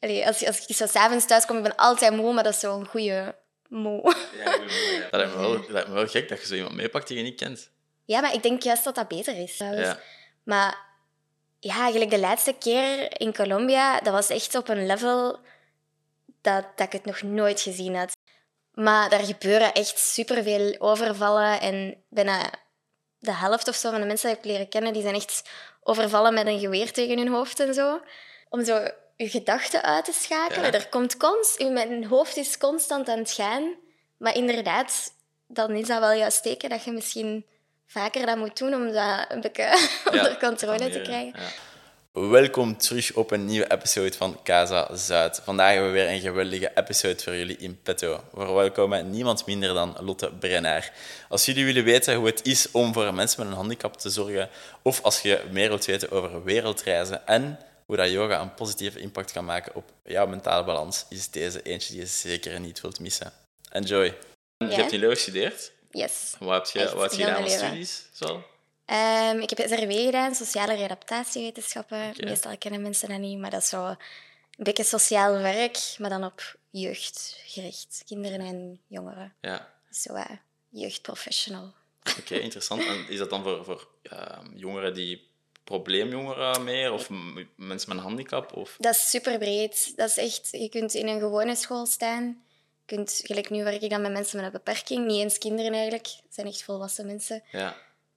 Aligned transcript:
Allee, 0.00 0.26
als, 0.26 0.46
als 0.46 0.66
ik 0.66 0.76
zo 0.76 0.86
s'avonds 0.86 1.26
thuis 1.26 1.46
kom, 1.46 1.56
ik 1.56 1.62
ben 1.62 1.76
altijd 1.76 2.12
moe, 2.12 2.32
maar 2.32 2.44
dat 2.44 2.54
is 2.54 2.60
zo'n 2.60 2.86
goede 2.86 3.34
moe. 3.68 4.14
Ja. 4.36 4.44
Dat 5.10 5.20
lijkt 5.20 5.34
me, 5.34 5.40
wel, 5.40 5.52
dat 5.52 5.68
lijkt 5.68 5.88
me 5.88 5.94
wel 5.94 6.06
gek 6.06 6.28
dat 6.28 6.40
je 6.40 6.46
zo 6.46 6.54
iemand 6.54 6.74
meepakt 6.74 7.08
die 7.08 7.16
je 7.16 7.22
niet 7.22 7.40
kent. 7.40 7.70
Ja, 8.04 8.20
maar 8.20 8.34
ik 8.34 8.42
denk 8.42 8.62
juist 8.62 8.84
dat 8.84 8.94
dat 8.94 9.08
beter 9.08 9.36
is. 9.36 9.56
trouwens. 9.56 9.86
Ja. 9.86 9.98
Maar 10.42 10.78
ja, 11.60 11.80
eigenlijk 11.80 12.10
de 12.10 12.18
laatste 12.18 12.52
keer 12.58 13.20
in 13.20 13.34
Colombia, 13.34 14.00
dat 14.00 14.12
was 14.12 14.28
echt 14.28 14.54
op 14.54 14.68
een 14.68 14.86
level 14.86 15.38
dat, 16.40 16.64
dat 16.76 16.86
ik 16.86 16.92
het 16.92 17.04
nog 17.04 17.22
nooit 17.22 17.60
gezien 17.60 17.96
had. 17.96 18.16
Maar 18.72 19.10
daar 19.10 19.24
gebeuren 19.24 19.72
echt 19.72 19.98
superveel 19.98 20.74
overvallen 20.78 21.60
en 21.60 22.04
bijna 22.08 22.50
de 23.18 23.34
helft 23.34 23.68
of 23.68 23.74
zo 23.74 23.90
van 23.90 24.00
de 24.00 24.06
mensen 24.06 24.28
die 24.28 24.38
ik 24.38 24.44
leren 24.44 24.68
kennen, 24.68 24.92
die 24.92 25.02
zijn 25.02 25.14
echt 25.14 25.50
overvallen 25.82 26.34
met 26.34 26.46
een 26.46 26.58
geweer 26.58 26.92
tegen 26.92 27.18
hun 27.18 27.28
hoofd 27.28 27.60
en 27.60 27.74
zo. 27.74 28.00
Om 28.48 28.64
zo 28.64 28.88
je 29.16 29.28
gedachten 29.28 29.82
uit 29.82 30.04
te 30.04 30.12
schakelen. 30.12 30.72
Ja. 30.72 30.72
Er 30.72 30.88
komt 30.88 31.16
const, 31.16 31.68
mijn 31.68 32.04
hoofd 32.04 32.36
is 32.36 32.58
constant 32.58 33.08
aan 33.08 33.18
het 33.18 33.30
gaan. 33.32 33.74
Maar 34.16 34.36
inderdaad, 34.36 35.12
dan 35.46 35.70
is 35.70 35.86
dat 35.86 36.00
wel 36.00 36.12
juist 36.12 36.42
teken 36.42 36.68
dat 36.68 36.84
je 36.84 36.92
misschien 36.92 37.44
vaker 37.86 38.26
dat 38.26 38.36
moet 38.36 38.58
doen 38.58 38.74
om 38.74 38.92
dat 38.92 39.26
een 39.28 39.40
beetje 39.40 39.88
onder 40.12 40.38
controle 40.38 40.90
te 40.90 41.00
krijgen. 41.00 41.40
ja. 41.40 41.48
Welkom 42.20 42.78
terug 42.78 43.14
op 43.14 43.30
een 43.30 43.44
nieuwe 43.44 43.72
episode 43.72 44.12
van 44.12 44.38
Casa 44.42 44.96
Zuid. 44.96 45.40
Vandaag 45.44 45.72
hebben 45.72 45.92
we 45.92 45.98
weer 45.98 46.08
een 46.08 46.20
geweldige 46.20 46.70
episode 46.74 47.22
voor 47.22 47.34
jullie 47.34 47.56
in 47.56 47.82
petto. 47.82 48.24
We 48.32 48.44
verwelkomen 48.44 49.10
niemand 49.10 49.46
minder 49.46 49.74
dan 49.74 49.96
Lotte 50.00 50.32
Brennaar. 50.32 50.92
Als 51.28 51.44
jullie 51.44 51.64
willen 51.64 51.84
weten 51.84 52.14
hoe 52.14 52.26
het 52.26 52.46
is 52.46 52.70
om 52.70 52.92
voor 52.92 53.14
mensen 53.14 53.40
met 53.40 53.48
een 53.48 53.56
handicap 53.58 53.96
te 53.96 54.10
zorgen, 54.10 54.48
of 54.82 55.02
als 55.02 55.20
je 55.20 55.42
meer 55.50 55.68
wilt 55.68 55.84
weten 55.84 56.10
over 56.10 56.44
wereldreizen 56.44 57.26
en 57.26 57.58
hoe 57.86 57.96
dat 57.96 58.10
yoga 58.10 58.40
een 58.40 58.54
positieve 58.54 58.98
impact 59.00 59.32
kan 59.32 59.44
maken 59.44 59.74
op 59.74 59.92
jouw 60.04 60.26
mentale 60.26 60.64
balans, 60.64 61.06
is 61.08 61.30
deze 61.30 61.62
eentje 61.62 61.92
die 61.92 62.00
je 62.00 62.06
zeker 62.06 62.60
niet 62.60 62.80
wilt 62.80 63.00
missen. 63.00 63.32
Enjoy. 63.70 64.04
Je 64.58 64.66
Ja. 64.66 64.74
hebt 64.76 64.92
in 64.92 64.98
Leuven 64.98 65.16
gestudeerd. 65.16 65.72
Yes. 65.90 66.34
Wat 66.38 66.72
heb 66.72 66.88
je, 66.88 66.94
wat 66.96 67.10
heb 67.10 67.20
je 67.20 67.26
gedaan 67.34 67.50
studies? 67.50 68.04
Zo? 68.12 68.44
Ehm, 68.84 69.38
ik 69.38 69.50
heb 69.50 69.68
SRW 69.68 69.92
gedaan, 69.92 70.34
sociale 70.34 70.74
readaptatiewetenschappen. 70.74 72.14
Meestal 72.16 72.58
kennen 72.58 72.82
mensen 72.82 73.08
dat 73.08 73.18
niet, 73.18 73.38
maar 73.38 73.50
dat 73.50 73.62
is 73.62 73.68
zo 73.68 73.86
een 73.86 73.96
beetje 74.64 74.84
sociaal 74.84 75.32
werk, 75.38 75.94
maar 75.98 76.10
dan 76.10 76.24
op 76.24 76.56
jeugd 76.70 77.40
gericht. 77.46 78.02
Kinderen 78.06 78.40
en 78.40 78.80
jongeren. 78.86 79.34
Ja. 79.40 79.72
Zo 79.90 80.14
eh, 80.14 80.24
jeugdprofessional. 80.68 81.74
Oké, 82.18 82.34
interessant. 82.34 82.86
En 82.86 83.08
is 83.08 83.18
dat 83.18 83.30
dan 83.30 83.42
voor, 83.42 83.64
voor 83.64 83.88
ja, 84.02 84.42
jongeren 84.54 84.94
die 84.94 85.28
probleemjongeren 85.66 86.64
meer 86.64 86.92
of 86.92 87.08
mensen 87.56 87.88
met 87.88 87.88
een 87.98 87.98
handicap? 87.98 88.56
Of... 88.56 88.76
Dat 88.78 88.94
is 88.94 89.10
super 89.10 89.38
breed. 89.38 89.92
Dat 89.96 90.08
is 90.08 90.16
echt, 90.16 90.48
je 90.52 90.68
kunt 90.68 90.94
in 90.94 91.08
een 91.08 91.20
gewone 91.20 91.54
school 91.56 91.86
staan. 91.86 92.24
Je 92.86 92.94
kunt, 92.96 93.20
gelijk 93.24 93.50
nu 93.50 93.64
werk 93.64 93.82
ik 93.82 93.90
dan 93.90 94.00
met 94.02 94.12
mensen 94.12 94.36
met 94.36 94.46
een 94.46 94.52
beperking, 94.52 95.06
niet 95.06 95.20
eens 95.20 95.38
kinderen 95.38 95.72
eigenlijk. 95.72 96.06
Het 96.06 96.34
zijn 96.34 96.46
echt 96.46 96.62
volwassen 96.62 97.06
mensen. 97.06 97.42
Ja, 97.52 97.76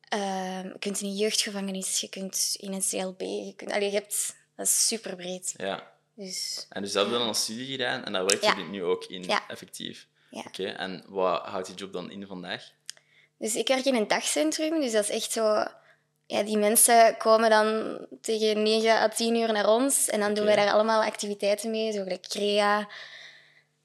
Ehm, 0.09 0.67
je 0.67 0.80
kunt 0.80 1.02
in 1.02 1.08
een 1.08 1.16
jeugdgevangenis, 1.16 2.00
je 2.02 2.09
kunt 2.09 2.56
in 2.59 2.73
een 2.73 2.81
CLB. 2.89 3.22
Je, 3.22 3.53
kunt, 3.56 3.72
allee, 3.72 3.88
je 3.88 3.94
hebt, 3.94 4.36
dat 4.56 4.66
is 4.66 4.88
super 4.88 5.16
breed. 5.16 5.53
ja. 5.58 5.91
Dus 6.16 6.66
En 6.69 6.81
dus 6.81 6.91
dat 6.91 7.03
heb 7.03 7.13
je 7.13 7.19
dan 7.19 7.28
als 7.28 7.44
studie 7.44 7.66
gedaan 7.72 8.03
en 8.06 8.13
daar 8.13 8.25
werk 8.25 8.41
je 8.41 8.47
Ja. 8.47 8.56
nu 8.69 8.84
ook 8.84 9.06
in, 9.06 9.23
Ja. 9.23 9.47
effectief. 9.47 10.08
Ja. 10.31 10.44
Oké, 10.47 10.66
en 10.67 11.03
wat 11.08 11.45
houdt 11.45 11.67
die 11.67 11.75
job 11.75 11.94
dan 11.94 12.11
in 12.11 12.28
vandaag? 12.28 12.72
Dus 13.38 13.56
ik 13.56 13.67
werk 13.67 13.86
in 13.86 13.95
een 13.95 14.08
dagcentrum, 14.08 14.81
dus 14.81 14.91
dat 14.91 15.03
is 15.03 15.09
echt 15.09 15.31
zo... 15.31 15.66
Ja, 16.31 16.44
die 16.44 16.58
mensen 16.58 17.17
komen 17.17 17.49
dan 17.49 17.97
tegen 18.22 18.63
9 18.63 18.91
à 18.91 19.08
10 19.08 19.35
uur 19.35 19.52
naar 19.52 19.67
ons 19.67 20.09
en 20.09 20.19
dan 20.19 20.33
doen 20.33 20.45
wij 20.45 20.55
daar 20.55 20.72
allemaal 20.72 21.03
activiteiten 21.03 21.72
mee, 21.72 21.91
zo 21.91 22.03
gelijk 22.03 22.27
crea, 22.27 22.88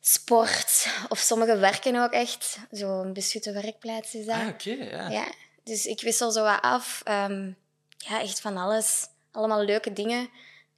sport, 0.01 0.87
of 1.09 1.19
sommigen 1.19 1.61
werken 1.61 1.97
ook 2.03 2.11
echt. 2.13 2.59
Zo'n 2.71 3.13
beschutte 3.13 3.53
werkplaats 3.53 4.15
is 4.15 4.27
dat. 4.27 4.35
Ah, 4.37 4.49
oké, 4.49 4.71
ja. 4.71 5.09
Ja, 5.09 5.25
dus 5.63 5.87
ik 5.87 6.01
wissel 6.01 6.31
zo 6.31 6.43
wat 6.43 6.61
af. 6.63 7.01
Ehm, 7.05 7.51
ja, 7.97 8.21
echt 8.21 8.41
van 8.41 8.57
alles. 8.57 9.07
Allemaal 9.33 9.63
leuke 9.65 9.93
dingen. 9.93 10.29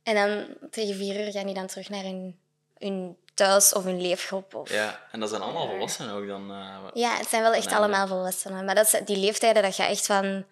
En 0.03 0.15
dan 0.15 0.47
tegen 0.71 0.94
vier 0.97 1.27
uur 1.27 1.33
gaan 1.33 1.47
die 1.47 1.54
dan 1.54 1.66
terug 1.66 1.88
naar 1.88 2.03
hun, 2.03 2.38
hun 2.78 3.16
thuis 3.34 3.72
of 3.72 3.84
hun 3.84 4.00
leefgroep. 4.00 4.54
Of... 4.54 4.71
Ja, 4.72 5.00
en 5.12 5.21
dat 5.21 5.28
zijn 5.28 5.43
allemaal 5.43 5.69
volwassenen 5.69 6.15
ook 6.15 6.27
dan? 6.27 6.50
eh, 6.50 6.77
Ja, 6.94 7.16
het 7.16 7.28
zijn 7.28 7.43
wel 7.43 7.53
echt 7.53 7.72
allemaal 7.72 8.06
volwassenen. 8.06 8.65
Maar 8.65 8.75
dat 8.75 9.00
die 9.04 9.16
leeftijden 9.16 9.62
dat 9.62 9.77
je 9.77 9.83
echt 9.83 10.06
van... 10.06 10.44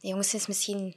De 0.00 0.08
jongens 0.08 0.34
is 0.34 0.46
misschien 0.46 0.96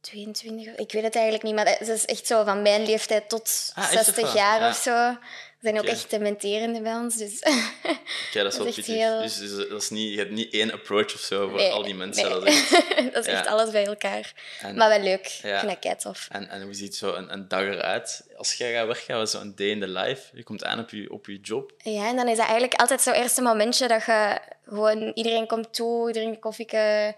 22, 0.00 0.72
of- 0.72 0.78
ik 0.78 0.92
weet 0.92 1.02
het 1.02 1.14
eigenlijk 1.14 1.44
niet. 1.44 1.54
Maar 1.54 1.64
dat 1.64 1.88
is 1.88 2.04
echt 2.04 2.26
zo 2.26 2.44
van 2.44 2.62
mijn 2.62 2.82
leeftijd 2.86 3.28
tot 3.28 3.72
Ah, 3.74 3.84
is 3.84 3.90
het 3.96 4.04
60 4.04 4.24
wel? 4.24 4.34
jaar 4.34 4.60
Ja. 4.60 4.68
of 4.68 4.76
zo. 4.76 5.16
Zijn 5.60 5.74
ook 5.76 5.82
Oké. 5.82 5.90
echt 5.90 6.10
dementerende 6.10 6.80
bij 6.80 6.94
ons. 6.94 7.16
Dus 7.16 7.38
Oké, 7.42 8.42
dat 8.42 8.52
is 8.52 8.56
wel 8.58 8.66
dat 8.66 8.66
is 8.66 8.66
echt 8.66 8.74
pittig. 8.74 8.94
heel- 8.94 9.20
Dus, 9.22 9.38
dus 9.38 9.68
dat 9.68 9.82
is 9.82 9.90
niet, 9.90 10.12
je 10.12 10.18
hebt 10.18 10.30
niet 10.30 10.52
één 10.52 10.72
approach 10.72 11.14
of 11.14 11.20
zo 11.20 11.48
voor 11.48 11.56
Nee, 11.58 11.70
al 11.70 11.82
die 11.82 11.94
mensen. 11.94 12.28
nee. 12.30 12.32
Dat 12.40 12.46
is 12.48 12.70
echt- 12.72 13.12
dat 13.14 13.26
is 13.26 13.32
echt 13.32 13.44
Ja. 13.44 13.50
alles 13.50 13.70
bij 13.70 13.86
elkaar. 13.86 14.32
En- 14.60 14.76
maar 14.76 14.88
wel 14.88 15.00
leuk. 15.00 15.26
Ja. 15.26 15.52
Ik 15.52 15.58
vind 15.58 15.70
dat 15.72 15.78
kei 15.80 15.96
tof. 15.96 16.28
En, 16.30 16.48
en 16.48 16.62
hoe 16.62 16.74
ziet 16.74 16.96
zo 16.96 17.14
een, 17.14 17.32
een 17.32 17.48
dag 17.48 17.60
eruit? 17.62 18.26
Als 18.36 18.54
jij 18.54 18.72
gaat 18.72 18.86
werken, 18.86 19.20
is 19.20 19.30
zo'n 19.30 19.52
day 19.56 19.66
in 19.66 19.80
the 19.80 19.88
life? 19.88 20.36
Je 20.36 20.42
komt 20.42 20.64
aan 20.64 20.78
op 20.78 20.90
je, 20.90 21.10
op 21.12 21.26
je 21.26 21.40
job. 21.40 21.72
Ja, 21.78 22.08
en 22.08 22.16
dan 22.16 22.28
is 22.28 22.36
dat 22.36 22.44
eigenlijk 22.46 22.74
altijd 22.80 23.00
zo'n 23.00 23.14
eerste 23.14 23.42
momentje 23.42 23.88
dat 23.88 24.04
je 24.04 24.38
gewoon... 24.66 25.10
Iedereen 25.14 25.46
komt 25.46 25.74
toe, 25.74 26.06
iedereen 26.06 26.38
koffie. 26.38 26.66
Het 26.76 27.16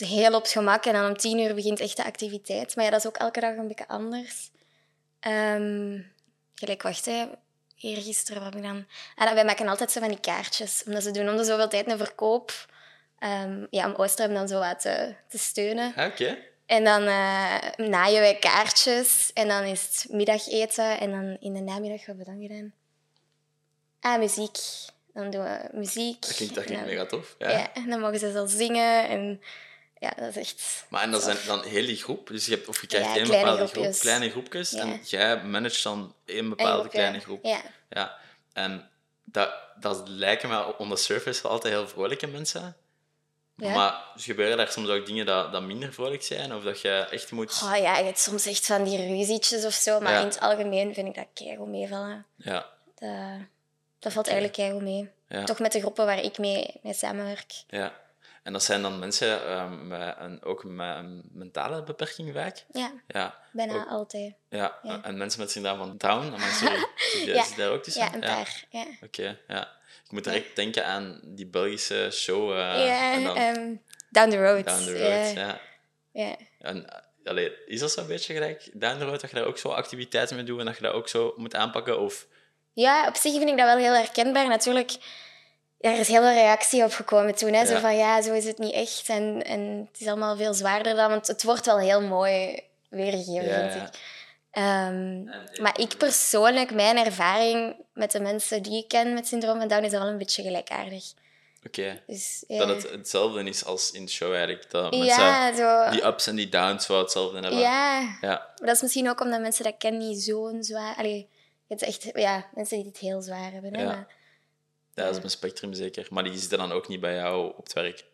is 0.00 0.08
heel 0.08 0.34
op 0.34 0.42
het 0.42 0.50
gemak. 0.52 0.84
En 0.86 0.92
dan 0.92 1.06
om 1.06 1.16
tien 1.16 1.38
uur 1.38 1.54
begint 1.54 1.80
echt 1.80 1.96
de 1.96 2.04
activiteit. 2.04 2.76
Maar 2.76 2.84
ja, 2.84 2.90
dat 2.90 3.00
is 3.00 3.06
ook 3.06 3.16
elke 3.16 3.40
dag 3.40 3.56
een 3.56 3.68
beetje 3.68 3.88
anders. 3.88 4.50
Ehm 5.20 5.98
gelijk, 6.54 6.82
wacht, 6.82 7.04
hè. 7.04 7.24
Eergisteren, 7.80 8.42
wat 8.42 8.52
heb 8.54 8.62
ik 8.62 8.68
dan... 8.68 8.86
Ah, 9.16 9.24
dan- 9.26 9.34
wij 9.34 9.44
maken 9.44 9.68
altijd 9.68 9.90
zo 9.90 10.00
van 10.00 10.08
die 10.08 10.20
kaartjes. 10.20 10.82
Omdat 10.86 11.02
ze 11.02 11.10
doen 11.10 11.28
om 11.28 11.36
de 11.36 11.44
zoveel 11.44 11.68
tijd 11.68 11.90
een 11.90 11.98
verkoop. 11.98 12.66
Ehm, 13.18 13.66
ja, 13.70 13.86
om 13.86 13.94
Oosterhem 13.94 14.34
dan 14.34 14.48
zo 14.48 14.58
wat 14.58 14.80
te, 14.80 15.14
te 15.28 15.38
steunen. 15.38 15.92
Ah, 15.96 16.06
Oké. 16.06 16.38
En 16.66 16.84
dan 16.84 17.02
eh, 17.02 17.56
naaien 17.76 18.20
wij 18.20 18.36
kaartjes. 18.38 19.30
En 19.34 19.48
dan 19.48 19.62
is 19.64 19.82
het 19.82 20.06
middageten. 20.12 21.00
En 21.00 21.10
dan 21.10 21.36
in 21.40 21.52
de 21.54 21.60
namiddag, 21.60 22.06
hebben 22.06 22.24
we 22.24 22.30
dan 22.30 22.40
gedaan? 22.40 22.72
Ah, 24.00 24.18
muziek. 24.18 24.56
Dan 25.14 25.30
doen 25.30 25.42
we 25.42 25.68
muziek. 25.72 26.20
Dat 26.22 26.34
klinkt, 26.34 26.54
dat 26.54 26.64
En 26.64 26.70
klinkt 26.70 26.86
dan- 26.86 26.94
mega 26.94 27.06
tof. 27.08 27.34
Ja. 27.38 27.50
Ja. 27.50 27.74
en 27.74 27.88
dan 27.88 28.00
mogen 28.00 28.18
ze 28.18 28.32
zo 28.32 28.46
zingen. 28.46 29.08
En 29.08 29.42
ja, 30.00 30.12
dat 30.16 30.28
is 30.28 30.36
echt... 30.36 30.84
Maar 30.88 31.02
en 31.02 31.10
dat 31.10 31.22
zijn 31.22 31.36
dan 31.46 31.62
heel 31.62 31.86
die 31.86 31.96
groep. 31.96 32.26
Dus 32.28 32.46
je 32.46 32.54
hebt, 32.54 32.68
of 32.68 32.80
je 32.80 32.86
krijgt 32.86 33.08
Ja, 33.08 33.16
één 33.16 33.26
bepaalde 33.26 33.66
groep, 33.66 33.94
kleine 33.98 34.30
groepjes. 34.30 34.70
Ja. 34.70 34.80
En 34.80 35.00
jij 35.04 35.42
managt 35.44 35.82
dan 35.82 36.14
één 36.24 36.38
een 36.38 36.48
bepaalde 36.48 36.78
groep, 36.80 36.90
kleine 36.92 37.20
groep. 37.20 37.44
Ja. 37.44 37.60
Ja. 37.88 38.18
En 38.52 38.90
dat, 39.24 39.50
dat 39.80 40.08
lijken 40.08 40.48
me 40.48 40.78
on 40.78 40.90
the 40.90 40.96
surface 40.96 41.42
wel 41.42 41.52
altijd 41.52 41.74
heel 41.74 41.88
vrolijke 41.88 42.26
mensen. 42.26 42.76
Ja. 43.56 43.74
Maar 43.74 44.04
gebeuren 44.16 44.56
daar 44.56 44.72
soms 44.72 44.88
ook 44.88 45.06
dingen 45.06 45.26
dat, 45.26 45.52
dat 45.52 45.62
minder 45.62 45.92
vrolijk 45.92 46.22
zijn? 46.22 46.54
Of 46.54 46.62
dat 46.62 46.80
je 46.80 47.06
echt 47.10 47.30
moet... 47.30 47.60
Oh 47.64 47.76
ja, 47.76 47.98
je 47.98 48.04
hebt 48.04 48.18
soms 48.18 48.46
echt 48.46 48.66
van 48.66 48.84
die 48.84 49.06
ruzietjes 49.16 49.64
of 49.64 49.72
zo. 49.74 50.00
Maar 50.00 50.12
Ja. 50.12 50.18
in 50.20 50.24
het 50.26 50.40
algemeen 50.40 50.94
vind 50.94 51.08
ik 51.08 51.14
dat 51.14 51.26
keigoed 51.34 51.68
meevallen. 51.68 52.26
Ja. 52.36 52.66
Dat, 52.94 53.10
dat 53.98 54.12
valt 54.12 54.26
eigenlijk 54.26 54.56
keigoed 54.56 54.82
mee. 54.82 55.10
Toch 55.44 55.58
met 55.58 55.72
de 55.72 55.80
groepen 55.80 56.06
waar 56.06 56.22
ik 56.22 56.38
mee, 56.38 56.70
mee 56.82 56.94
samenwerk. 56.94 57.52
ja. 57.68 58.08
En 58.50 58.56
dat 58.56 58.64
zijn 58.64 58.82
dan 58.82 58.98
mensen 58.98 59.44
ehm, 59.46 59.86
met 59.88 60.14
een, 60.18 60.42
ook 60.44 60.64
met 60.64 60.96
een 60.96 61.22
mentale 61.32 61.82
beperking 61.82 62.32
vaak? 62.34 62.64
Ja, 62.72 62.92
Ja. 63.06 63.38
bijna 63.52 63.74
Ook- 63.74 63.88
altijd. 63.88 64.34
Ja, 64.48 64.78
Ja. 64.82 65.00
en 65.02 65.18
mensen 65.18 65.40
met 65.40 65.50
syndroom 65.50 65.78
van 65.78 65.94
Down. 65.96 66.40
Zit 66.40 66.68
je- 67.24 67.32
Ja. 67.34 67.44
daar 67.56 67.70
ook 67.70 67.82
tussen? 67.82 68.02
Ja, 68.02 68.14
een 68.14 68.20
paar. 68.20 68.64
Ja. 68.70 68.84
Oké, 69.02 69.38
ja. 69.48 69.62
Ik 70.04 70.10
moet 70.10 70.24
direct 70.24 70.56
denken 70.56 70.86
aan 70.86 71.20
die 71.24 71.46
Belgische 71.46 72.08
show. 72.12 72.50
eh, 72.50 72.86
ja, 72.86 73.12
en 73.12 73.24
dan 73.24 73.36
ehm, 73.36 73.74
down 74.10 74.30
the 74.30 74.44
road. 74.46 74.64
Down 74.66 74.84
the 74.84 74.98
Road. 75.08 75.34
Ja, 75.34 75.60
Ja. 76.12 76.36
En, 76.58 76.84
allee, 77.24 77.52
is 77.66 77.80
dat 77.80 77.92
zo'n 77.92 78.06
beetje 78.06 78.34
gelijk 78.34 78.70
Down 78.72 78.98
the 78.98 79.04
Road, 79.04 79.20
dat 79.20 79.30
je 79.30 79.36
daar 79.36 79.44
ook 79.46 79.58
zo 79.58 79.68
activiteiten 79.68 80.36
mee 80.36 80.44
doet 80.44 80.58
en 80.58 80.64
dat 80.66 80.76
je 80.76 80.82
dat 80.82 80.92
ook 80.92 81.08
zo 81.08 81.34
moet 81.36 81.54
aanpakken? 81.54 82.00
Of... 82.00 82.26
Ja, 82.72 83.08
op 83.08 83.14
zich 83.16 83.32
vind 83.36 83.48
ik 83.50 83.56
dat 83.56 83.66
wel 83.66 83.76
heel 83.76 83.94
herkenbaar. 83.94 84.48
Natuurlijk, 84.48 84.92
er 85.80 85.98
is 85.98 86.08
heel 86.08 86.22
veel 86.22 86.32
reactie 86.32 86.84
op 86.84 86.92
gekomen 86.92 87.34
toen. 87.34 87.52
Hè? 87.52 87.66
Zo 87.66 87.78
van, 87.78 87.96
ja, 87.96 88.22
zo 88.22 88.32
is 88.32 88.44
het 88.44 88.58
niet 88.58 88.72
echt. 88.72 89.08
En, 89.08 89.42
en 89.44 89.88
het 89.92 90.00
is 90.00 90.06
allemaal 90.06 90.36
veel 90.36 90.54
zwaarder 90.54 90.94
dan... 90.94 91.10
Want 91.10 91.26
het 91.26 91.42
wordt 91.42 91.66
wel 91.66 91.78
heel 91.78 92.02
mooi 92.02 92.60
weergegeven, 92.88 93.48
Ja, 93.48 93.70
vind 93.70 93.88
ik. 93.88 93.94
Ehm, 94.50 95.24
maar 95.62 95.80
ik 95.80 95.96
persoonlijk, 95.96 96.74
mijn 96.74 96.96
ervaring 96.96 97.76
met 97.92 98.10
de 98.10 98.20
mensen 98.20 98.62
die 98.62 98.82
ik 98.82 98.88
ken 98.88 99.14
met 99.14 99.28
syndroom 99.28 99.58
van 99.58 99.68
Down, 99.68 99.84
is 99.84 99.90
wel 99.90 100.06
een 100.06 100.18
beetje 100.18 100.42
gelijkaardig. 100.42 101.04
Oké. 101.66 102.02
Dus, 102.06 102.44
ja. 102.46 102.58
Dat 102.66 102.82
het 102.82 102.90
hetzelfde 102.90 103.44
is 103.44 103.64
als 103.64 103.90
in 103.90 104.04
de 104.04 104.10
show 104.10 104.30
eigenlijk. 104.32 104.70
Dat 104.70 104.94
ja, 104.94 105.54
zo... 105.54 105.90
die 105.90 106.06
ups 106.06 106.26
en 106.26 106.36
die 106.36 106.48
downs 106.48 106.86
wel 106.86 106.98
hetzelfde 106.98 107.40
hebben. 107.40 107.58
Ja, 107.58 108.00
Ja. 108.20 108.28
maar 108.30 108.54
dat 108.56 108.74
is 108.74 108.82
misschien 108.82 109.10
ook 109.10 109.20
omdat 109.20 109.40
mensen 109.40 109.64
dat 109.64 109.74
kennen 109.78 110.08
niet 110.08 110.22
zo'n 110.22 110.64
zwaar... 110.64 110.94
Allee, 110.96 111.28
het 111.68 111.82
is 111.82 111.88
echt 111.88 112.10
ja, 112.14 112.46
mensen 112.54 112.76
die 112.76 112.86
het 112.86 112.98
heel 112.98 113.22
zwaar 113.22 113.52
hebben. 113.52 113.76
Hè? 113.76 113.84
Maar, 113.84 114.06
dat 115.04 115.16
is 115.16 115.22
een 115.22 115.30
spectrum 115.30 115.72
zeker. 115.72 116.06
Maar 116.10 116.24
die 116.24 116.38
zitten 116.38 116.58
dan 116.58 116.72
ook 116.72 116.88
niet 116.88 117.00
bij 117.00 117.14
jou 117.14 117.48
op 117.56 117.64
het 117.64 117.72
werk. 117.72 118.04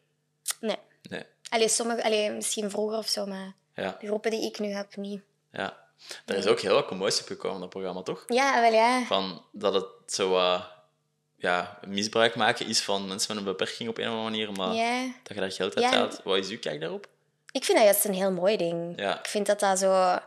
nee. 0.61 0.77
Nee. 1.09 1.23
Allee, 1.49 1.69
sommige, 1.69 2.05
allee, 2.05 2.31
misschien 2.31 2.71
vroeger 2.71 2.99
of 2.99 3.09
zo, 3.09 3.27
maar 3.27 3.55
Ja, 3.75 3.97
de 4.01 4.07
groepen 4.07 4.31
die 4.31 4.43
ik 4.47 4.59
nu 4.59 4.69
heb, 4.69 4.97
niet. 4.97 5.21
ja. 5.53 5.85
Daar 6.25 6.37
is 6.37 6.47
ook 6.47 6.61
heel 6.61 6.75
wat 6.75 6.87
commotie 6.87 7.21
op 7.21 7.27
gekomen, 7.27 7.61
dat 7.61 7.69
programma, 7.69 8.03
toch? 8.03 8.25
Ja, 8.27 8.61
wel 8.61 8.73
ja. 8.73 9.03
Van 9.05 9.45
dat 9.53 9.75
het 9.75 9.87
zo 10.07 10.29
wat 10.31 10.63
ja, 11.37 11.79
misbruik 11.87 12.35
maken 12.35 12.67
is 12.67 12.81
van 12.81 13.07
mensen 13.09 13.35
met 13.35 13.45
een 13.45 13.51
beperking 13.51 13.89
op 13.89 13.99
een 13.99 14.05
of 14.09 14.11
andere 14.15 14.31
manier, 14.31 14.53
maar 14.53 14.75
ja. 14.75 15.03
dat 15.23 15.35
je 15.35 15.41
daar 15.41 15.53
geld 15.53 15.77
uit 15.77 15.85
Ja. 15.93 15.99
haalt. 15.99 16.21
Wat 16.25 16.37
is 16.37 16.49
uw 16.49 16.59
kijk 16.59 16.81
daarop? 16.81 17.07
Ik 17.53 17.65
vind 17.65 17.79
dat 17.79 17.87
juist 17.87 18.05
een 18.05 18.15
heel 18.15 18.33
mooi 18.33 18.57
ding. 18.57 18.93
Ja. 19.01 19.19
Ik 19.19 19.27
vind 19.27 19.47
dat 19.47 19.61
dat 19.61 19.79
zo... 19.79 20.19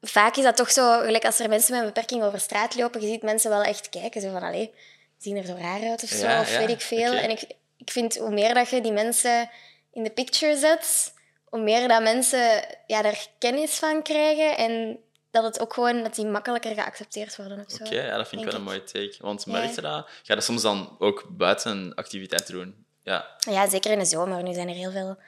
Vaak 0.00 0.36
is 0.36 0.42
dat 0.44 0.56
toch 0.56 0.70
zo, 0.70 1.00
gelijk 1.00 1.24
als 1.24 1.40
er 1.40 1.48
mensen 1.48 1.72
met 1.72 1.80
een 1.80 1.86
beperking 1.86 2.22
over 2.22 2.40
straat 2.40 2.74
lopen, 2.74 3.00
je 3.00 3.06
ziet 3.06 3.22
mensen 3.22 3.50
wel 3.50 3.62
echt 3.62 3.88
kijken, 3.88 4.20
zo 4.20 4.30
van, 4.30 4.42
allee, 4.42 4.74
zien 5.18 5.36
er 5.36 5.44
zo 5.44 5.56
raar 5.58 5.82
uit 5.82 6.02
of 6.02 6.08
zo, 6.08 6.26
Ja, 6.26 6.40
of 6.40 6.52
ja, 6.52 6.58
weet 6.58 6.68
ik 6.68 6.80
veel. 6.80 7.12
En 7.12 7.30
ik, 7.30 7.42
ik 7.76 7.90
vind, 7.90 8.16
hoe 8.16 8.30
meer 8.30 8.54
dat 8.54 8.68
je 8.68 8.80
die 8.80 8.92
mensen 8.92 9.50
in 9.92 10.02
de 10.02 10.10
picture 10.10 10.56
zet, 10.56 11.14
hoe 11.44 11.60
meer 11.60 11.88
dat 11.88 12.02
mensen 12.02 12.64
ja, 12.86 13.02
daar 13.02 13.26
kennis 13.38 13.74
van 13.74 14.02
krijgen 14.02 14.56
en 14.56 14.98
dat 15.30 15.44
het 15.44 15.60
ook 15.60 15.74
gewoon, 15.74 16.02
dat 16.02 16.14
die 16.14 16.26
makkelijker 16.26 16.74
geaccepteerd 16.74 17.36
worden. 17.36 17.66
Oké, 17.80 17.94
ja, 17.94 18.16
dat 18.16 18.28
vind 18.28 18.42
ik 18.42 18.50
wel 18.50 18.56
een 18.56 18.64
mooie 18.64 18.84
take. 18.84 19.16
Want 19.18 19.46
merk 19.46 19.74
je 19.74 19.80
dat? 19.80 20.04
Ga 20.06 20.12
je 20.22 20.34
dat 20.34 20.44
soms 20.44 20.62
dan 20.62 20.96
ook 20.98 21.26
buiten 21.30 21.94
activiteiten 21.94 22.54
doen? 22.54 22.86
Ja. 23.02 23.36
Ja, 23.50 23.68
zeker 23.68 23.90
in 23.90 23.98
de 23.98 24.04
zomer. 24.04 24.42
Nu 24.42 24.52
zijn 24.52 24.68
er 24.68 24.74
heel 24.74 24.90
veel 24.90 25.18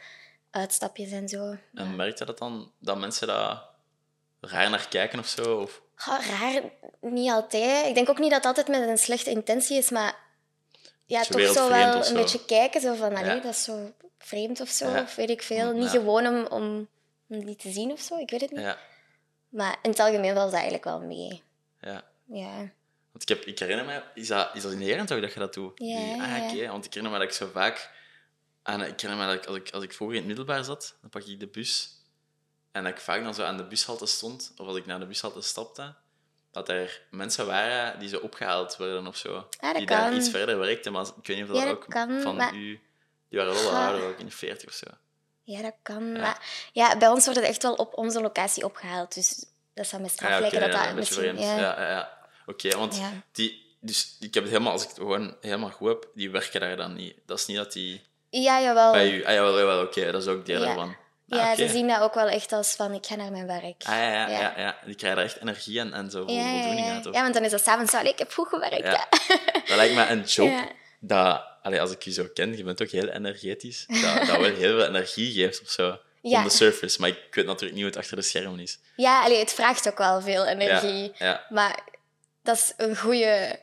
uitstapjes 0.50 1.10
en 1.10 1.28
zo. 1.28 1.56
En 1.74 1.96
merk 1.96 2.18
je 2.18 2.24
dat 2.24 2.38
dan, 2.38 2.72
dat 2.78 2.98
mensen 2.98 3.26
daar 3.26 3.62
raar 4.40 4.70
naar 4.70 4.88
kijken 4.88 5.18
of 5.18 5.26
zo? 5.26 5.56
Of... 5.56 5.82
Raar, 6.06 6.62
niet 7.00 7.30
altijd. 7.30 7.86
Ik 7.86 7.94
denk 7.94 8.08
ook 8.08 8.18
niet 8.18 8.30
dat 8.30 8.44
het 8.44 8.46
altijd 8.46 8.68
met 8.68 8.88
een 8.88 8.98
slechte 8.98 9.30
intentie 9.30 9.76
is, 9.78 9.90
maar 9.90 10.16
ja, 11.06 11.22
toch 11.22 11.52
zo 11.52 11.68
wel 11.68 11.94
een 11.94 12.04
zo. 12.04 12.14
beetje 12.14 12.44
kijken. 12.44 12.80
Zo 12.80 12.94
van, 12.94 13.16
allee, 13.16 13.34
Ja. 13.34 13.40
dat 13.40 13.52
is 13.52 13.62
zo 13.64 13.92
vreemd 14.18 14.60
of 14.60 14.68
zo, 14.68 14.90
Ja. 14.90 15.02
of 15.02 15.14
weet 15.14 15.30
ik 15.30 15.42
veel. 15.42 15.72
Niet 15.72 15.82
Ja. 15.84 15.90
gewoon 15.90 16.26
om, 16.26 16.46
om, 16.46 16.88
om 17.28 17.44
die 17.44 17.56
te 17.56 17.70
zien 17.70 17.92
of 17.92 18.00
zo, 18.00 18.16
ik 18.18 18.30
weet 18.30 18.40
het 18.40 18.50
niet. 18.50 18.76
Maar 19.48 19.78
in 19.82 19.90
het 19.90 19.98
algemeen 20.00 20.34
valt 20.34 20.44
dat 20.44 20.52
eigenlijk 20.54 20.84
wel 20.84 21.00
mee. 21.00 21.42
ja. 21.80 22.04
Ja. 22.30 22.56
Want 23.12 23.30
ik, 23.30 23.36
heb, 23.36 23.44
ik 23.44 23.58
herinner 23.58 23.84
me, 23.84 24.02
is 24.14 24.28
dat, 24.28 24.50
is 24.54 24.62
dat 24.62 24.72
in 24.72 24.80
Heren 24.80 25.06
toch 25.06 25.20
dat 25.20 25.32
je 25.32 25.38
dat 25.38 25.54
doet? 25.54 25.72
Ja, 25.74 25.96
Die- 25.98 26.06
ja, 26.06 26.22
ah, 26.24 26.38
ja. 26.38 26.52
oké. 26.52 26.68
Want 26.70 26.84
ik 26.84 26.94
herinner 26.94 27.12
me 27.18 27.24
dat 27.24 27.28
ik 27.34 27.40
zo 27.40 27.48
vaak... 27.52 27.90
Aan, 28.62 28.82
ik 28.84 29.00
herinner 29.00 29.26
me 29.26 29.32
dat 29.32 29.42
ik, 29.42 29.48
als, 29.48 29.56
ik, 29.56 29.70
als 29.70 29.84
ik 29.84 29.92
vroeger 29.92 30.16
in 30.16 30.22
het 30.22 30.28
middelbaar 30.36 30.64
zat, 30.64 30.96
dan 31.00 31.10
pakte 31.10 31.30
ik 31.30 31.40
de 31.40 31.46
bus. 31.46 31.90
En 32.78 32.84
dat 32.84 32.92
ik 32.92 33.00
vaak 33.00 33.22
dan 33.22 33.34
zo 33.34 33.42
aan 33.42 33.56
de 33.56 33.64
bushalte 33.64 34.06
stond, 34.06 34.52
of 34.56 34.66
als 34.66 34.76
ik 34.76 34.86
naar 34.86 34.98
de 35.00 35.06
bushalte 35.06 35.40
stapte, 35.42 35.94
dat 36.52 36.68
er 36.68 37.00
mensen 37.10 37.46
waren 37.46 37.98
die 37.98 38.08
zo 38.08 38.18
opgehaald 38.18 38.76
werden 38.76 39.06
of 39.06 39.16
zo. 39.16 39.48
dat 39.60 39.76
die 39.76 39.86
daar 39.86 40.14
iets 40.14 40.30
verder 40.30 40.58
werkten, 40.58 40.92
maar 40.92 41.06
ik 41.06 41.26
weet 41.26 41.36
niet 41.36 41.50
of 41.50 41.56
Ja, 41.56 41.64
dat 41.64 41.74
ook 41.74 41.84
kan, 41.88 42.20
van 42.20 42.36
maar- 42.36 42.54
u... 42.54 42.80
Die 43.28 43.38
waren 43.38 43.54
wel 43.54 43.62
wat 43.62 43.72
Ga- 43.72 43.86
ouder, 43.88 44.08
ook 44.08 44.18
in 44.18 44.26
de 44.26 44.32
40 44.32 44.68
of 44.68 44.74
zo. 44.74 44.86
ja, 45.44 45.62
dat 45.62 45.74
kan. 45.82 46.06
Ja. 46.12 46.20
Maar 46.20 46.68
ja, 46.72 46.96
bij 46.98 47.08
ons 47.08 47.24
wordt 47.24 47.38
het 47.40 47.48
echt 47.48 47.62
wel 47.62 47.74
op 47.74 47.94
onze 47.98 48.20
locatie 48.20 48.64
opgehaald. 48.64 49.14
Dus 49.14 49.44
dat 49.74 49.86
zou 49.86 50.02
me 50.02 50.08
straf 50.08 50.28
Ah, 50.30 50.34
ja, 50.34 50.40
lijken 50.40 50.60
dat 50.60 50.72
ja, 50.72 50.86
dat 50.86 50.94
misschien... 50.94 51.38
Ja. 51.38 51.56
Ja, 51.56 51.80
ja, 51.80 51.90
ja. 51.90 52.18
Oké, 52.46 52.76
want 52.76 52.96
Ja. 52.96 53.10
die... 53.32 53.76
Dus 53.80 54.16
ik 54.20 54.34
heb 54.34 54.42
het 54.42 54.52
helemaal, 54.52 54.72
als 54.72 54.82
ik 54.82 54.88
het 54.88 54.98
gewoon 54.98 55.36
helemaal 55.40 55.70
goed 55.70 55.88
heb, 55.88 56.08
die 56.14 56.30
werken 56.30 56.60
daar 56.60 56.76
dan 56.76 56.94
niet. 56.94 57.14
Dat 57.26 57.38
is 57.38 57.46
niet 57.46 57.56
dat 57.56 57.72
die 57.72 58.02
ja, 58.30 58.60
jawel. 58.60 58.92
bij 58.92 59.12
u... 59.12 59.24
Ah, 59.24 59.32
jawel, 59.32 59.58
jawel, 59.58 59.82
oké, 59.82 60.12
dat 60.12 60.22
is 60.22 60.28
ook 60.28 60.46
deel 60.46 60.62
Oh. 60.62 60.90
Ah, 61.28 61.38
Ja, 61.38 61.54
ze 61.54 61.68
zien 61.68 61.88
dat 61.88 62.00
ook 62.00 62.14
wel 62.14 62.28
echt 62.28 62.52
als 62.52 62.74
van, 62.74 62.92
ik 62.92 63.06
ga 63.06 63.14
naar 63.14 63.30
mijn 63.30 63.46
werk. 63.46 63.82
Ah, 63.84 63.94
ja, 63.94 64.10
ja, 64.10 64.28
Ja. 64.28 64.40
ja. 64.40 64.52
ja, 64.56 64.76
Die 64.84 64.94
krijgen 64.94 65.18
er 65.18 65.24
echt 65.24 65.40
energie 65.40 65.80
en, 65.80 65.92
en 65.92 66.10
zo 66.10 66.18
voldoening 66.18 66.88
uit. 66.90 67.06
Ook. 67.06 67.14
ja, 67.14 67.22
want 67.22 67.34
dan 67.34 67.44
is 67.44 67.50
dat 67.50 67.62
s'avonds 67.62 67.90
zo, 67.92 67.98
allee, 67.98 68.12
ik 68.12 68.18
heb 68.18 68.32
goed 68.32 68.48
gewerkt. 68.48 68.76
Ja. 68.78 69.06
Dat 69.66 69.76
lijkt 69.76 69.94
me 69.94 70.06
een 70.06 70.22
job 70.22 70.52
dat, 71.00 71.42
allee, 71.62 71.80
als 71.80 71.90
ik 71.90 72.02
je 72.02 72.12
zo 72.12 72.26
ken, 72.34 72.56
je 72.56 72.64
bent 72.64 72.82
ook 72.82 72.90
heel 72.90 73.08
energetisch, 73.08 73.84
dat, 73.86 74.16
dat 74.16 74.26
wel 74.26 74.42
heel 74.44 74.78
veel 74.78 74.86
energie 74.86 75.32
geeft 75.32 75.62
of 75.62 75.68
zo. 75.70 75.98
Ja. 76.22 76.38
On 76.42 76.48
the 76.48 76.56
surface, 76.56 77.00
maar 77.00 77.08
ik 77.08 77.26
weet 77.30 77.46
natuurlijk 77.46 77.72
niet 77.72 77.80
hoe 77.82 77.90
het 77.90 77.96
achter 77.96 78.16
de 78.16 78.22
schermen 78.22 78.58
is. 78.60 78.78
Ja, 78.96 79.22
allee, 79.24 79.38
het 79.38 79.52
vraagt 79.52 79.88
ook 79.88 79.98
wel 79.98 80.20
veel 80.20 80.46
energie. 80.46 81.12
Maar 81.48 81.78
dat 82.42 82.56
is 82.56 82.72
een 82.76 82.96
goede... 82.96 83.60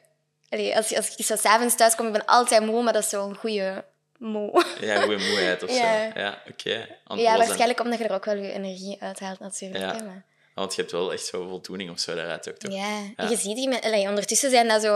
Als, 0.49 0.95
als 0.95 1.15
ik 1.17 1.25
zo 1.25 1.35
s'avonds 1.35 1.75
thuis 1.75 1.95
kom, 1.95 2.05
ik 2.07 2.11
ben 2.13 2.25
altijd 2.25 2.65
moe, 2.65 2.83
maar 2.83 2.93
dat 2.93 3.03
is 3.03 3.09
zo'n 3.09 3.35
goede 3.35 3.85
moe. 4.17 4.65
Ja, 4.81 5.01
goede 5.01 5.23
moeheid 5.29 5.63
of 5.63 5.69
Ja. 5.77 6.11
zo. 6.13 6.19
Ja, 6.19 6.41
oké. 6.49 6.87
Ja, 7.15 7.37
waarschijnlijk 7.37 7.79
omdat 7.79 7.99
je 7.99 8.05
er 8.05 8.13
ook 8.13 8.25
wel 8.25 8.35
je 8.35 8.51
energie 8.51 8.97
uithaalt 8.99 9.39
natuurlijk. 9.39 9.83
Ja. 9.83 9.95
hè, 9.95 10.03
maar- 10.03 10.23
Want 10.53 10.75
je 10.75 10.81
hebt 10.81 10.93
wel 10.93 11.13
echt 11.13 11.25
zo 11.25 11.47
voldoening 11.47 11.89
of 11.91 11.99
zo 11.99 12.15
daaruit 12.15 12.49
ook, 12.49 12.55
toch? 12.57 12.73
Ja, 12.73 12.99
Ja. 12.99 13.11
en 13.15 13.29
je 13.29 13.37
ziet 13.37 13.55
die 13.55 13.67
mensen... 13.69 14.07
Ondertussen 14.09 14.49
zijn 14.49 14.67
dat 14.67 14.81
zo... 14.81 14.93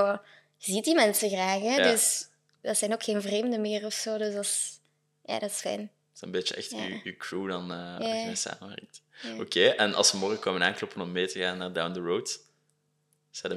Je 0.57 0.71
ziet 0.71 0.83
die 0.83 0.95
mensen 0.95 1.29
graag, 1.29 1.59
hè. 1.59 1.75
Ja. 1.75 1.91
Dus 1.91 2.27
dat 2.61 2.77
zijn 2.77 2.93
ook 2.93 3.03
geen 3.03 3.21
vreemden 3.21 3.61
meer 3.61 3.85
of 3.85 3.93
zo. 3.93 4.17
Dus 4.17 4.33
dat 4.33 4.43
is... 4.43 4.79
Ja, 5.25 5.39
dat 5.39 5.49
is 5.49 5.57
fijn. 5.57 5.77
Dat 5.79 5.89
is 6.15 6.21
een 6.21 6.31
beetje 6.31 6.55
echt 6.55 6.73
uw 7.03 7.13
crew 7.17 7.49
dan, 7.49 7.61
eh 7.71 7.77
waar 7.77 8.17
je 8.17 8.25
mee 8.25 8.35
samenwerkt. 8.35 9.01
Oké, 9.39 9.65
en 9.67 9.93
als 9.93 10.07
ze 10.09 10.17
morgen 10.17 10.39
komen 10.39 10.63
aankloppen 10.63 11.01
om 11.01 11.11
mee 11.11 11.27
te 11.27 11.39
gaan 11.39 11.57
naar 11.57 11.73
Down 11.73 11.93
the 11.93 11.99
Road, 11.99 12.39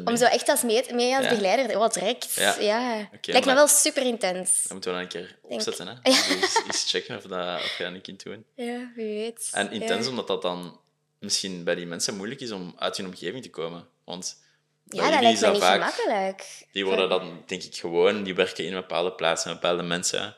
Om 0.04 0.16
zo 0.16 0.24
echt 0.24 0.48
als 0.48 0.62
mee, 0.62 0.84
mee 0.94 1.14
als 1.14 1.24
Ja. 1.24 1.30
begeleider, 1.30 1.78
wat 1.78 1.94
direct. 1.94 2.34
Ja. 2.34 2.56
Ja. 2.60 2.94
Lijkt 2.96 3.26
me 3.26 3.40
maar- 3.44 3.54
wel 3.54 3.68
super 3.68 4.02
intens. 4.02 4.62
Dan 4.62 4.72
moeten 4.72 4.90
we 4.92 4.96
dan 4.96 5.00
een 5.06 5.08
keer 5.08 5.38
opzetten, 5.42 5.86
hè? 5.86 5.94
Dus 6.10 6.60
eens, 6.66 6.84
checken 6.90 7.16
of, 7.16 7.22
dat, 7.22 7.60
of 7.62 7.74
dat 7.78 7.92
niet 7.92 8.02
kunt 8.02 8.22
doen. 8.22 8.44
Ja, 8.54 8.90
wie 8.94 9.14
weet. 9.14 9.48
En 9.52 9.70
intens 9.72 10.04
ja. 10.04 10.10
omdat 10.10 10.26
dat 10.26 10.42
dan 10.42 10.80
misschien 11.18 11.64
bij 11.64 11.74
die 11.74 11.86
mensen 11.86 12.16
moeilijk 12.16 12.40
is 12.40 12.50
om 12.50 12.74
uit 12.78 12.96
hun 12.96 13.06
omgeving 13.06 13.42
te 13.42 13.50
komen. 13.50 13.88
Want 14.04 14.40
Ja, 14.88 15.10
dat 15.10 15.20
lijkt 15.20 15.40
me 15.40 15.44
dat 15.46 15.52
niet 15.52 15.62
vaak... 15.62 15.92
gemakkelijk. 15.94 16.66
Die 16.72 16.84
worden 16.84 17.08
dan, 17.08 17.42
denk 17.46 17.62
ik, 17.62 17.76
gewoon... 17.76 18.22
Die 18.22 18.34
werken 18.34 18.64
in 18.64 18.72
bepaalde 18.72 19.12
plaatsen 19.12 19.50
met 19.50 19.60
bepaalde 19.60 19.82
mensen. 19.82 20.36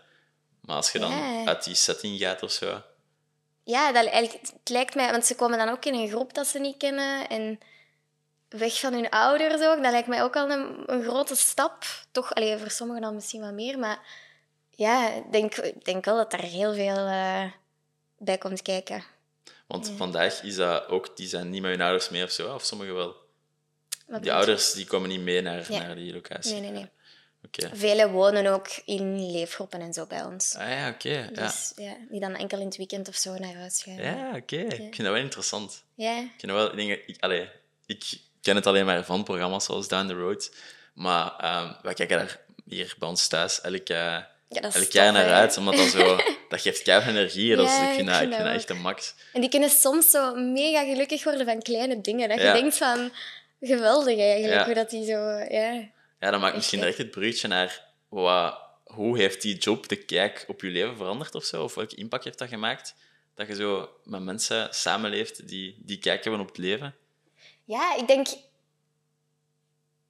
Maar 0.61 0.77
als 0.77 0.93
je 0.93 0.99
dan 0.99 1.11
Ja. 1.11 1.45
uit 1.45 1.65
die 1.65 1.75
setting 1.75 2.19
gaat 2.19 2.43
of 2.43 2.51
zo... 2.51 2.83
Ja, 3.65 3.93
dat, 3.93 4.07
eigenlijk- 4.07 4.47
het 4.47 4.69
lijkt 4.69 4.95
mij... 4.95 5.11
Want 5.11 5.27
ze 5.27 5.35
komen 5.35 5.59
dan 5.59 5.69
ook 5.69 5.85
in 5.85 5.95
een 5.95 6.09
groep 6.09 6.35
dat 6.35 6.47
ze 6.47 6.59
niet 6.59 6.77
kennen. 6.77 7.29
En 7.29 7.59
weg 8.59 8.81
van 8.81 8.93
hun 8.93 9.09
ouders 9.11 9.63
ook. 9.63 9.83
Dat 9.83 9.93
lijkt 9.93 10.09
mij 10.09 10.23
ook 10.23 10.37
al 10.37 10.51
een, 10.51 10.83
een 10.87 11.03
grote 11.03 11.35
stap. 11.37 11.85
Toch, 12.11 12.35
allee, 12.35 12.59
voor 12.59 12.71
sommigen 12.71 13.03
dan 13.03 13.15
misschien 13.15 13.41
wat 13.41 13.53
meer. 13.53 13.79
Maar 13.79 13.99
ja, 14.71 15.13
ik 15.13 15.33
denk, 15.33 15.55
ik 15.57 15.85
denk 15.85 16.05
wel 16.05 16.17
dat 16.17 16.33
er 16.33 16.41
heel 16.43 16.75
veel 16.75 16.97
eh, 17.07 17.45
bij 18.19 18.39
komt 18.39 18.63
kijken. 18.63 19.05
Want 19.67 19.87
Ja. 19.89 19.93
vandaag 19.97 20.43
is 20.43 20.55
dat 20.57 20.89
ook... 20.89 21.17
Die 21.17 21.29
zijn 21.29 21.51
niet 21.51 21.63
met 21.63 21.71
hun 21.71 21.81
ouders 21.81 22.09
mee 22.09 22.23
of 22.25 22.31
zo. 22.31 22.55
Of 22.55 22.65
sommigen 22.65 22.95
wel. 22.95 23.17
Wat 24.07 24.23
Die 24.23 24.31
je? 24.31 24.37
ouders 24.37 24.73
die 24.73 24.87
komen 24.87 25.09
niet 25.09 25.21
mee 25.21 25.41
naar, 25.41 25.73
Ja. 25.73 25.79
naar 25.83 25.95
die 25.95 26.13
locatie. 26.13 26.53
Nee, 26.53 26.61
nee, 26.61 26.71
nee. 26.71 26.89
Oké. 27.45 27.77
Velen 27.77 28.11
wonen 28.13 28.47
ook 28.47 28.69
in 28.85 29.31
leefgroepen 29.31 29.81
en 29.81 29.93
zo 29.93 30.07
bij 30.07 30.25
ons. 30.25 30.55
Ah 30.55 30.69
ja, 30.69 30.89
oké. 30.89 31.09
ja. 31.09 31.27
Dus 31.43 31.73
ja, 31.77 31.97
die 32.11 32.21
dan 32.21 32.35
enkel 32.35 32.59
in 32.59 32.67
het 32.67 32.77
weekend 32.77 33.09
of 33.09 33.15
zo 33.17 33.35
naar 33.37 33.55
huis 33.55 33.83
gaan. 33.83 33.95
Ja, 33.95 34.37
oké. 34.37 34.57
Ik 34.57 34.75
vind 34.77 34.97
dat 34.97 35.07
wel 35.07 35.17
interessant. 35.17 35.85
Ja. 35.95 36.19
Ik, 36.19 36.31
vind 36.39 36.53
dat 36.53 36.67
wel, 36.67 36.77
dingen, 36.77 36.99
ik, 37.09 37.17
allee, 37.21 37.49
ik 37.87 38.19
ken 38.45 38.57
het 38.57 38.67
alleen 38.67 38.85
maar 38.87 39.05
van 39.05 39.25
programma's 39.25 39.65
zoals 39.65 39.89
Down 39.89 40.07
the 40.07 40.15
Road. 40.15 40.55
Maar 40.95 41.37
ehm, 41.39 41.73
wij 41.83 41.95
kijken 41.95 42.19
daar 42.19 42.41
hier 42.65 42.95
bij 42.99 43.09
ons 43.09 43.29
thuis 43.29 43.61
elk, 43.61 43.89
Ja, 43.89 44.29
is 44.49 44.75
elk 44.75 44.91
jaar 44.91 45.13
naar 45.13 45.33
uit. 45.33 45.57
Omdat 45.57 45.77
dat 45.77 45.89
zo... 45.89 46.17
Dat 46.49 46.61
geeft 46.63 46.83
keihard 46.83 47.09
energie. 47.17 47.57
Dat 47.57 47.69
is, 47.69 47.75
ik 47.75 47.79
vind 47.79 47.89
dat, 47.89 47.97
ik 47.97 48.05
vind 48.07 48.19
vind 48.19 48.31
dat 48.31 48.41
dat 48.47 48.55
echt 48.55 48.71
een 48.71 48.81
max. 48.81 49.15
En 49.33 49.41
die 49.41 49.51
kunnen 49.51 49.71
soms 49.71 50.11
zo 50.11 50.35
mega 50.35 50.85
gelukkig 50.85 51.25
worden 51.25 51.47
van 51.47 51.63
kleine 51.63 52.01
dingen. 52.01 52.29
Dat 52.29 52.39
je 52.41 52.53
denkt 52.53 52.77
van, 52.77 53.11
geweldig 53.61 54.19
eigenlijk, 54.19 54.61
Ja. 54.61 54.65
hoe 54.65 54.75
dat 54.75 54.91
die 54.91 55.05
zo... 55.05 55.19
Ja. 55.49 55.89
Ja, 56.21 56.31
dat 56.31 56.41
maakt 56.41 56.57
misschien 56.57 56.79
direct 56.79 56.99
het 56.99 57.11
bruggetje 57.11 57.49
naar... 57.49 57.85
Wat, 58.09 58.59
hoe 58.85 59.19
heeft 59.19 59.43
die 59.43 59.57
job 59.57 59.89
de 59.89 59.97
kijk 59.97 60.45
op 60.49 60.61
je 60.61 60.69
leven 60.69 60.97
veranderd 60.97 61.35
of 61.35 61.45
zo? 61.45 61.63
Of 61.63 61.75
welke 61.75 61.97
impact 61.97 62.25
heeft 62.25 62.39
dat 62.39 62.49
gemaakt? 62.49 62.95
Dat 63.35 63.47
je 63.47 63.55
zo 63.55 63.89
met 64.05 64.23
mensen 64.23 64.69
samenleeft 64.71 65.49
die 65.49 65.77
die 65.79 65.99
kijk 65.99 66.25
hebben 66.25 66.41
op 66.41 66.49
het 66.49 66.59
leven? 66.59 66.95
Ja, 67.65 67.97
ik 67.97 68.07
denk 68.07 68.27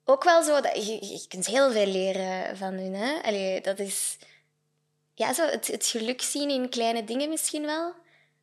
ook 0.04 0.24
wel 0.24 0.42
zo 0.42 0.60
dat 0.60 0.86
je, 0.86 1.06
je 1.06 1.24
kunt 1.28 1.46
heel 1.46 1.72
veel 1.72 1.86
leren 1.86 2.56
van 2.56 2.72
hun. 2.72 2.94
Hè? 2.94 3.22
Allee, 3.22 3.60
dat 3.60 3.78
is 3.78 4.16
ja, 5.14 5.32
zo 5.32 5.46
het, 5.46 5.66
het 5.66 5.86
geluk 5.86 6.22
zien 6.22 6.50
in 6.50 6.68
kleine 6.68 7.04
dingen 7.04 7.28
misschien 7.28 7.66
wel. 7.66 7.92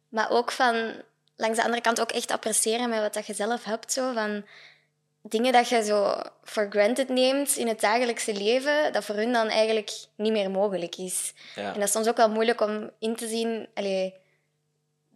Maar 0.09 0.29
ook 0.29 0.51
van 0.51 0.93
langs 1.35 1.57
de 1.57 1.63
andere 1.63 1.81
kant 1.81 2.01
ook 2.01 2.11
echt 2.11 2.31
appreciëren 2.31 2.89
met 2.89 2.99
wat 2.99 3.13
dat 3.13 3.25
je 3.25 3.33
zelf 3.33 3.63
hebt. 3.63 3.91
Zo, 3.91 4.13
van 4.13 4.45
dingen 5.21 5.53
dat 5.53 5.69
je 5.69 5.83
zo 5.83 6.21
for 6.43 6.67
granted 6.69 7.09
neemt 7.09 7.55
in 7.55 7.67
het 7.67 7.81
dagelijkse 7.81 8.33
leven, 8.33 8.93
dat 8.93 9.05
voor 9.05 9.15
hun 9.15 9.33
dan 9.33 9.47
eigenlijk 9.47 9.91
niet 10.15 10.31
meer 10.31 10.51
mogelijk 10.51 10.95
is. 10.95 11.33
Ja. 11.55 11.73
En 11.73 11.79
dat 11.79 11.83
is 11.83 11.91
soms 11.91 12.07
ook 12.07 12.17
wel 12.17 12.29
moeilijk 12.29 12.61
om 12.61 12.89
in 12.99 13.15
te 13.15 13.27
zien 13.27 13.67
allee, 13.73 14.13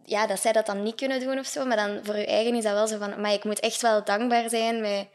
ja, 0.06 0.26
dat 0.26 0.40
zij 0.40 0.52
dat 0.52 0.66
dan 0.66 0.82
niet 0.82 0.94
kunnen 0.94 1.20
doen 1.20 1.38
of 1.38 1.46
zo. 1.46 1.64
Maar 1.64 1.76
dan 1.76 2.00
voor 2.04 2.16
je 2.16 2.26
eigen 2.26 2.54
is 2.54 2.62
dat 2.62 2.72
wel 2.72 2.86
zo 2.86 2.98
van, 2.98 3.20
maar 3.20 3.32
ik 3.32 3.44
moet 3.44 3.60
echt 3.60 3.82
wel 3.82 4.04
dankbaar 4.04 4.48
zijn 4.48 4.80
met 4.80 5.06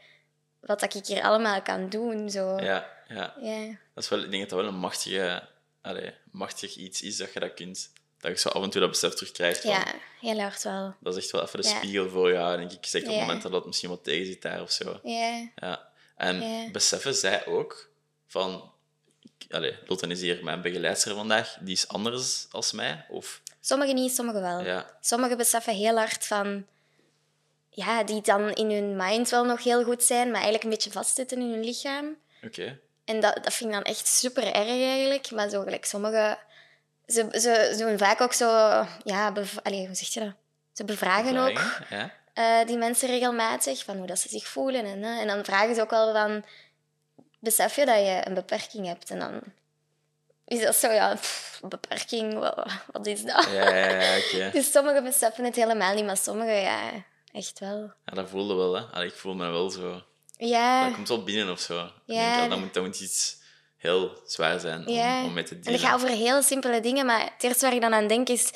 wat 0.60 0.80
dat 0.80 0.94
ik 0.94 1.06
hier 1.06 1.22
allemaal 1.22 1.62
kan 1.62 1.88
doen. 1.88 2.30
Zo. 2.30 2.58
Ja, 2.58 2.90
ja. 3.08 3.34
Ja. 3.40 3.66
Dat 3.94 4.04
is 4.04 4.08
wel, 4.10 4.22
ik 4.22 4.30
denk 4.30 4.42
dat 4.42 4.50
dat 4.50 4.60
wel 4.60 4.68
een 4.68 4.80
machtige, 4.80 5.48
allee, 5.80 6.14
machtig 6.30 6.76
iets 6.76 7.02
is 7.02 7.16
dat 7.16 7.32
je 7.32 7.40
dat 7.40 7.54
kunt. 7.54 7.92
Dat 8.18 8.30
je 8.30 8.38
zo 8.38 8.48
af 8.48 8.62
en 8.62 8.70
toe 8.70 8.80
dat 8.80 8.90
besef 8.90 9.14
terugkrijgt. 9.14 9.62
Ja, 9.62 9.84
heel 10.20 10.40
hard 10.40 10.62
wel. 10.62 10.94
Dat 11.00 11.16
is 11.16 11.22
echt 11.22 11.32
wel 11.32 11.42
even 11.42 11.62
de 11.62 11.68
Ja. 11.68 11.76
spiegel 11.76 12.08
voor 12.08 12.32
jou, 12.32 12.56
denk 12.56 12.72
ik. 12.72 12.86
Zeker 12.86 13.08
op 13.08 13.14
het 13.14 13.24
moment 13.24 13.42
dat 13.42 13.52
het 13.52 13.66
misschien 13.66 13.88
wat 13.88 14.04
tegen 14.04 14.26
zit 14.26 14.42
daar 14.42 14.62
of 14.62 14.70
zo. 14.70 15.00
Ja. 15.02 15.48
Ja. 15.56 15.88
En 16.16 16.72
beseffen 16.72 17.14
zij 17.14 17.46
ook 17.46 17.88
van... 18.26 18.70
Allee, 19.50 19.76
Lotte 19.86 20.06
is 20.06 20.20
hier 20.20 20.44
mijn 20.44 20.62
begeleidster 20.62 21.14
vandaag. 21.14 21.56
Die 21.60 21.74
is 21.74 21.88
anders 21.88 22.46
als 22.50 22.72
mij. 22.72 23.06
Of, 23.08 23.40
Sommigen 23.64 23.94
niet, 23.94 24.14
sommigen 24.14 24.40
wel. 24.42 24.60
ja, 24.64 24.86
Sommigen 25.00 25.36
beseffen 25.36 25.74
heel 25.74 25.96
hard 25.96 26.26
van... 26.26 26.66
ja, 27.70 28.02
die 28.04 28.20
dan 28.22 28.50
in 28.50 28.70
hun 28.70 28.96
mind 28.96 29.28
wel 29.30 29.44
nog 29.44 29.64
heel 29.64 29.84
goed 29.84 30.02
zijn, 30.02 30.26
maar 30.26 30.34
eigenlijk 30.34 30.64
een 30.64 30.70
beetje 30.70 30.90
vastzitten 30.90 31.40
in 31.40 31.50
hun 31.50 31.64
lichaam. 31.64 32.16
Oké. 32.44 32.78
En 33.04 33.20
dat, 33.20 33.34
dat 33.42 33.52
vind 33.52 33.70
ik 33.70 33.74
dan 33.76 33.84
echt 33.84 34.06
super 34.06 34.46
erg 34.46 34.68
eigenlijk. 34.68 35.30
Maar 35.30 35.48
zo 35.48 35.62
gelijk 35.62 35.84
sommige... 35.84 36.38
Ze, 37.06 37.26
ze, 37.32 37.74
ze 37.76 37.84
doen 37.86 37.98
vaak 37.98 38.20
ook 38.20 38.32
zo... 38.32 38.46
Ja, 39.04 39.32
allee, 39.62 39.86
hoe 39.86 39.94
zeg 39.96 40.08
je 40.08 40.20
dat? 40.20 40.32
Ze 40.72 40.84
bevragen 40.84 41.36
ook 41.36 41.60
Ja? 41.88 42.10
eh, 42.32 42.66
die 42.66 42.76
mensen 42.76 43.08
regelmatig 43.08 43.84
van 43.84 43.96
hoe 43.96 44.06
dat 44.06 44.18
ze 44.18 44.28
zich 44.28 44.46
voelen. 44.48 44.84
En, 44.84 45.02
hè. 45.02 45.20
en 45.20 45.26
dan 45.26 45.44
vragen 45.44 45.74
ze 45.74 45.80
ook 45.80 45.90
wel 45.90 46.12
van... 46.12 46.44
Besef 47.38 47.76
je 47.76 47.86
dat 47.86 47.96
je 47.96 48.20
een 48.24 48.34
beperking 48.34 48.86
hebt? 48.86 49.10
En 49.10 49.18
dan 49.18 49.40
is 50.46 50.62
dat 50.62 50.74
zo, 50.76 50.90
ja, 50.90 51.14
pff, 51.14 51.60
beperking, 51.68 52.38
wat, 52.38 52.66
wat 52.92 53.06
is 53.06 53.22
dat? 53.24 53.48
Ja, 53.52 53.74
ja, 53.74 54.00
ja, 54.00 54.18
oké. 54.18 54.50
Dus 54.58 54.72
sommigen 54.72 55.04
beseffen 55.04 55.44
het 55.44 55.56
helemaal 55.56 55.94
niet, 55.94 56.04
maar 56.04 56.16
sommigen, 56.16 56.60
ja, 56.60 56.90
echt 57.32 57.58
wel. 57.58 57.92
Ja, 58.04 58.14
dat 58.14 58.28
voelde 58.28 58.54
wel, 58.54 58.74
hè. 58.74 58.82
Allee, 58.82 59.06
ik 59.06 59.14
voel 59.14 59.34
me 59.34 59.48
wel 59.50 59.70
zo... 59.70 60.02
Ja, 60.36 60.84
Dat 60.84 60.94
komt 60.94 61.08
wel 61.08 61.24
binnen 61.24 61.50
of 61.50 61.60
zo. 61.60 61.90
Ja. 62.06 62.36
denk, 62.36 62.50
dat, 62.50 62.58
moet, 62.58 62.74
dat 62.74 62.84
moet 62.84 63.00
iets 63.00 63.36
heel 63.76 64.20
zwaar 64.26 64.60
zijn 64.60 64.86
om, 64.86 64.92
ja. 64.94 65.24
om 65.24 65.32
mee 65.32 65.44
te 65.44 65.54
En 65.54 65.60
dealen. 65.60 65.80
dat 65.80 65.90
gaat 65.90 66.00
over 66.02 66.16
heel 66.16 66.42
simpele 66.42 66.80
dingen, 66.80 67.06
maar 67.06 67.20
het 67.20 67.42
eerste 67.42 67.64
waar 67.64 67.74
ik 67.74 67.80
dan 67.80 67.94
aan 67.94 68.06
denk 68.06 68.28
is... 68.28 68.50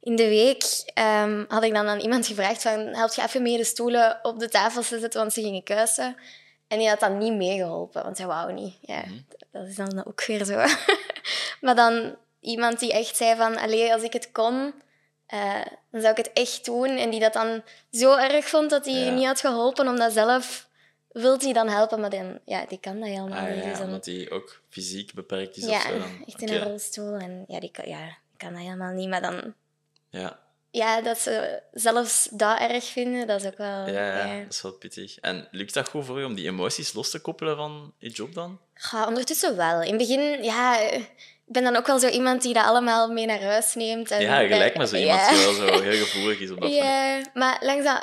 In 0.00 0.16
de 0.16 0.28
week 0.28 0.64
ehm, 0.94 1.44
had 1.48 1.62
ik 1.62 1.74
dan 1.74 1.86
aan 1.88 2.00
iemand 2.00 2.26
gevraagd 2.26 2.62
van... 2.62 2.80
Help 2.80 3.12
je 3.12 3.22
even 3.22 3.42
mee 3.42 3.56
de 3.56 3.64
stoelen 3.64 4.18
op 4.22 4.38
de 4.38 4.48
tafel 4.48 4.82
te 4.82 4.98
zetten, 4.98 5.20
want 5.20 5.32
ze 5.32 5.40
gingen 5.40 5.62
kuisen. 5.62 6.16
En 6.68 6.78
die 6.78 6.88
had 6.88 7.00
dan 7.00 7.18
niet 7.18 7.32
meegeholpen, 7.34 8.02
want 8.02 8.18
hij 8.18 8.26
wou 8.26 8.52
niet. 8.52 8.74
Ja, 8.80 9.00
Mhm. 9.06 9.14
Dat 9.58 9.66
is 9.66 9.74
dan 9.74 10.04
ook 10.06 10.24
weer 10.24 10.44
zo. 10.44 10.64
maar 11.60 11.74
dan 11.74 12.16
iemand 12.40 12.78
die 12.80 12.92
echt 12.92 13.16
zei 13.16 13.36
van... 13.36 13.56
Allee, 13.56 13.92
als 13.92 14.02
ik 14.02 14.12
het 14.12 14.32
kon, 14.32 14.72
eh, 15.26 15.60
dan 15.90 16.00
zou 16.00 16.12
ik 16.16 16.24
het 16.24 16.32
echt 16.32 16.64
doen. 16.64 16.88
En 16.88 17.10
die 17.10 17.20
dat 17.20 17.32
dan 17.32 17.62
zo 17.90 18.16
erg 18.16 18.44
vond 18.48 18.70
dat 18.70 18.84
hij 18.84 18.94
Ja. 19.04 19.10
niet 19.10 19.26
had 19.26 19.40
geholpen, 19.40 19.88
omdat 19.88 20.12
zelf... 20.12 20.64
Wilt 21.08 21.42
hij 21.42 21.52
dan 21.52 21.68
helpen, 21.68 22.00
maar 22.00 22.10
dan, 22.10 22.38
ja, 22.44 22.66
die 22.66 22.80
kan 22.80 22.98
dat 23.00 23.08
helemaal 23.08 23.38
Ah, 23.38 23.50
niet. 23.54 23.62
ja, 23.64 23.68
Dus 23.68 23.78
dan- 23.78 23.86
omdat 23.86 24.06
hij 24.06 24.30
ook 24.30 24.62
fysiek 24.68 25.14
beperkt 25.14 25.56
is 25.56 25.64
of 25.64 25.70
ja, 25.70 25.80
zo. 25.80 25.98
Dan. 25.98 26.08
echt 26.26 26.42
in 26.42 26.48
een 26.48 26.62
rolstoel. 26.62 27.14
En 27.14 27.44
ja, 27.48 27.60
die 27.60 27.70
kan, 27.70 27.88
ja, 27.88 28.04
die 28.04 28.36
kan 28.36 28.52
dat 28.52 28.62
helemaal 28.62 28.92
niet. 28.92 29.08
Maar 29.08 29.20
dan, 29.22 29.54
Ja. 30.10 30.38
ja, 30.70 31.00
dat 31.00 31.18
ze 31.18 31.62
zelfs 31.72 32.28
dat 32.32 32.58
erg 32.58 32.84
vinden, 32.84 33.26
dat 33.26 33.40
is 33.40 33.46
ook 33.46 33.56
wel... 33.58 33.86
Ja, 33.86 34.16
ja, 34.16 34.26
ja. 34.34 34.42
dat 34.42 34.52
is 34.52 34.62
wel 34.62 34.72
pittig. 34.72 35.18
En 35.18 35.48
lukt 35.50 35.74
dat 35.74 35.88
goed 35.88 36.04
voor 36.04 36.18
je 36.18 36.26
om 36.26 36.34
die 36.34 36.46
emoties 36.48 36.92
los 36.92 37.10
te 37.10 37.20
koppelen 37.20 37.56
van 37.56 37.92
je 37.98 38.10
job 38.10 38.34
dan? 38.34 38.60
Ja, 38.90 39.06
ondertussen 39.06 39.56
wel. 39.56 39.82
In 39.82 39.88
het 39.88 39.98
begin, 39.98 40.42
ja... 40.44 40.78
Ik 41.46 41.52
ben 41.52 41.64
dan 41.64 41.76
ook 41.76 41.86
wel 41.86 41.98
zo 41.98 42.08
iemand 42.08 42.42
die 42.42 42.54
dat 42.54 42.64
allemaal 42.64 43.08
mee 43.12 43.26
naar 43.26 43.42
huis 43.42 43.74
neemt. 43.74 44.10
En, 44.10 44.20
Ja, 44.20 44.46
gelijk 44.46 44.76
met 44.76 44.88
zo 44.88 44.96
iemand 44.96 45.20
Ja. 45.20 45.28
die 45.30 45.38
wel 45.38 45.54
zo 45.54 45.82
heel 45.90 46.04
gevoelig 46.04 46.38
is 46.38 46.50
op 46.50 46.60
dat. 46.60 46.72
Ja, 46.74 47.20
maar 47.34 47.58
langs 47.60 47.84
de 47.84 48.02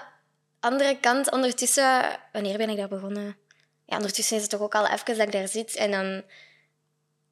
andere 0.59 0.97
kant, 0.99 1.31
ondertussen... 1.31 2.19
Wanneer 2.31 2.57
ben 2.57 2.69
ik 2.69 2.77
daar 2.77 2.87
begonnen? 2.87 3.37
Ja, 3.85 3.95
ondertussen 3.95 4.35
is 4.35 4.41
het 4.41 4.51
toch 4.51 4.61
ook 4.61 4.75
al 4.75 4.87
even 4.87 5.17
dat 5.17 5.27
ik 5.27 5.31
daar 5.31 5.47
zit. 5.47 5.75
En 5.75 5.91
dan... 5.91 6.23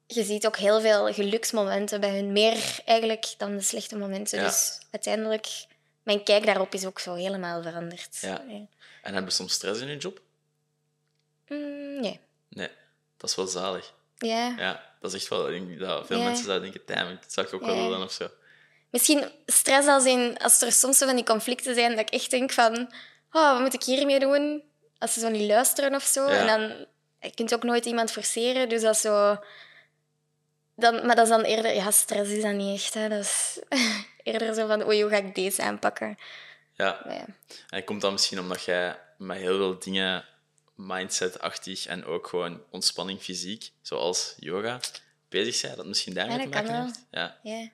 Je 0.06 0.24
ziet 0.24 0.46
ook 0.46 0.56
heel 0.56 0.80
veel 0.80 1.12
geluksmomenten 1.12 2.00
bij 2.00 2.10
hun. 2.10 2.32
Meer 2.32 2.78
eigenlijk 2.84 3.34
dan 3.38 3.56
de 3.56 3.62
slechte 3.62 3.96
momenten. 3.96 4.38
Ja. 4.38 4.44
Dus 4.44 4.78
uiteindelijk... 4.90 5.46
Mijn 6.02 6.22
kijk 6.22 6.46
daarop 6.46 6.74
is 6.74 6.86
ook 6.86 6.98
zo 6.98 7.14
helemaal 7.14 7.62
veranderd. 7.62 8.18
Ja. 8.20 8.42
En 9.02 9.14
heb 9.14 9.24
je 9.24 9.30
soms 9.30 9.52
stress 9.52 9.80
in 9.80 9.88
je 9.88 9.96
job? 9.96 10.20
Mm, 11.48 12.00
nee. 12.00 12.20
Nee, 12.48 12.68
dat 13.22 13.30
is 13.30 13.36
wel 13.36 13.46
zalig. 13.46 13.92
Ja. 14.18 14.54
Ja, 14.58 14.94
dat 15.00 15.12
is 15.12 15.20
echt 15.20 15.28
wel... 15.28 15.50
Ik 15.50 15.66
denk 15.66 15.80
dat 15.80 16.06
veel 16.06 16.18
Ja. 16.18 16.24
mensen 16.24 16.44
zouden 16.44 16.72
denken, 16.72 16.94
damn, 16.94 17.18
dat 17.20 17.32
zou 17.32 17.46
ik 17.46 17.54
ook 17.54 17.64
wel 17.64 17.76
willen 17.76 18.02
of 18.02 18.12
zo. 18.12 18.28
Misschien 18.90 19.30
stress 19.46 19.88
als 19.88 20.04
in... 20.04 20.38
Als 20.38 20.62
er 20.62 20.72
soms 20.72 20.98
zo 20.98 21.06
van 21.06 21.14
die 21.14 21.24
conflicten 21.24 21.74
zijn, 21.74 21.90
dat 21.90 22.00
ik 22.00 22.10
echt 22.10 22.30
denk 22.30 22.52
van... 22.52 22.92
Oh, 23.32 23.52
wat 23.52 23.60
moet 23.60 23.74
ik 23.74 23.82
hiermee 23.82 24.18
doen? 24.18 24.62
Als 24.98 25.12
ze 25.12 25.20
zo 25.20 25.28
niet 25.28 25.48
luisteren 25.48 25.94
of 25.94 26.02
zo. 26.02 26.28
Ja. 26.30 26.36
En 26.36 26.46
dan... 26.46 26.86
Je 27.20 27.34
kunt 27.34 27.54
ook 27.54 27.62
nooit 27.62 27.84
iemand 27.84 28.10
forceren, 28.10 28.68
dus 28.68 28.82
dat 28.82 28.94
is 28.94 29.00
zo... 29.00 29.38
Dan, 30.76 31.06
maar 31.06 31.16
dat 31.16 31.24
is 31.24 31.30
dan 31.30 31.42
eerder... 31.42 31.74
Ja, 31.74 31.90
stress 31.90 32.30
is 32.30 32.42
dat 32.42 32.52
niet 32.52 32.80
echt, 32.80 32.94
hè. 32.94 33.08
Dat 33.08 33.20
is 33.20 33.60
eerder 34.22 34.54
zo 34.54 34.66
van... 34.66 34.86
Oei, 34.86 35.02
hoe 35.02 35.10
ga 35.10 35.16
ik 35.16 35.34
deze 35.34 35.62
aanpakken? 35.62 36.18
Ja, 36.74 37.00
ja. 37.08 37.24
en 37.68 37.84
komt 37.84 38.00
dat 38.00 38.12
misschien 38.12 38.38
omdat 38.38 38.64
jij 38.64 38.98
met 39.18 39.36
heel 39.36 39.56
veel 39.56 39.78
dingen 39.78 40.24
mindset-achtig 40.86 41.86
en 41.86 42.04
ook 42.04 42.26
gewoon 42.26 42.62
ontspanning 42.70 43.20
fysiek, 43.20 43.70
zoals 43.82 44.34
yoga, 44.38 44.80
bezig 45.28 45.54
bent, 45.56 45.76
dat 45.76 45.86
misschien 45.86 46.14
daarmee 46.14 46.36
Ja, 46.38 46.42
te 46.44 46.48
kan 46.48 46.62
maken 46.64 46.84
heeft? 46.84 47.06
Ja, 47.10 47.38
Ja. 47.42 47.68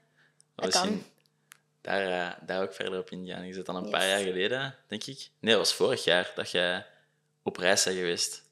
Dat 0.54 0.64
misschien 0.66 0.88
kan. 0.90 1.04
daar, 1.80 2.30
eh, 2.30 2.46
daar 2.46 2.62
ook 2.62 2.74
verder 2.74 2.98
op 2.98 3.10
ingaan. 3.10 3.46
Je 3.46 3.52
zit 3.52 3.66
dan 3.66 3.76
een 3.76 3.90
paar 3.90 4.08
jaar 4.08 4.18
geleden, 4.22 4.74
denk 4.86 5.04
ik. 5.04 5.30
Nee, 5.40 5.54
dat 5.54 5.60
was 5.66 5.74
vorig 5.74 6.04
jaar 6.04 6.32
dat 6.34 6.50
jij 6.50 6.86
op 7.42 7.56
reis 7.56 7.84
bent 7.84 7.96
geweest. 7.96 8.42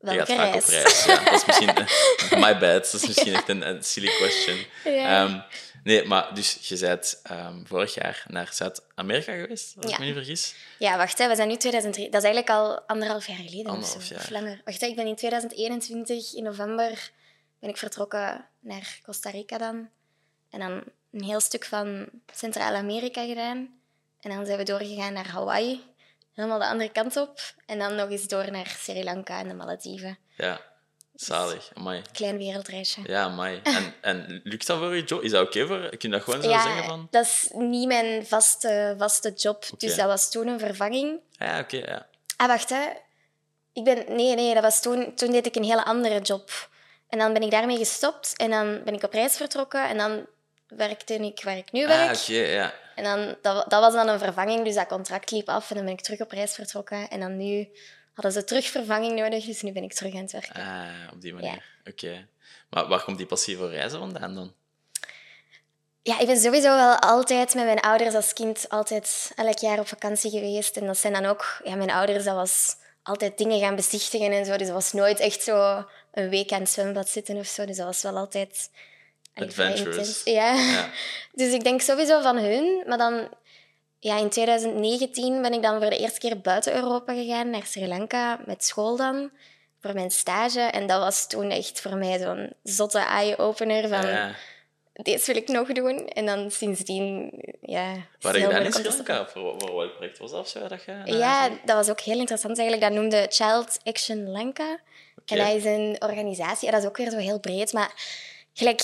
Je 0.00 0.06
Welke 0.06 0.26
gaat 0.26 0.36
vaak 0.36 0.54
op 0.54 0.64
reis? 0.68 0.82
reis. 0.82 1.04
Ja, 1.04 1.24
dat 1.24 1.32
is 1.34 1.44
misschien... 1.46 1.74
my 2.44 2.58
bad. 2.58 2.90
Dat 2.90 2.94
is 2.94 3.06
misschien 3.06 3.34
echt 3.34 3.48
een, 3.48 3.68
een 3.68 3.82
silly 3.82 4.16
question. 4.16 4.56
Ja. 4.84 5.24
Ehm, 5.24 5.40
nee, 5.84 6.04
maar 6.04 6.34
dus 6.34 6.58
je 6.60 6.78
bent 6.78 7.20
ehm, 7.22 7.64
vorig 7.64 7.94
jaar 7.94 8.24
naar 8.26 8.48
Zuid-Amerika 8.52 9.32
geweest, 9.32 9.74
als 9.76 9.92
ik 9.92 9.98
me 9.98 10.04
niet 10.04 10.14
vergis. 10.14 10.54
Ja, 10.78 10.96
wacht, 10.96 11.18
hè, 11.18 11.28
we 11.28 11.34
zijn 11.36 11.48
nu 11.48 11.56
2003. 11.56 12.10
Dat 12.10 12.22
is 12.22 12.28
eigenlijk 12.28 12.58
al 12.58 12.80
anderhalf 12.80 13.26
jaar 13.26 13.36
geleden 13.36 13.66
of 13.66 13.72
Anderhalf 13.72 14.02
zo, 14.02 14.14
jaar. 14.14 14.22
of 14.22 14.30
langer. 14.30 14.60
Wacht, 14.64 14.80
hè, 14.80 14.86
ik 14.86 14.96
ben 14.96 15.06
in 15.06 15.16
2021, 15.16 16.34
in 16.34 16.42
november, 16.42 17.10
ben 17.60 17.70
ik 17.70 17.76
vertrokken 17.76 18.46
naar 18.60 18.98
Costa 19.02 19.30
Rica 19.30 19.58
dan. 19.58 19.88
En 20.50 20.58
dan 20.60 20.82
een 21.12 21.24
heel 21.24 21.40
stuk 21.40 21.64
van 21.64 22.08
Centraal-Amerika 22.34 23.26
gedaan. 23.26 23.56
En 24.20 24.30
dan 24.30 24.46
zijn 24.46 24.58
we 24.58 24.64
doorgegaan 24.64 25.12
naar 25.12 25.28
Hawaii, 25.28 25.84
helemaal 26.38 26.58
de 26.58 26.66
andere 26.66 26.90
kant 26.90 27.16
op. 27.16 27.40
En 27.66 27.78
dan 27.78 27.94
nog 27.94 28.10
eens 28.10 28.28
door 28.28 28.50
naar 28.50 28.66
Sri 28.66 29.04
Lanka 29.04 29.38
en 29.38 29.48
de 29.48 29.54
Malediven. 29.54 30.18
Ja, 30.36 30.60
zalig. 31.14 31.70
Amai. 31.74 32.02
Klein 32.12 32.38
wereldreisje. 32.38 33.00
Ja, 33.06 33.22
amai. 33.22 33.60
En, 33.62 33.94
en 34.10 34.40
lukt 34.44 34.66
dat 34.66 34.78
voor 34.78 34.96
je 34.96 35.04
job? 35.04 35.22
Is 35.22 35.30
dat 35.30 35.46
oké 35.46 35.66
voor 35.66 35.82
je? 35.82 35.88
Kun 35.88 36.10
je 36.10 36.16
dat 36.16 36.22
gewoon 36.22 36.42
zo 36.42 36.48
zeggen 36.48 36.84
van... 36.84 37.08
dat 37.10 37.24
is 37.24 37.48
niet 37.52 37.86
mijn 37.86 38.26
vaste, 38.26 38.94
vaste 38.98 39.32
job. 39.32 39.64
Dus 39.78 39.96
dat 39.96 40.06
was 40.06 40.30
toen 40.30 40.46
een 40.46 40.58
vervanging. 40.58 41.20
Ja, 41.30 41.60
oké, 41.60 41.76
ja. 41.76 42.06
Ah, 42.36 42.48
wacht, 42.48 42.70
hè. 42.70 42.86
Ik 43.72 43.84
ben... 43.84 44.04
Nee, 44.08 44.34
nee, 44.34 44.54
dat 44.54 44.62
was 44.62 44.82
toen... 44.82 45.14
Toen 45.14 45.30
deed 45.30 45.46
ik 45.46 45.56
een 45.56 45.64
hele 45.64 45.84
andere 45.84 46.20
job. 46.20 46.68
En 47.08 47.18
dan 47.18 47.32
ben 47.32 47.42
ik 47.42 47.50
daarmee 47.50 47.76
gestopt. 47.76 48.36
En 48.36 48.50
dan 48.50 48.80
ben 48.84 48.94
ik 48.94 49.02
op 49.02 49.12
reis 49.12 49.36
vertrokken. 49.36 49.88
En 49.88 49.96
dan 49.96 50.26
werkte 50.68 51.14
ik 51.14 51.42
waar 51.42 51.56
ik 51.56 51.72
nu 51.72 51.86
werk. 51.86 52.10
Ah, 52.10 52.20
oké, 52.20 52.32
ja. 52.32 52.74
En 52.98 53.04
dan, 53.04 53.36
dat, 53.42 53.70
dat 53.70 53.80
was 53.80 53.92
dan 53.92 54.08
een 54.08 54.18
vervanging, 54.18 54.64
dus 54.64 54.74
dat 54.74 54.86
contract 54.86 55.30
liep 55.30 55.48
af. 55.48 55.70
En 55.70 55.76
dan 55.76 55.84
ben 55.84 55.94
ik 55.94 56.00
terug 56.00 56.20
op 56.20 56.30
reis 56.30 56.54
vertrokken. 56.54 57.08
En 57.08 57.20
dan 57.20 57.36
nu 57.36 57.68
hadden 58.14 58.32
ze 58.32 58.44
terug 58.44 58.66
vervanging 58.66 59.18
nodig. 59.20 59.44
Dus 59.44 59.62
nu 59.62 59.72
ben 59.72 59.82
ik 59.82 59.92
terug 59.92 60.14
aan 60.14 60.20
het 60.20 60.32
werken. 60.32 60.62
Ah, 60.62 61.12
op 61.12 61.20
die 61.20 61.34
manier. 61.34 61.64
Oké. 61.84 62.26
Maar 62.70 62.88
waar 62.88 63.04
komt 63.04 63.16
die 63.16 63.26
passie 63.26 63.56
voor 63.56 63.70
reizen 63.70 63.98
vandaan 63.98 64.34
dan? 64.34 64.54
Ja, 66.02 66.18
ik 66.18 66.26
ben 66.26 66.38
sowieso 66.38 66.68
wel 66.68 66.96
altijd 66.98 67.54
met 67.54 67.64
mijn 67.64 67.80
ouders 67.80 68.14
als 68.14 68.32
kind 68.32 68.68
altijd 68.68 69.32
elk 69.36 69.58
jaar 69.58 69.78
op 69.78 69.88
vakantie 69.88 70.30
geweest. 70.30 70.76
En 70.76 70.86
dat 70.86 70.98
zijn 70.98 71.12
dan 71.12 71.24
ook... 71.24 71.60
Ja, 71.64 71.74
mijn 71.74 71.90
ouders, 71.90 72.24
dat 72.24 72.34
was 72.34 72.76
altijd 73.02 73.38
dingen 73.38 73.60
gaan 73.60 73.76
bezichtigen 73.76 74.32
en 74.32 74.44
zo. 74.44 74.56
Dus 74.56 74.66
dat 74.66 74.76
was 74.76 74.92
nooit 74.92 75.20
echt 75.20 75.42
zo 75.42 75.84
een 76.12 76.28
week 76.28 76.52
aan 76.52 76.60
het 76.60 76.70
zwembad 76.70 77.08
zitten 77.08 77.36
of 77.36 77.46
zo. 77.46 77.66
Dus 77.66 77.76
dat 77.76 77.86
was 77.86 78.02
wel 78.02 78.16
altijd... 78.16 78.70
intens. 79.40 80.22
Ja. 80.24 80.52
Ja. 80.52 80.90
Dus 81.32 81.52
ik 81.52 81.64
denk 81.64 81.80
sowieso 81.80 82.20
van 82.20 82.36
hun. 82.36 82.82
Maar 82.86 82.98
dan... 82.98 83.28
Ja, 84.00 84.18
in 84.18 84.28
2019 84.28 85.42
ben 85.42 85.52
ik 85.52 85.62
dan 85.62 85.80
voor 85.80 85.90
de 85.90 85.98
eerste 85.98 86.18
keer 86.18 86.40
buiten 86.40 86.74
Europa 86.74 87.12
gegaan, 87.14 87.50
naar 87.50 87.66
Sri 87.66 87.88
Lanka, 87.88 88.40
met 88.46 88.64
school 88.64 88.96
dan, 88.96 89.30
voor 89.80 89.94
mijn 89.94 90.10
stage. 90.10 90.60
En 90.60 90.86
dat 90.86 91.00
was 91.00 91.28
toen 91.28 91.50
echt 91.50 91.80
voor 91.80 91.96
mij 91.96 92.18
zo'n 92.18 92.52
zotte 92.62 92.98
eye-opener 92.98 93.88
van 93.88 94.06
ja. 94.06 94.34
deze 94.92 95.32
wil 95.32 95.42
ik 95.42 95.48
nog 95.48 95.72
doen. 95.72 96.08
En 96.08 96.26
dan 96.26 96.50
sindsdien, 96.50 97.32
ja... 97.60 97.94
Waar 98.20 98.38
je 98.38 98.44
gedaan 98.44 98.64
in 98.64 98.72
Sri. 98.72 98.88
Lanka? 98.88 99.26
Voor, 99.26 99.54
voor 99.58 99.76
welk 99.76 99.96
project 99.96 100.18
was 100.18 100.30
dat 100.30 100.48
zo? 100.48 100.68
Dat 100.68 100.84
je, 100.84 101.02
Ja, 101.04 101.48
dat 101.48 101.76
was 101.76 101.90
ook 101.90 102.00
heel 102.00 102.18
interessant 102.18 102.58
eigenlijk. 102.58 102.92
Dat 102.92 103.00
noemde 103.00 103.26
Child 103.28 103.80
Action 103.84 104.30
Lanka. 104.30 104.78
En 105.26 105.38
dat 105.38 105.54
is 105.54 105.64
een 105.64 105.96
organisatie, 105.98 106.70
dat 106.70 106.80
is 106.82 106.88
ook 106.88 106.96
weer 106.96 107.10
zo 107.10 107.16
heel 107.16 107.40
breed, 107.40 107.72
maar 107.72 107.92
gelijk 108.58 108.82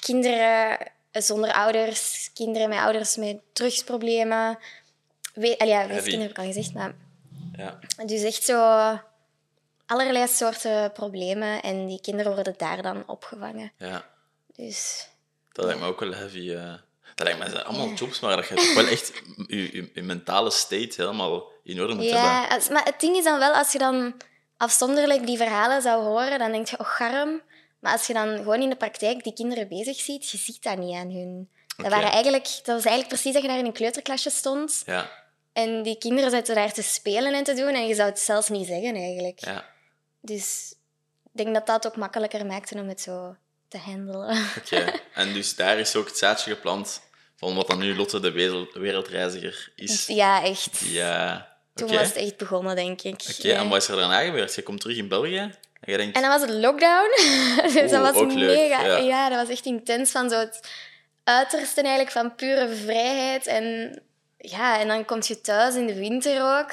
kinderen 0.00 0.78
zonder 1.12 1.52
ouders, 1.52 2.30
kinderen 2.34 2.68
met 2.68 2.78
ouders 2.78 3.16
met 3.16 3.36
drugsproblemen. 3.52 4.58
We, 5.34 5.58
allee, 5.58 5.72
ja, 5.72 5.86
weeskinderen 5.86 6.20
heb 6.20 6.30
ik 6.30 6.38
al 6.38 6.44
gezegd, 6.44 6.72
maar 6.74 6.94
Ja. 7.56 7.78
dus 8.06 8.22
echt 8.22 8.42
zo 8.44 8.58
allerlei 9.86 10.28
soorten 10.28 10.92
problemen 10.92 11.62
en 11.62 11.86
die 11.86 12.00
kinderen 12.00 12.34
worden 12.34 12.54
daar 12.56 12.82
dan 12.82 13.02
opgevangen. 13.06 13.72
ja. 13.78 14.04
Dus 14.56 15.08
Dat 15.52 15.64
lijkt 15.64 15.80
me 15.80 15.86
ook 15.86 16.00
wel 16.00 16.12
heavy. 16.14 16.50
eh. 16.54 16.74
Dat 17.14 17.26
lijkt 17.26 17.38
me 17.54 17.62
allemaal 17.64 17.92
jobs, 17.92 18.20
maar 18.20 18.36
dat 18.36 18.48
je 18.48 18.72
wel 18.74 18.86
echt 18.86 19.12
je, 19.46 19.76
je, 19.76 19.90
je 19.94 20.02
mentale 20.02 20.50
state 20.50 20.92
helemaal 20.96 21.52
in 21.62 21.80
orde 21.80 21.94
moet 21.94 22.04
Ja, 22.04 22.32
hebben. 22.40 22.56
als- 22.56 22.68
maar 22.68 22.84
het 22.84 23.00
ding 23.00 23.16
is 23.16 23.24
dan 23.24 23.38
wel, 23.38 23.52
als 23.52 23.72
je 23.72 23.78
dan 23.78 24.14
afzonderlijk 24.56 25.26
die 25.26 25.36
verhalen 25.36 25.82
zou 25.82 26.02
horen, 26.02 26.38
dan 26.38 26.52
denk 26.52 26.66
je, 26.68 26.78
oh, 26.78 26.86
garm. 26.86 27.40
Maar 27.84 27.92
als 27.92 28.06
je 28.06 28.12
dan 28.12 28.36
gewoon 28.36 28.62
in 28.62 28.68
de 28.70 28.76
praktijk 28.76 29.24
die 29.24 29.32
kinderen 29.32 29.68
bezig 29.68 29.96
ziet, 30.00 30.30
je 30.30 30.38
ziet 30.38 30.62
dat 30.62 30.78
niet 30.78 30.94
aan 30.94 31.10
hun. 31.10 31.48
Dat, 31.76 31.88
waren 31.88 32.10
eigenlijk, 32.10 32.44
dat 32.44 32.74
was 32.74 32.84
eigenlijk 32.84 33.08
precies 33.08 33.32
dat 33.32 33.42
je 33.42 33.48
daar 33.48 33.58
in 33.58 33.64
een 33.66 33.72
kleuterklasje 33.72 34.30
stond. 34.30 34.82
Ja. 34.86 35.10
En 35.52 35.82
die 35.82 35.98
kinderen 35.98 36.30
zitten 36.30 36.54
daar 36.54 36.72
te 36.72 36.82
spelen 36.82 37.34
en 37.34 37.44
te 37.44 37.54
doen 37.54 37.74
en 37.74 37.86
je 37.86 37.94
zou 37.94 38.08
het 38.08 38.18
zelfs 38.18 38.48
niet 38.48 38.66
zeggen 38.66 38.94
eigenlijk. 38.94 39.38
Ja, 39.44 39.64
Dus 40.20 40.74
ik 41.24 41.30
denk 41.32 41.54
dat 41.54 41.66
dat 41.66 41.86
ook 41.86 41.96
makkelijker 41.96 42.46
maakte 42.46 42.74
om 42.78 42.88
het 42.88 43.00
zo 43.00 43.36
te 43.68 43.78
handelen. 43.78 44.44
oké. 44.58 44.92
en 45.14 45.32
dus 45.32 45.56
daar 45.56 45.78
is 45.78 45.96
ook 45.96 46.06
het 46.06 46.18
zaadje 46.18 46.50
geplant 46.54 47.00
van 47.36 47.54
wat 47.54 47.66
dan 47.66 47.78
nu 47.78 47.96
Lotte 47.96 48.20
de 48.20 48.30
wereld, 48.30 48.72
wereldreiziger 48.74 49.72
is. 49.76 50.06
Ja, 50.06 50.42
echt. 50.42 50.78
Ja, 50.78 51.48
Toen 51.74 51.88
was 51.88 52.06
het 52.06 52.16
echt 52.16 52.36
begonnen, 52.36 52.76
denk 52.76 53.02
ik. 53.02 53.24
Oké, 53.38 53.48
Ja. 53.48 53.58
en 53.60 53.68
wat 53.68 53.82
is 53.82 53.88
er 53.88 53.96
daarna 53.96 54.20
gebeurd? 54.24 54.54
Je 54.54 54.62
komt 54.62 54.80
terug 54.80 54.96
in 54.96 55.08
België 55.08 55.50
en 55.84 55.92
je 55.92 55.96
denkt... 55.96 56.16
En 56.16 56.22
dan 56.22 56.30
was 56.30 56.40
het 56.40 56.50
lockdown. 56.50 57.10
dus 57.62 57.74
Oeh, 57.74 57.90
dat 57.90 58.12
was 58.12 58.34
leuk, 58.34 58.56
mega. 58.56 58.82
ja. 58.82 58.96
Ja. 58.96 59.28
dat 59.28 59.38
was 59.38 59.48
echt 59.48 59.66
intens 59.66 60.10
van 60.10 60.30
zo 60.30 60.38
het 60.38 60.60
uiterste 61.24 61.80
eigenlijk 61.80 62.10
van 62.10 62.34
pure 62.34 62.68
vrijheid. 62.68 63.46
En 63.46 63.98
ja, 64.38 64.80
en 64.80 64.88
dan 64.88 65.04
kom 65.04 65.18
je 65.22 65.40
thuis 65.40 65.74
in 65.74 65.86
de 65.86 65.94
winter 65.94 66.58
ook. 66.58 66.72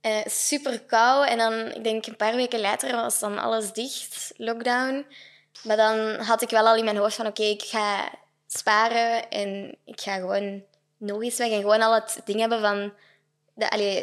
Eh, 0.00 0.26
super 0.26 0.80
kou. 0.80 1.26
En 1.26 1.38
dan, 1.38 1.72
ik 1.74 1.84
denk 1.84 2.06
een 2.06 2.16
paar 2.16 2.34
weken 2.34 2.60
later 2.60 2.96
was 2.96 3.18
dan 3.18 3.38
alles 3.38 3.72
dicht, 3.72 4.32
lockdown. 4.36 5.06
Maar 5.62 5.76
dan 5.76 6.14
had 6.14 6.42
ik 6.42 6.50
wel 6.50 6.66
al 6.66 6.76
in 6.76 6.84
mijn 6.84 6.96
hoofd 6.96 7.14
van 7.14 7.26
oké, 7.26 7.42
ik 7.42 7.62
ga 7.62 8.10
sparen 8.46 9.30
en 9.30 9.76
ik 9.84 10.00
ga 10.00 10.14
gewoon 10.14 10.62
nog 10.96 11.22
eens 11.22 11.36
weg. 11.36 11.50
En 11.50 11.60
gewoon 11.60 11.82
al 11.82 11.94
het 11.94 12.20
ding 12.24 12.40
hebben 12.40 12.60
van 12.60 12.92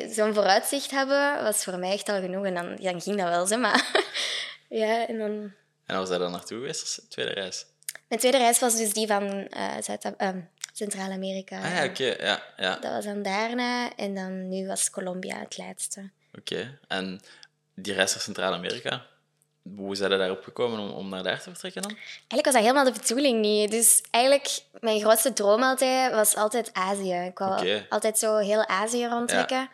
zo'n 0.09 0.33
vooruitzicht 0.33 0.91
hebben, 0.91 1.43
was 1.43 1.63
voor 1.63 1.77
mij 1.77 1.91
echt 1.91 2.09
al 2.09 2.21
genoeg. 2.21 2.45
En 2.45 2.53
dan, 2.53 2.75
dan 2.75 3.01
ging 3.01 3.17
dat 3.17 3.29
wel, 3.29 3.45
zeg 3.45 3.59
maar. 3.59 4.03
ja, 4.81 5.07
en 5.07 5.17
dan... 5.17 5.29
En 5.29 5.95
waar 5.95 5.97
was 5.97 6.09
hij 6.09 6.17
dan 6.17 6.31
naartoe 6.31 6.57
geweest 6.57 7.09
tweede 7.09 7.33
reis? 7.33 7.65
Mijn 8.07 8.21
tweede 8.21 8.37
reis 8.37 8.59
was 8.59 8.77
dus 8.77 8.93
die 8.93 9.07
van 9.07 9.47
eh, 9.47 9.97
eh, 10.17 10.35
Centraal-Amerika. 10.73 11.61
Ah 11.61 11.75
ja, 11.75 11.85
oké. 11.85 12.15
Ja, 12.19 12.43
ja. 12.57 12.75
Dat 12.75 12.91
was 12.91 13.05
dan 13.05 13.21
daarna. 13.21 13.95
En 13.95 14.15
dan 14.15 14.49
nu 14.49 14.67
was 14.67 14.89
Colombia 14.89 15.39
het 15.39 15.57
laatste. 15.57 16.09
Oké. 16.37 16.79
En 16.87 17.21
die 17.73 17.93
reis 17.93 18.13
naar 18.13 18.23
Centraal-Amerika, 18.23 19.05
hoe 19.77 19.95
zijn 19.95 20.11
je 20.11 20.17
daarop 20.17 20.43
gekomen 20.43 20.79
om, 20.79 20.89
om 20.89 21.09
naar 21.09 21.23
daar 21.23 21.41
te 21.41 21.49
vertrekken 21.49 21.81
dan? 21.81 21.91
Eigenlijk 21.91 22.45
was 22.45 22.53
dat 22.53 22.63
helemaal 22.63 22.83
de 22.83 22.99
bedoeling 22.99 23.41
niet. 23.41 23.71
Dus 23.71 24.01
eigenlijk, 24.09 24.59
mijn 24.79 24.99
grootste 24.99 25.33
droom 25.33 25.63
altijd 25.63 26.13
was 26.13 26.35
altijd 26.35 26.69
Azië. 26.73 27.13
Ik 27.13 27.37
wou 27.37 27.81
altijd 27.89 28.17
zo 28.17 28.37
heel 28.37 28.67
Azië 28.67 29.07
rondtrekken. 29.07 29.69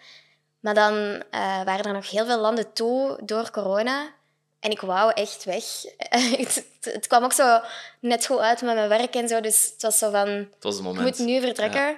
Maar 0.60 0.74
dan 0.74 1.24
eh, 1.32 1.64
waren 1.64 1.86
er 1.86 1.94
nog 1.94 2.10
heel 2.10 2.26
veel 2.26 2.40
landen 2.40 2.74
toe 2.74 3.20
door 3.24 3.52
corona. 3.52 4.14
En 4.60 4.72
ik 4.72 4.82
wou 4.82 5.12
echt 5.14 5.44
weg. 5.44 5.64
het, 6.38 6.66
het 6.82 7.08
kwam 7.08 7.24
ook 7.24 7.34
zo 7.34 7.60
net 8.00 8.26
goed 8.26 8.38
uit 8.38 8.62
met 8.62 8.76
mijn 8.76 8.90
werk 8.90 9.16
en 9.16 9.28
zo. 9.28 9.42
Dus 9.42 9.72
het 9.74 9.82
was 9.82 9.98
zo 9.98 10.12
van... 10.12 10.28
Het 10.28 10.48
was 10.60 10.74
het 10.78 10.86
Ik 10.86 10.92
moment. 10.94 11.18
moet 11.18 11.28
nu 11.28 11.42
vertrekken. 11.42 11.98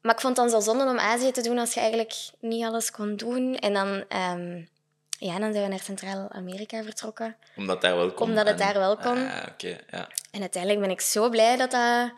Maar 0.00 0.14
ik 0.14 0.20
vond 0.20 0.36
het 0.36 0.50
dan 0.50 0.60
zo 0.60 0.70
zonde 0.70 0.84
om 0.84 0.98
Azië 0.98 1.30
te 1.30 1.42
doen 1.42 1.58
als 1.58 1.74
je 1.74 1.80
eigenlijk 1.80 2.14
niet 2.40 2.64
alles 2.64 2.90
kon 2.90 3.16
doen. 3.16 3.56
En 3.56 3.72
dan, 3.72 4.04
ehm, 4.08 4.62
ja, 5.18 5.38
dan 5.38 5.52
zijn 5.52 5.64
we 5.64 5.70
naar 5.70 5.80
Centraal-Amerika 5.82 6.82
vertrokken. 6.82 7.36
Omdat 7.56 7.74
het 7.74 7.82
daar 7.82 7.96
wel 7.96 8.12
kon. 8.12 8.28
Omdat 8.28 8.46
het 8.46 8.60
en- 8.60 8.66
daar 8.66 8.78
wel 8.78 8.96
kon. 8.96 9.28
Ah, 9.30 9.42
oké. 9.52 9.78
Ja. 9.90 10.08
En 10.30 10.40
uiteindelijk 10.40 10.80
ben 10.82 10.90
ik 10.90 11.00
zo 11.00 11.28
blij 11.28 11.56
dat 11.56 11.70
dat 11.70 12.10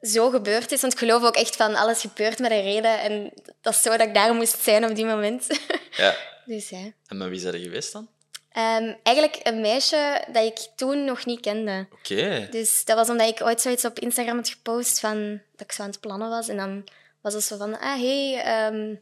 zo 0.00 0.30
gebeurd 0.30 0.72
is. 0.72 0.80
Want 0.80 0.92
ik 0.92 0.98
geloof 0.98 1.22
ook 1.22 1.36
echt 1.36 1.56
van 1.56 1.74
alles 1.74 2.00
gebeurt 2.00 2.38
met 2.38 2.50
een 2.50 2.62
reden. 2.62 3.00
En 3.00 3.32
dat 3.60 3.72
is 3.72 3.82
zo 3.82 3.90
dat 3.90 4.06
ik 4.06 4.14
daar 4.14 4.34
moest 4.34 4.62
zijn 4.62 4.84
op 4.84 4.94
die 4.94 5.04
moment. 5.04 5.46
ja. 5.96 6.14
dus 6.44 6.68
ja. 6.68 6.90
En 7.06 7.16
met 7.16 7.28
wie 7.28 7.38
zijn 7.40 7.54
je 7.58 7.62
geweest 7.62 7.92
dan? 7.92 8.08
Ehm, 8.52 8.94
eigenlijk 9.02 9.40
een 9.42 9.60
meisje 9.60 10.24
dat 10.32 10.44
ik 10.44 10.58
toen 10.76 11.04
nog 11.04 11.24
niet 11.26 11.40
kende. 11.40 11.86
Oké. 11.92 12.48
Dus 12.50 12.84
dat 12.84 12.96
was 12.96 13.08
omdat 13.08 13.28
ik 13.28 13.42
ooit 13.42 13.60
zoiets 13.60 13.84
op 13.84 13.98
Instagram 13.98 14.36
had 14.36 14.48
gepost 14.48 15.00
van 15.00 15.40
dat 15.56 15.66
ik 15.66 15.72
zo 15.72 15.82
aan 15.82 15.88
het 15.88 16.00
plannen 16.00 16.28
was. 16.28 16.48
En 16.48 16.56
dan 16.56 16.84
was 17.20 17.34
het 17.34 17.42
zo 17.42 17.56
van, 17.56 17.78
ah 17.78 18.00
hey, 18.00 18.42
ehm, 18.44 18.94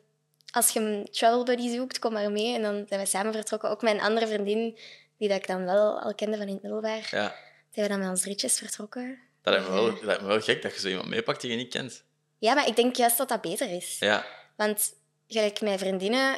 als 0.50 0.70
je 0.70 0.80
een 0.80 1.08
travel 1.10 1.44
buddy 1.44 1.74
zoekt, 1.74 1.98
kom 1.98 2.12
maar 2.12 2.30
mee. 2.30 2.54
En 2.54 2.62
dan 2.62 2.84
zijn 2.88 3.00
we 3.00 3.06
samen 3.06 3.32
vertrokken. 3.32 3.70
Ook 3.70 3.82
mijn 3.82 4.00
andere 4.00 4.26
vriendin, 4.26 4.78
die 5.18 5.28
dat 5.28 5.36
ik 5.38 5.46
dan 5.46 5.64
wel 5.64 6.00
al 6.00 6.14
kende 6.14 6.36
van 6.36 6.46
in 6.46 6.52
het 6.52 6.62
middelbaar, 6.62 7.08
Ja. 7.10 7.34
zijn 7.74 7.86
we 7.86 7.88
dan 7.88 7.98
met 7.98 8.08
ons 8.08 8.22
drietjes 8.22 8.58
vertrokken. 8.58 9.18
Dat 9.42 9.52
lijkt, 9.54 9.68
me 9.68 9.74
wel, 9.74 9.84
dat 9.90 10.02
lijkt 10.02 10.20
me 10.22 10.28
wel 10.28 10.40
gek 10.40 10.62
dat 10.62 10.74
je 10.74 10.80
zo 10.80 10.88
iemand 10.88 11.08
meepakt 11.08 11.40
die 11.40 11.50
je 11.50 11.56
niet 11.56 11.72
kent. 11.72 12.02
Ja, 12.38 12.54
maar 12.54 12.66
ik 12.66 12.76
denk 12.76 12.96
juist 12.96 13.16
dat 13.18 13.28
dat 13.28 13.40
beter 13.40 13.70
is. 13.70 13.96
Ja. 13.98 14.24
Want 14.56 14.92
gelijk 15.28 15.60
mijn 15.60 15.78
vriendinnen... 15.78 16.32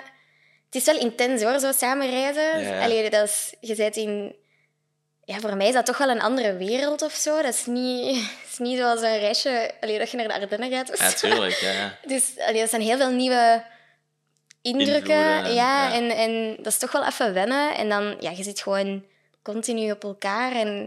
Het 0.66 0.80
is 0.80 0.84
wel 0.86 0.98
intens 1.00 1.42
hoor, 1.42 1.58
zo 1.58 1.72
samen 1.72 2.10
reizen. 2.10 2.60
Ja. 2.62 2.82
Allee, 2.82 3.10
dat 3.10 3.28
is, 3.28 3.54
je 3.60 3.74
bent 3.74 3.96
in... 3.96 4.34
Ja, 5.24 5.38
voor 5.40 5.56
mij 5.56 5.66
is 5.68 5.74
dat 5.74 5.86
toch 5.86 5.98
wel 5.98 6.08
een 6.08 6.20
andere 6.20 6.56
wereld 6.56 7.02
of 7.02 7.12
zo. 7.12 7.42
Dat 7.42 7.54
is 7.54 7.66
niet, 7.66 8.16
is 8.52 8.58
niet 8.58 8.78
zoals 8.78 9.00
een 9.00 9.18
reisje 9.18 9.70
allee, 9.80 9.98
dat 9.98 10.10
je 10.10 10.16
naar 10.16 10.28
de 10.28 10.34
Ardennen 10.34 10.70
gaat. 10.70 10.90
of 10.90 10.98
Ja, 10.98 11.10
zo. 11.10 11.28
tuurlijk. 11.28 11.52
Ja, 11.54 11.70
ja. 11.72 11.98
Dus 12.06 12.32
allee, 12.38 12.60
dat 12.60 12.70
zijn 12.70 12.82
heel 12.82 12.96
veel 12.96 13.10
nieuwe 13.10 13.64
indrukken. 14.62 14.94
Invloeden 14.94 15.54
ja, 15.54 15.88
ja. 15.88 15.92
En, 15.94 16.10
en 16.10 16.56
dat 16.56 16.66
is 16.66 16.78
toch 16.78 16.92
wel 16.92 17.06
even 17.06 17.34
wennen. 17.34 17.74
En 17.76 17.88
dan, 17.88 18.16
ja, 18.20 18.30
je 18.30 18.42
zit 18.42 18.60
gewoon 18.60 19.04
continu 19.42 19.90
op 19.90 20.04
elkaar. 20.04 20.52
En 20.52 20.84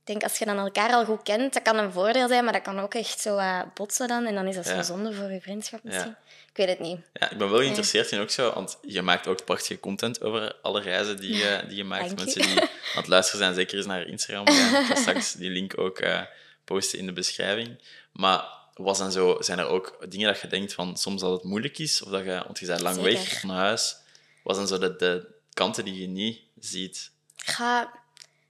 ik 0.00 0.14
denk, 0.14 0.22
als 0.22 0.38
je 0.38 0.44
dan 0.44 0.58
elkaar 0.58 0.90
al 0.92 1.04
goed 1.04 1.22
kent, 1.22 1.52
dat 1.52 1.62
kan 1.62 1.76
een 1.78 1.92
voordeel 1.92 2.28
zijn, 2.28 2.44
maar 2.44 2.52
dat 2.52 2.62
kan 2.62 2.80
ook 2.80 2.94
echt 2.94 3.20
zo 3.20 3.36
eh, 3.36 3.60
botsen 3.74 4.08
dan. 4.08 4.26
En 4.26 4.34
dan 4.34 4.46
is 4.46 4.54
dat 4.54 4.66
Ja. 4.66 4.74
zo 4.76 4.82
zonde 4.82 5.12
voor 5.12 5.30
je 5.30 5.40
vriendschap 5.40 5.82
misschien. 5.82 6.10
Ja. 6.10 6.18
Ik 6.50 6.56
weet 6.56 6.68
het 6.68 6.78
niet. 6.86 7.00
Ja, 7.12 7.30
ik 7.30 7.38
ben 7.38 7.50
wel 7.50 7.58
geïnteresseerd 7.58 8.10
in 8.10 8.20
ook 8.20 8.30
zo, 8.30 8.52
want 8.54 8.78
je 8.82 9.02
maakt 9.02 9.26
ook 9.26 9.44
prachtige 9.44 9.80
content 9.80 10.22
over 10.22 10.56
alle 10.62 10.80
reizen 10.80 11.16
die, 11.20 11.36
je 11.36 11.62
die 11.68 11.76
je 11.76 11.84
maakt. 11.84 12.16
Mensen 12.16 12.42
die 12.42 12.60
aan 12.60 12.68
het 12.94 13.06
luisteren 13.08 13.40
zijn, 13.40 13.54
zeker 13.54 13.76
eens 13.76 13.86
naar 13.86 14.06
Instagram. 14.06 14.46
Ik 14.46 14.84
ga 14.86 14.94
straks 15.04 15.32
die 15.32 15.50
link 15.50 15.78
ook 15.78 15.98
eh, 15.98 16.20
posten 16.64 16.98
in 16.98 17.06
de 17.06 17.12
beschrijving. 17.12 17.78
Maar 18.12 18.44
was 18.78 18.98
dan 18.98 19.12
zo, 19.12 19.36
zijn 19.40 19.58
er 19.58 19.66
ook 19.66 20.06
dingen 20.08 20.32
dat 20.32 20.40
je 20.40 20.48
denkt 20.48 20.72
van 20.72 20.96
soms 20.96 21.20
dat 21.20 21.32
het 21.32 21.42
moeilijk 21.44 21.78
is, 21.78 22.02
of 22.02 22.10
dat 22.10 22.24
je, 22.24 22.42
want 22.44 22.58
je 22.58 22.66
bent 22.66 22.80
lang 22.80 23.00
weg 23.00 23.42
naar 23.42 23.56
huis, 23.56 23.96
was 24.42 24.56
dan 24.56 24.66
zo 24.68 24.78
de, 24.78 24.96
de 24.96 25.26
kanten 25.52 25.84
die 25.84 26.00
je 26.00 26.06
niet 26.06 26.40
ziet? 26.60 27.10
Ga... 27.36 27.92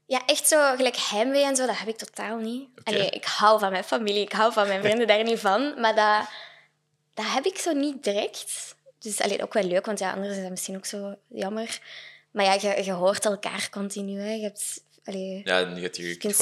Ja, 0.07 0.23
echt 0.27 0.49
zo 0.49 0.77
gelijk 0.77 0.97
heimwee 0.97 1.45
en 1.45 1.57
zo, 1.57 1.67
dat 1.67 1.79
heb 1.79 1.89
ik 1.89 1.97
totaal 1.97 2.37
niet. 2.37 2.69
Oké. 2.79 2.91
Allee, 2.91 3.11
ik 3.11 3.25
hou 3.25 3.59
van 3.59 3.71
mijn 3.71 3.85
familie, 3.85 4.23
ik 4.23 4.33
hou 4.33 4.53
van 4.53 4.67
mijn 4.69 4.83
vrienden 4.83 5.07
daar 5.07 5.25
niet 5.25 5.39
van. 5.39 5.81
Maar 5.81 5.95
dat, 5.95 6.29
dat 7.15 7.33
heb 7.35 7.45
ik 7.45 7.59
zo 7.59 7.73
niet 7.73 8.05
direct. 8.05 8.75
Dus 8.99 9.21
allee, 9.21 9.43
ook 9.43 9.53
wel 9.53 9.63
leuk, 9.63 9.87
want 9.87 9.99
ja, 9.99 10.13
anders 10.13 10.37
is 10.37 10.41
dat 10.43 10.51
misschien 10.51 10.77
ook 10.77 10.87
zo 10.87 11.15
jammer. 11.27 11.81
Maar 12.31 12.45
ja, 12.45 12.53
je, 12.75 12.85
je 12.85 12.93
hoort 12.93 13.25
elkaar 13.25 13.69
continu. 13.71 14.21
Hè. 14.21 14.33
Je 14.33 14.43
hebt, 14.43 14.81
allee, 15.05 15.41
Ja, 15.45 15.59
je, 15.59 15.81
hebt 15.81 15.97
je, 15.97 16.17
kunt 16.17 16.37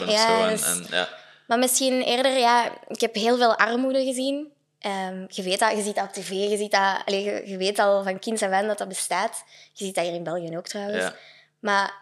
of 0.02 0.10
ja, 0.10 0.26
zo. 0.26 0.44
En, 0.44 0.50
dus- 0.50 0.64
en, 0.66 0.96
ja. 0.96 1.08
Maar 1.52 1.60
misschien 1.60 2.02
eerder, 2.02 2.38
ja, 2.38 2.72
ik 2.88 3.00
heb 3.00 3.14
heel 3.14 3.36
veel 3.36 3.56
armoede 3.56 4.04
gezien. 4.04 4.52
Ehm, 4.78 5.24
je 5.28 5.42
weet 5.42 5.58
dat, 5.58 5.76
je 5.76 5.82
ziet 5.82 5.94
dat 5.94 6.04
op 6.04 6.12
tv, 6.12 6.30
je, 6.30 6.56
ziet 6.56 6.70
dat, 6.70 7.02
allee, 7.04 7.24
je, 7.24 7.42
je 7.46 7.56
weet 7.56 7.78
al 7.78 8.02
van 8.02 8.18
kinds 8.18 8.42
af 8.42 8.50
aan 8.50 8.66
dat 8.66 8.78
dat 8.78 8.88
bestaat. 8.88 9.44
Je 9.72 9.84
ziet 9.84 9.94
dat 9.94 10.04
hier 10.04 10.14
in 10.14 10.22
België 10.22 10.56
ook 10.56 10.66
trouwens. 10.66 11.02
Ja. 11.02 11.14
Maar 11.58 11.94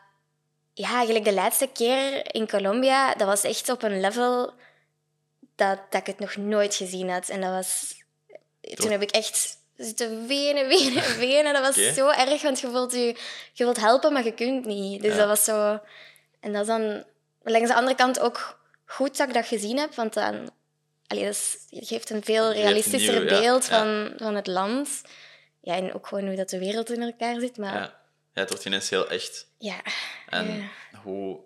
ja, 0.75 0.95
eigenlijk 0.95 1.25
de 1.25 1.33
laatste 1.33 1.67
keer 1.67 2.35
in 2.35 2.49
Colombia, 2.49 3.15
dat 3.15 3.27
was 3.27 3.43
echt 3.43 3.69
op 3.69 3.83
een 3.83 4.01
level 4.01 4.53
dat, 5.57 5.79
dat 5.91 6.01
ik 6.01 6.07
het 6.07 6.19
nog 6.19 6.37
nooit 6.37 6.75
gezien 6.75 7.11
had. 7.11 7.29
En 7.29 7.41
dat 7.41 7.51
was... 7.51 7.95
Toen 8.61 8.91
heb 8.91 9.03
ik 9.03 9.11
echt 9.11 9.57
zitten 9.77 10.27
wenen, 10.27 10.69
wenen, 10.69 11.19
wenen. 11.19 11.53
Dat 11.63 11.75
was 11.75 11.95
zo 11.95 12.09
erg, 12.09 12.43
want 12.43 12.61
je 12.61 12.71
wilt, 12.71 12.93
je, 12.93 13.17
je 13.53 13.65
wilt 13.65 13.81
helpen, 13.81 14.13
maar 14.13 14.25
je 14.25 14.35
kunt 14.35 14.65
niet. 14.65 15.03
Dus 15.03 15.13
Ja. 15.13 15.19
dat 15.19 15.29
was 15.29 15.45
zo... 15.45 15.81
En 16.41 16.53
dat 16.53 16.61
is 16.61 16.67
dan 16.67 17.05
langs 17.43 17.69
de 17.69 17.75
andere 17.75 17.97
kant 17.97 18.21
ook 18.21 18.59
goed 18.91 19.17
dat 19.17 19.29
ik 19.29 19.35
dat 19.35 19.47
gezien 19.47 19.79
heb, 19.79 19.95
want 19.95 20.15
dan... 20.15 20.51
Allee, 21.07 21.25
dat 21.25 21.33
is- 21.35 21.67
geeft 21.89 22.11
een 22.11 22.25
veel 22.25 22.47
een 22.47 22.53
realistischer 22.53 23.19
nieuw, 23.25 23.29
beeld 23.41 23.67
ja. 23.67 23.79
Van, 23.79 24.13
van 24.17 24.35
het 24.35 24.47
land. 24.47 25.03
Ja, 25.61 25.75
en 25.75 25.95
ook 25.95 26.07
gewoon 26.07 26.27
hoe 26.27 26.37
dat 26.37 26.51
de 26.51 26.59
wereld 26.59 26.91
in 26.91 27.03
elkaar 27.03 27.41
zit. 27.41 27.57
Maar 27.57 27.75
Ja. 27.75 28.01
het 28.33 28.49
wordt 28.49 28.65
ineens 28.65 28.91
heel 28.91 29.09
echt. 29.11 29.47
En 30.29 30.47
Ja. 30.57 30.99
hoe 31.03 31.39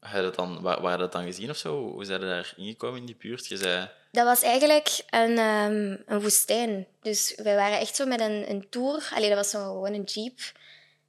heb 0.00 0.14
je 0.14 0.20
dat 0.22 0.34
dan, 0.34 0.60
waar, 0.62 0.80
waar 0.80 0.98
dat 0.98 1.12
dan 1.12 1.24
gezien 1.24 1.50
of 1.50 1.56
zo? 1.56 1.90
Hoe 1.92 2.04
zijn 2.04 2.20
daar 2.20 2.52
ingekomen 2.56 3.00
in 3.00 3.06
die 3.06 3.16
buurt? 3.16 3.46
Je 3.46 3.56
zei, 3.56 3.88
Dat 4.10 4.24
was 4.26 4.42
eigenlijk 4.42 4.88
een, 5.10 5.38
ehm, 5.38 5.96
een 6.06 6.20
woestijn. 6.20 6.86
Dus 7.02 7.34
wij 7.42 7.54
waren 7.56 7.78
echt 7.78 7.96
zo 7.96 8.06
met 8.06 8.20
een, 8.20 8.50
een 8.50 8.66
tour. 8.70 9.08
Allee, 9.14 9.28
dat 9.28 9.38
was 9.38 9.50
zo 9.50 9.58
gewoon 9.58 9.92
een 9.94 10.02
jeep 10.04 10.38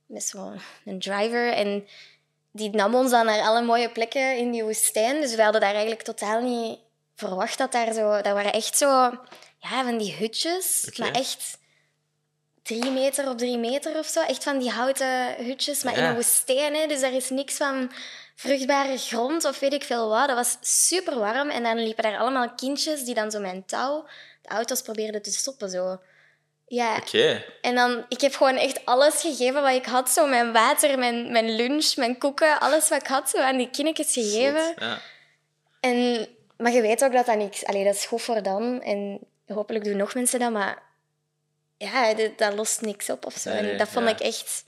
met 0.05 0.23
zo'n 0.23 0.59
driver. 0.99 1.53
En 1.53 1.87
die 2.55 2.69
nam 2.69 2.95
ons 2.95 3.11
dan 3.11 3.25
naar 3.25 3.41
alle 3.41 3.61
mooie 3.61 3.89
plekken 3.89 4.37
in 4.37 4.51
die 4.51 4.63
woestijn. 4.63 5.21
Dus 5.21 5.35
we 5.35 5.41
hadden 5.41 5.61
daar 5.61 5.71
eigenlijk 5.71 6.01
totaal 6.01 6.41
niet 6.41 6.79
verwacht 7.15 7.57
dat 7.57 7.71
daar 7.71 7.93
zo... 7.93 8.21
Dat 8.21 8.33
waren 8.33 8.53
echt 8.53 8.77
zo... 8.77 8.87
Ja, 9.57 9.83
van 9.83 9.97
die 9.97 10.13
hutjes. 10.13 10.89
Maar 10.97 11.11
echt 11.11 11.57
drie 12.63 12.91
meter 12.91 13.29
op 13.29 13.37
drie 13.37 13.57
meter 13.57 13.97
of 13.97 14.07
zo. 14.07 14.21
Echt 14.21 14.43
van 14.43 14.59
die 14.59 14.69
houten 14.69 15.35
hutjes, 15.45 15.83
maar 15.83 15.97
in 15.97 16.03
een 16.03 16.15
woestijn. 16.15 16.75
Hè. 16.75 16.87
Dus 16.87 17.01
daar 17.01 17.13
is 17.13 17.29
niks 17.29 17.55
van 17.55 17.91
vruchtbare 18.35 18.97
grond 18.97 19.45
of 19.45 19.59
weet 19.59 19.73
ik 19.73 19.83
veel 19.83 20.09
wat. 20.09 20.27
Dat 20.27 20.37
was 20.37 20.57
super 20.61 21.19
warm. 21.19 21.49
En 21.49 21.63
dan 21.63 21.83
liepen 21.83 22.03
daar 22.03 22.17
allemaal 22.17 22.53
kindjes 22.55 23.03
die 23.03 23.15
dan 23.15 23.31
zo 23.31 23.39
mijn 23.39 23.65
touw 23.65 24.05
de 24.41 24.49
auto's 24.49 24.81
probeerden 24.81 25.21
te 25.21 25.31
stoppen. 25.31 25.69
Zo. 25.69 25.99
Ja, 26.73 26.97
oké, 26.97 27.43
en 27.61 27.75
dan, 27.75 28.05
ik 28.09 28.21
heb 28.21 28.35
gewoon 28.35 28.55
echt 28.55 28.85
alles 28.85 29.21
gegeven 29.21 29.61
wat 29.61 29.73
ik 29.73 29.85
had. 29.85 30.09
Zo 30.09 30.27
mijn 30.27 30.51
water, 30.51 30.99
mijn, 30.99 31.31
mijn 31.31 31.55
lunch, 31.55 31.95
mijn 31.95 32.17
koeken, 32.17 32.59
alles 32.59 32.89
wat 32.89 33.01
ik 33.01 33.07
had, 33.07 33.29
zo 33.29 33.37
aan 33.37 33.57
die 33.57 33.69
kindjes 33.69 34.13
gegeven. 34.13 34.73
Ja. 34.77 35.01
En, 35.79 36.27
maar 36.57 36.71
je 36.71 36.81
weet 36.81 37.03
ook 37.03 37.13
dat 37.13 37.25
dat 37.25 37.37
niks... 37.37 37.65
Allee, 37.65 37.83
dat 37.83 37.95
is 37.95 38.05
goed 38.05 38.21
voor 38.21 38.43
dan. 38.43 38.81
En 38.81 39.19
hopelijk 39.47 39.83
doen 39.83 39.97
nog 39.97 40.13
mensen 40.13 40.39
dat, 40.39 40.51
maar 40.51 40.83
ja, 41.77 42.13
dat, 42.13 42.37
dat 42.37 42.53
lost 42.53 42.81
niks 42.81 43.09
op 43.09 43.25
of 43.25 43.33
zo. 43.33 43.49
Nee, 43.49 43.71
En 43.71 43.77
dat 43.77 43.89
vond 43.89 44.05
ja. 44.05 44.11
ik 44.11 44.19
echt... 44.19 44.63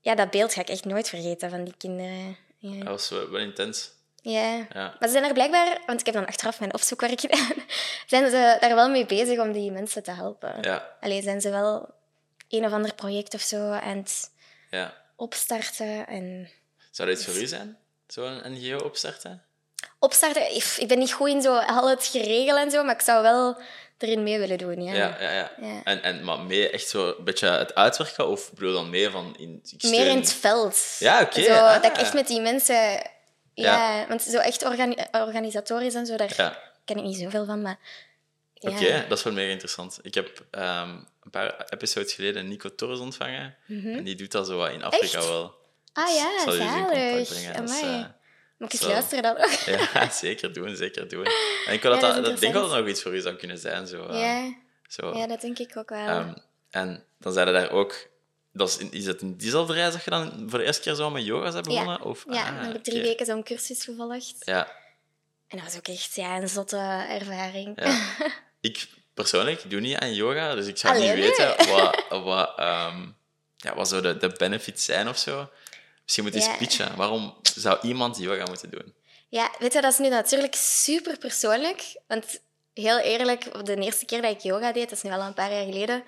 Ja, 0.00 0.14
dat 0.14 0.30
beeld 0.30 0.54
ga 0.54 0.60
ik 0.60 0.68
echt 0.68 0.84
nooit 0.84 1.08
vergeten 1.08 1.50
van 1.50 1.64
die 1.64 1.74
kinderen. 1.78 2.36
Ja. 2.58 2.78
Dat 2.78 2.88
was 2.88 3.08
wel, 3.08 3.30
wel 3.30 3.40
intens. 3.40 3.90
Ja. 4.30 4.66
Ja. 4.72 4.94
Maar 4.98 5.08
ze 5.08 5.10
zijn 5.10 5.24
er 5.24 5.32
blijkbaar, 5.32 5.78
want 5.86 6.00
ik 6.00 6.06
heb 6.06 6.14
dan 6.14 6.26
achteraf 6.26 6.58
mijn 6.58 6.74
opzoekwerk 6.74 7.20
gedaan, 7.26 7.54
zijn 8.06 8.30
ze 8.30 8.56
daar 8.60 8.74
wel 8.74 8.88
mee 8.88 9.06
bezig 9.06 9.38
om 9.38 9.52
die 9.52 9.70
mensen 9.70 10.02
te 10.02 10.10
helpen. 10.10 10.54
Ja, 10.60 10.96
Allee, 11.00 11.22
zijn 11.22 11.40
ze 11.40 11.50
wel 11.50 11.94
een 12.48 12.64
of 12.64 12.72
ander 12.72 12.94
project 12.94 13.34
of 13.34 13.40
zo 13.40 13.70
aan 13.70 13.96
het 13.96 14.30
ja. 14.70 14.94
opstarten 15.16 16.06
en... 16.06 16.50
Zou 16.90 17.08
dat 17.08 17.18
iets 17.18 17.26
voor 17.26 17.42
u 17.42 17.46
zijn? 17.46 17.76
Zo'n 18.06 18.40
NGO 18.44 18.84
opstarten? 18.84 19.42
Opstarten, 19.98 20.54
ik 20.54 20.88
ben 20.88 20.98
niet 20.98 21.12
goed 21.12 21.28
in 21.28 21.42
zo 21.42 21.56
al 21.56 21.88
het 21.88 22.06
geregeld 22.06 22.58
en 22.58 22.70
zo, 22.70 22.84
maar 22.84 22.94
ik 22.94 23.00
zou 23.00 23.22
wel 23.22 23.60
erin 23.98 24.22
mee 24.22 24.38
willen 24.38 24.58
doen, 24.58 24.82
ja. 24.82 24.92
Ja, 24.92 25.16
ja, 25.20 25.30
ja. 25.30 25.50
Ja. 25.60 25.80
En, 25.84 26.02
en, 26.02 26.24
maar 26.24 26.40
mee 26.40 26.70
echt 26.70 26.88
zo 26.88 27.14
een 27.18 27.24
beetje 27.24 27.48
het 27.48 27.74
uitwerken? 27.74 28.28
Of 28.28 28.52
bedoel 28.52 28.72
dan 28.72 28.90
mee 28.90 29.10
van... 29.10 29.36
In, 29.38 29.62
Meer 29.80 30.06
in 30.06 30.16
het 30.16 30.32
veld. 30.32 30.96
Ja, 30.98 31.20
oké, 31.20 31.42
Zo, 31.42 31.52
ah. 31.52 31.82
Dat 31.82 31.84
ik 31.84 31.98
echt 31.98 32.14
met 32.14 32.26
die 32.26 32.40
mensen... 32.40 33.02
Ja, 33.62 33.98
Ja. 33.98 34.06
want 34.08 34.22
zo 34.22 34.38
echt 34.38 34.64
organi 34.64 34.96
organisatorisch 35.12 35.94
en 35.94 36.06
zo, 36.06 36.16
daar 36.16 36.32
Ja. 36.36 36.58
ken 36.84 36.96
ik 36.96 37.02
niet 37.02 37.16
zoveel 37.16 37.44
van, 37.44 37.62
maar... 37.62 37.78
Ja. 38.54 38.70
Oké, 38.70 39.04
dat 39.08 39.18
is 39.18 39.24
wel 39.24 39.32
mega 39.32 39.50
interessant. 39.50 39.98
Ik 40.02 40.14
heb 40.14 40.44
ehm, 40.50 40.90
een 41.22 41.30
paar 41.30 41.64
episodes 41.68 42.12
geleden 42.12 42.48
Nico 42.48 42.74
Torres 42.74 42.98
ontvangen. 42.98 43.56
En 43.68 44.04
die 44.04 44.14
doet 44.14 44.32
dat 44.32 44.46
zo 44.46 44.56
wat 44.56 44.70
in 44.70 44.82
Afrika 44.84 45.06
Mhm. 45.06 45.16
Echt? 45.16 45.28
wel. 45.28 45.54
Ah 45.92 46.14
ja, 46.14 46.42
zal 46.44 46.52
zalig. 46.52 47.54
Amai. 47.56 48.00
eh, 48.00 48.04
Moet 48.58 48.72
ik 48.74 48.80
eens 48.80 48.90
luisteren 48.90 49.22
dan 49.22 49.36
ook? 49.36 49.50
ja, 49.94 50.10
zeker 50.10 50.52
doen, 50.52 50.76
zeker 50.76 51.08
doen. 51.08 51.24
En 51.66 51.72
ik, 51.72 51.82
wil 51.82 51.90
dat, 51.90 52.00
dat 52.00 52.00
denk 52.00 52.02
wel 52.02 52.14
interessant. 52.14 52.52
dat 52.54 52.70
dat 52.70 52.78
nog 52.78 52.88
iets 52.88 53.02
voor 53.02 53.14
u 53.14 53.20
zou 53.20 53.34
kunnen 53.34 53.58
zijn. 53.58 53.86
Zo, 53.86 54.06
eh, 54.06 54.20
Ja, 54.20 54.54
zo. 54.88 55.16
ja, 55.16 55.26
dat 55.26 55.40
denk 55.40 55.58
ik 55.58 55.76
ook 55.76 55.88
wel. 55.88 56.06
Ehm, 56.08 56.34
en 56.70 57.04
dan 57.18 57.32
zeiden 57.32 57.54
daar 57.54 57.70
ook... 57.70 58.08
Dat 58.56 58.68
is, 58.68 58.76
is 58.90 59.06
het 59.06 59.20
in 59.20 59.36
diezelfde 59.36 59.72
reis 59.72 59.92
dat 59.92 60.04
je 60.04 60.10
dan 60.10 60.46
voor 60.48 60.58
de 60.58 60.64
eerste 60.64 60.82
keer 60.82 60.94
zo 60.94 61.10
met 61.10 61.24
yoga's 61.24 61.54
hebt 61.54 61.66
begonnen? 61.66 61.98
ja, 61.98 62.04
Of, 62.04 62.24
ja 62.30 62.48
ah, 62.48 62.56
dan 62.56 62.64
heb 62.64 62.76
ik 62.76 62.84
drie 62.84 63.02
weken 63.02 63.26
zo'n 63.26 63.42
cursus 63.42 63.84
gevolgd. 63.84 64.34
Ja, 64.38 64.66
En 65.48 65.56
dat 65.58 65.66
was 65.66 65.76
ook 65.76 65.88
echt 65.88 66.14
ja, 66.14 66.36
een 66.36 66.48
zotte 66.48 66.76
ervaring. 67.08 67.80
Ja. 67.84 68.00
ik 68.60 68.86
persoonlijk 69.14 69.70
doe 69.70 69.80
niet 69.80 69.96
aan 69.96 70.14
yoga, 70.14 70.54
dus 70.54 70.66
ik 70.66 70.76
zou 70.78 70.94
Allee, 70.94 71.14
niet 71.14 71.24
weten 71.36 71.68
wat, 71.70 72.04
wat, 72.24 72.58
ehm, 72.58 73.06
ja, 73.56 73.74
wat 73.74 73.88
zo 73.88 74.00
de, 74.00 74.16
de 74.16 74.28
benefits 74.38 74.84
zijn 74.84 75.08
of 75.08 75.18
zo. 75.18 75.48
Misschien 76.02 76.24
moet 76.24 76.32
je 76.34 76.38
eens 76.40 76.48
Ja. 76.48 76.56
pitchen. 76.56 76.96
Waarom 76.96 77.34
zou 77.42 77.78
iemand 77.82 78.18
yoga 78.18 78.44
moeten 78.44 78.70
doen? 78.70 78.94
Ja, 79.28 79.50
weet 79.58 79.72
je, 79.72 79.80
dat 79.80 79.92
is 79.92 79.98
nu 79.98 80.08
natuurlijk 80.08 80.54
super 80.54 81.18
persoonlijk. 81.18 81.96
Want 82.06 82.40
heel 82.74 82.98
eerlijk, 82.98 83.66
de 83.66 83.76
eerste 83.76 84.04
keer 84.04 84.22
dat 84.22 84.30
ik 84.30 84.40
yoga 84.40 84.72
deed, 84.72 84.88
dat 84.88 84.98
is 84.98 85.02
nu 85.02 85.10
al 85.10 85.20
een 85.20 85.34
paar 85.34 85.52
jaar 85.52 85.64
geleden, 85.64 86.04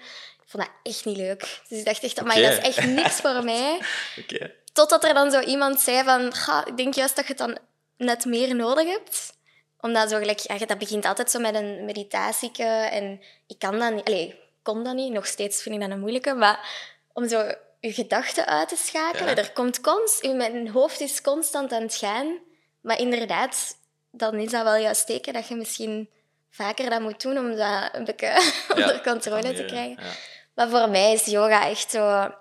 vond 0.49 0.63
dat 0.65 0.73
echt 0.83 1.05
niet 1.05 1.17
leuk. 1.17 1.61
Dus 1.69 1.79
ik 1.79 1.85
dacht 1.85 2.03
echt, 2.03 2.23
maar 2.23 2.37
Oké. 2.37 2.49
dat 2.49 2.53
is 2.53 2.77
echt 2.77 2.87
niks 2.87 3.15
voor 3.21 3.45
mij. 3.53 3.81
Oké. 4.19 4.53
Totdat 4.73 5.05
er 5.05 5.15
dan 5.15 5.31
zo 5.31 5.41
iemand 5.41 5.81
zei 5.81 6.05
van, 6.05 6.35
"Ga, 6.35 6.67
ik 6.67 6.77
denk 6.77 6.95
juist 6.95 7.17
dat 7.17 7.25
je 7.27 7.31
het 7.33 7.39
dan 7.41 7.59
net 7.97 8.25
meer 8.25 8.55
nodig 8.55 8.87
hebt. 8.89 9.37
Omdat 9.81 10.11
zo 10.11 10.19
gelijk, 10.19 10.39
ja, 10.39 10.59
dat 10.67 10.79
begint 10.79 11.05
altijd 11.05 11.31
zo 11.31 11.39
met 11.39 11.55
een 11.55 11.85
meditatieke 11.85 12.63
en 12.65 13.23
ik 13.47 13.59
kan 13.59 13.79
dat 13.79 13.93
niet, 13.95 14.05
allee, 14.07 14.41
kon 14.63 14.85
dat 14.85 14.95
niet, 14.95 15.13
nog 15.13 15.27
steeds 15.27 15.63
vind 15.63 15.75
ik 15.75 15.81
dat 15.81 15.91
een 15.91 16.01
moeilijke, 16.01 16.35
maar 16.35 16.69
om 17.13 17.29
zo 17.29 17.53
je 17.81 17.93
gedachten 17.93 18.47
uit 18.47 18.69
te 18.69 18.77
schakelen, 18.77 19.29
Ja. 19.29 19.37
er 19.37 19.53
komt 19.53 19.81
constant, 19.81 20.37
mijn 20.37 20.69
hoofd 20.69 21.01
is 21.01 21.21
constant 21.21 21.73
aan 21.73 21.83
het 21.83 21.95
gaan, 21.95 22.39
maar 22.81 22.99
inderdaad, 23.01 23.77
dan 24.11 24.35
is 24.35 24.51
dat 24.51 24.63
wel 24.63 24.77
juist 24.77 25.07
teken 25.07 25.33
dat 25.33 25.49
je 25.49 25.55
misschien 25.55 26.11
vaker 26.51 26.91
dat 26.91 27.01
moet 27.01 27.21
doen 27.23 27.39
om 27.39 27.57
dat 27.57 27.89
een 27.93 28.05
beetje 28.05 28.53
onder 28.75 29.03
controle 29.03 29.53
te 29.55 29.65
krijgen. 29.65 29.97
Ja. 30.05 30.11
Maar 30.59 30.69
voor 30.69 30.89
mij 30.89 31.13
is 31.13 31.25
yoga 31.25 31.69
echt 31.69 31.91
zo... 31.91 32.33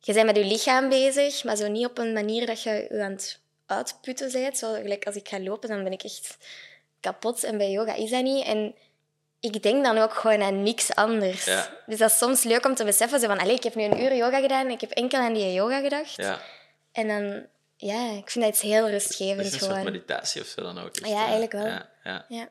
Je 0.00 0.12
bent 0.12 0.26
met 0.26 0.36
je 0.36 0.44
lichaam 0.44 0.88
bezig, 0.88 1.44
maar 1.44 1.56
zo 1.56 1.68
niet 1.68 1.86
op 1.86 1.98
een 1.98 2.12
manier 2.12 2.46
dat 2.46 2.62
je 2.62 2.86
je 2.90 3.02
aan 3.02 3.10
het 3.10 3.40
uitputten 3.66 4.32
bent. 4.32 4.58
Zo, 4.58 4.72
gelijk 4.72 5.06
als 5.06 5.14
ik 5.14 5.28
ga 5.28 5.40
lopen, 5.40 5.68
dan 5.68 5.82
ben 5.82 5.92
ik 5.92 6.02
echt 6.02 6.36
kapot. 7.00 7.44
En 7.44 7.58
bij 7.58 7.70
yoga 7.70 7.94
is 7.94 8.10
dat 8.10 8.22
niet. 8.22 8.44
En 8.44 8.74
ik 9.40 9.62
denk 9.62 9.84
dan 9.84 9.98
ook 9.98 10.14
gewoon 10.14 10.42
aan 10.42 10.62
niks 10.62 10.94
anders. 10.94 11.44
Ja. 11.44 11.68
Dus 11.86 11.98
dat 11.98 12.10
is 12.10 12.18
soms 12.18 12.42
leuk 12.42 12.66
om 12.66 12.74
te 12.74 12.84
beseffen. 12.84 13.20
Zo 13.20 13.26
van, 13.26 13.38
allee, 13.38 13.54
ik 13.54 13.62
heb 13.62 13.74
nu 13.74 13.82
een 13.82 14.00
uur 14.02 14.16
yoga 14.16 14.40
gedaan 14.40 14.66
en 14.66 14.72
ik 14.72 14.80
heb 14.80 14.90
enkel 14.90 15.20
aan 15.20 15.34
die 15.34 15.52
yoga 15.52 15.80
gedacht. 15.80 16.16
ja. 16.16 16.40
En 16.92 17.08
dan... 17.08 17.46
Ja, 17.76 18.10
ik 18.10 18.30
vind 18.30 18.44
dat 18.44 18.54
iets 18.54 18.62
heel 18.62 18.88
rustgevends 18.90 19.46
is 19.46 19.52
een 19.52 19.58
soort 19.58 19.70
gewoon. 19.70 19.84
meditatie 19.84 20.40
of 20.40 20.46
zo 20.46 20.62
dan 20.62 20.78
ook. 20.78 20.96
echt, 20.96 21.08
Ja, 21.08 21.14
hè? 21.14 21.20
eigenlijk 21.22 21.52
wel. 21.52 21.66
Ja, 21.66 21.88
ja. 22.04 22.24
Ja. 22.28 22.48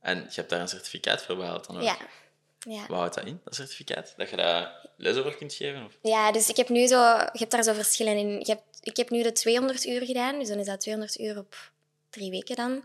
En 0.00 0.16
je 0.16 0.34
hebt 0.34 0.50
daar 0.50 0.60
een 0.60 0.68
certificaat 0.68 1.22
voor 1.22 1.36
behaald 1.36 1.66
dan 1.66 1.76
ook. 1.76 1.82
Ja. 1.82 1.96
Ja. 2.68 2.86
Wat 2.86 2.98
houdt 2.98 3.14
dat 3.14 3.24
in, 3.24 3.40
dat 3.44 3.54
certificaat? 3.54 4.14
Dat 4.16 4.30
je 4.30 4.36
daar 4.36 4.88
les 4.96 5.16
over 5.16 5.36
kunt 5.36 5.54
geven? 5.54 5.84
Of? 5.84 5.98
Ja, 6.02 6.32
dus 6.32 6.48
ik 6.48 6.56
heb 6.56 6.68
nu 6.68 6.86
zo... 6.86 6.96
Je 7.16 7.38
hebt 7.38 7.50
daar 7.50 7.62
zo 7.62 7.72
verschillen 7.72 8.16
in. 8.16 8.28
Je 8.28 8.52
hebt, 8.52 8.78
ik 8.82 8.96
heb 8.96 9.10
nu 9.10 9.22
de 9.22 9.32
200 9.32 9.84
uur 9.86 10.04
gedaan, 10.06 10.38
dus 10.38 10.48
dan 10.48 10.58
is 10.58 10.66
dat 10.66 10.80
200 10.80 11.18
uur 11.18 11.38
op 11.38 11.56
drie 12.10 12.30
weken 12.30 12.56
dan. 12.56 12.84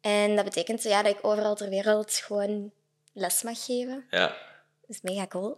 En 0.00 0.36
dat 0.36 0.44
betekent 0.44 0.82
ja, 0.82 1.02
dat 1.02 1.16
ik 1.16 1.24
overal 1.24 1.54
ter 1.54 1.68
wereld 1.68 2.14
gewoon 2.14 2.72
les 3.12 3.42
mag 3.42 3.64
geven. 3.64 4.06
Ja. 4.10 4.26
Dat 4.26 4.96
is 4.96 5.00
mega 5.00 5.26
cool. 5.26 5.54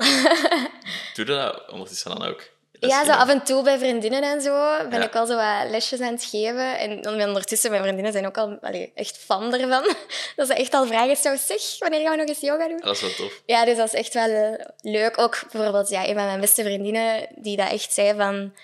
Doe 1.15 1.25
je 1.25 1.25
dat 1.25 1.71
ondertussen 1.71 2.11
dan 2.11 2.29
ook? 2.29 2.51
Ja, 2.89 3.05
zo 3.05 3.11
af 3.13 3.29
en 3.29 3.43
toe 3.45 3.63
bij 3.63 3.79
vriendinnen 3.79 4.23
en 4.23 4.41
zo 4.41 4.53
ben 4.89 4.99
Ja. 5.01 5.07
ik 5.07 5.13
wel 5.13 5.27
zo 5.27 5.37
wat 5.37 5.71
lesjes 5.71 6.01
aan 6.01 6.13
het 6.13 6.25
geven. 6.25 6.79
En 6.79 7.09
ondertussen, 7.29 7.71
mijn 7.71 7.83
vriendinnen 7.83 8.13
zijn 8.13 8.27
ook 8.27 8.39
al 8.39 8.59
allee, 8.61 8.93
echt 8.95 9.17
fan 9.17 9.55
ervan. 9.55 9.95
Dat 10.37 10.47
ze 10.47 10.55
echt 10.55 10.75
al 10.75 10.87
vragen, 10.87 11.17
zo, 11.17 11.37
zeg, 11.37 11.79
wanneer 11.79 12.01
gaan 12.01 12.11
we 12.11 12.17
nog 12.17 12.29
eens 12.29 12.41
yoga 12.41 12.69
doen? 12.69 12.81
Dat 12.81 12.95
is 12.95 13.01
wel 13.01 13.11
tof. 13.11 13.43
Ja, 13.47 13.65
dus 13.65 13.77
dat 13.77 13.87
is 13.87 13.95
echt 13.95 14.15
wel 14.15 14.57
leuk. 14.81 15.19
Ook 15.19 15.41
bijvoorbeeld 15.53 15.89
ja, 15.89 16.01
een 16.09 16.15
van 16.15 16.25
mijn 16.25 16.41
beste 16.41 16.63
vriendinnen 16.63 17.27
die 17.37 17.57
dat 17.57 17.71
echt 17.71 17.93
zei 17.93 18.17
van... 18.17 18.55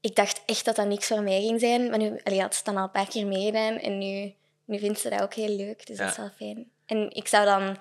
Ik 0.00 0.14
dacht 0.16 0.42
echt 0.46 0.64
dat 0.64 0.76
dat 0.76 0.86
niks 0.86 1.06
voor 1.06 1.22
mij 1.22 1.40
ging 1.40 1.60
zijn. 1.60 1.90
Maar 1.90 1.98
nu 1.98 2.20
allee, 2.24 2.40
had 2.40 2.52
ze 2.52 2.56
het 2.56 2.66
dan 2.66 2.76
al 2.76 2.82
een 2.82 2.90
paar 2.90 3.08
keer 3.08 3.26
meegedaan. 3.26 3.78
En 3.78 3.98
nu, 3.98 4.34
nu 4.64 4.78
vindt 4.78 5.00
ze 5.00 5.08
dat 5.08 5.22
ook 5.22 5.34
heel 5.34 5.56
leuk. 5.56 5.86
Dus 5.86 5.96
dat 5.96 6.10
is 6.10 6.16
wel 6.16 6.30
fijn. 6.36 6.70
En 6.86 7.10
ik 7.14 7.28
zou 7.28 7.44
dan 7.44 7.76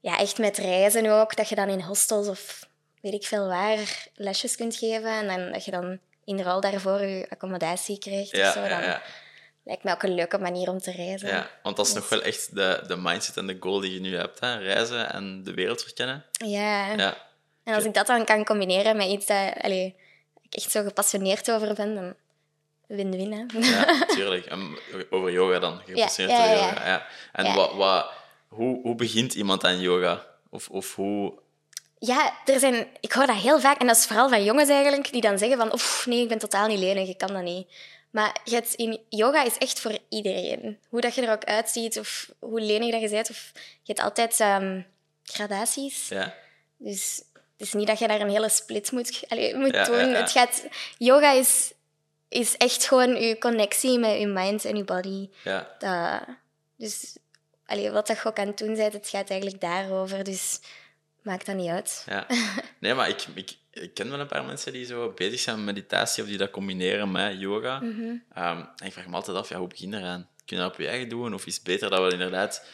ja, 0.00 0.18
echt 0.18 0.38
met 0.38 0.56
reizen 0.58 1.10
ook, 1.10 1.36
dat 1.36 1.48
je 1.48 1.54
dan 1.54 1.68
in 1.68 1.80
hostels 1.80 2.28
of 2.28 2.68
weet 3.04 3.12
ik 3.14 3.24
veel 3.24 3.46
waar 3.46 4.06
lesjes 4.14 4.56
kunt 4.56 4.76
geven. 4.76 5.10
En 5.10 5.26
dan, 5.26 5.52
dat 5.52 5.64
je 5.64 5.70
dan 5.70 5.98
in 6.24 6.40
ruil 6.40 6.60
daarvoor 6.60 7.00
je 7.00 7.26
accommodatie 7.30 7.98
krijgt. 7.98 8.30
Ja, 8.30 8.48
of 8.48 8.54
zo, 8.54 8.60
dan 8.60 8.82
ja. 8.82 9.02
lijkt 9.64 9.84
mij 9.84 9.92
ook 9.92 10.02
een 10.02 10.14
leuke 10.14 10.38
manier 10.38 10.68
om 10.68 10.78
te 10.78 10.90
reizen. 10.90 11.28
ja. 11.28 11.50
Want 11.62 11.76
dat 11.76 11.86
is 11.86 11.92
nog 11.92 12.08
wel 12.08 12.22
echt 12.22 12.54
de, 12.54 12.82
de 12.86 12.96
mindset 12.96 13.36
en 13.36 13.46
de 13.46 13.56
goal 13.60 13.80
die 13.80 13.92
je 13.92 14.00
nu 14.00 14.16
hebt. 14.16 14.40
Hè? 14.40 14.58
Reizen 14.58 15.12
en 15.12 15.42
de 15.42 15.54
wereld 15.54 15.82
verkennen. 15.82 16.24
ja. 16.44 16.92
Ja. 16.92 17.16
En 17.64 17.74
als 17.74 17.84
ik 17.84 17.94
dat 17.94 18.06
dan 18.06 18.24
kan 18.24 18.44
combineren 18.44 18.96
met 18.96 19.08
iets 19.08 19.26
dat 19.26 19.54
allee, 19.60 19.94
ik 20.42 20.54
echt 20.54 20.70
zo 20.70 20.82
gepassioneerd 20.82 21.50
over 21.50 21.74
ben, 21.74 21.94
dan 21.94 22.14
win-win. 22.86 23.50
Ja, 23.60 24.04
tuurlijk. 24.14 24.46
En 24.46 24.78
over 25.10 25.32
yoga 25.32 25.58
dan. 25.58 25.80
Gepassioneerd 25.86 26.38
Ja, 26.38 26.44
ja, 26.44 26.52
over 26.52 26.68
yoga. 26.68 26.86
Ja. 26.86 27.06
En. 27.32 27.54
Wat, 27.54 27.74
wat, 27.74 28.10
hoe, 28.48 28.80
hoe 28.82 28.94
begint 28.94 29.34
iemand 29.34 29.64
aan 29.64 29.80
yoga? 29.80 30.26
Of, 30.50 30.68
of 30.68 30.94
hoe... 30.94 31.42
Ja, 32.06 32.32
er 32.44 32.58
zijn, 32.58 32.86
ik 33.00 33.12
hoor 33.12 33.26
dat 33.26 33.36
heel 33.36 33.60
vaak, 33.60 33.80
en 33.80 33.86
dat 33.86 33.96
is 33.96 34.06
vooral 34.06 34.28
van 34.28 34.44
jongens 34.44 34.68
eigenlijk, 34.68 35.12
die 35.12 35.20
dan 35.20 35.38
zeggen 35.38 35.58
van, 35.58 35.72
oef, 35.72 36.06
nee, 36.06 36.22
ik 36.22 36.28
ben 36.28 36.38
totaal 36.38 36.66
niet 36.66 36.78
lenig, 36.78 37.08
ik 37.08 37.18
kan 37.18 37.32
dat 37.32 37.42
niet. 37.42 37.68
Maar 38.10 38.36
je 38.44 38.54
hebt 38.54 38.74
in, 38.74 39.00
yoga 39.08 39.44
is 39.44 39.58
echt 39.58 39.80
voor 39.80 39.98
iedereen. 40.08 40.78
Hoe 40.88 41.00
dat 41.00 41.14
je 41.14 41.26
er 41.26 41.32
ook 41.32 41.44
uitziet, 41.44 41.98
of 41.98 42.30
hoe 42.38 42.60
lenig 42.60 42.90
dat 42.90 43.00
je 43.00 43.08
bent, 43.08 43.30
of 43.30 43.50
je 43.54 43.92
hebt 43.92 44.00
altijd 44.00 44.40
ehm, 44.40 44.80
gradaties. 45.24 46.08
Ja. 46.08 46.34
Dus 46.76 47.22
het 47.32 47.66
is 47.66 47.72
niet 47.72 47.86
dat 47.86 47.98
je 47.98 48.08
daar 48.08 48.20
een 48.20 48.30
hele 48.30 48.48
split 48.48 48.92
moet, 48.92 49.22
allee, 49.28 49.54
moet 49.56 49.74
Ja, 49.74 49.84
doen. 49.84 50.08
ja. 50.08 50.20
Het 50.20 50.30
gaat, 50.30 50.62
yoga 50.98 51.30
is, 51.32 51.72
is 52.28 52.56
echt 52.56 52.86
gewoon 52.86 53.16
je 53.16 53.38
connectie 53.38 53.98
met 53.98 54.18
je 54.18 54.26
mind 54.26 54.64
en 54.64 54.76
je 54.76 54.84
body. 54.84 55.28
Ja. 55.44 55.74
Dat, 55.78 56.36
dus 56.76 57.16
allee, 57.66 57.90
wat 57.90 58.06
dat 58.06 58.16
je 58.16 58.24
ook 58.28 58.38
aan 58.38 58.46
het 58.46 58.58
doen 58.58 58.74
bent, 58.74 58.92
het 58.92 59.08
gaat 59.08 59.30
eigenlijk 59.30 59.60
daarover. 59.60 60.24
Dus 60.24 60.60
maakt 61.24 61.46
dat 61.46 61.56
niet 61.56 61.70
uit. 61.70 62.04
Ja. 62.06 62.26
Nee, 62.78 62.94
maar 62.94 63.08
ik, 63.08 63.26
ik, 63.34 63.56
ik 63.70 63.94
ken 63.94 64.10
wel 64.10 64.20
een 64.20 64.26
paar 64.26 64.44
mensen 64.44 64.72
die 64.72 64.84
zo 64.84 65.12
bezig 65.14 65.40
zijn 65.40 65.56
met 65.56 65.74
meditatie 65.74 66.22
of 66.22 66.28
die 66.28 66.38
dat 66.38 66.50
combineren 66.50 67.10
met 67.10 67.40
yoga. 67.40 67.80
Mhm. 67.80 68.16
Ehm, 68.34 68.58
en 68.76 68.86
ik 68.86 68.92
vraag 68.92 69.06
me 69.06 69.14
altijd 69.14 69.36
af, 69.36 69.48
ja, 69.48 69.58
hoe 69.58 69.68
begin 69.68 69.90
je 69.90 69.96
eraan? 69.96 70.28
Kun 70.44 70.56
je 70.56 70.62
dat 70.62 70.72
op 70.72 70.78
je 70.78 70.88
eigen 70.88 71.08
doen? 71.08 71.34
Of 71.34 71.46
is 71.46 71.54
het 71.54 71.64
beter 71.64 71.90
dat 71.90 72.04
we 72.04 72.12
inderdaad 72.12 72.66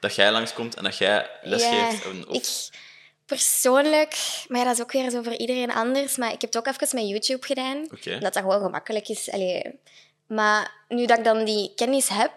dat 0.00 0.14
jij 0.14 0.32
langskomt 0.32 0.74
en 0.74 0.84
dat 0.84 0.98
jij 0.98 1.30
les 1.42 1.62
Ja, 1.62 1.88
Of, 1.88 2.36
ik 2.36 2.70
persoonlijk, 3.26 4.44
maar 4.48 4.58
ja, 4.58 4.64
dat 4.64 4.74
is 4.74 4.82
ook 4.82 4.92
weer 4.92 5.10
zo 5.10 5.22
voor 5.22 5.36
iedereen 5.36 5.72
anders. 5.72 6.16
Maar 6.16 6.32
ik 6.32 6.40
heb 6.40 6.52
het 6.52 6.56
ook 6.56 6.74
even 6.74 6.98
met 6.98 7.08
YouTube 7.08 7.46
gedaan. 7.46 7.86
Dat 8.04 8.20
dat 8.20 8.36
gewoon 8.36 8.62
gemakkelijk 8.62 9.08
is. 9.08 9.30
Allee. 9.30 9.62
Maar 10.26 10.70
nu 10.88 11.06
dat 11.06 11.18
ik 11.18 11.24
dan 11.24 11.44
die 11.44 11.72
kennis 11.74 12.08
heb, 12.08 12.32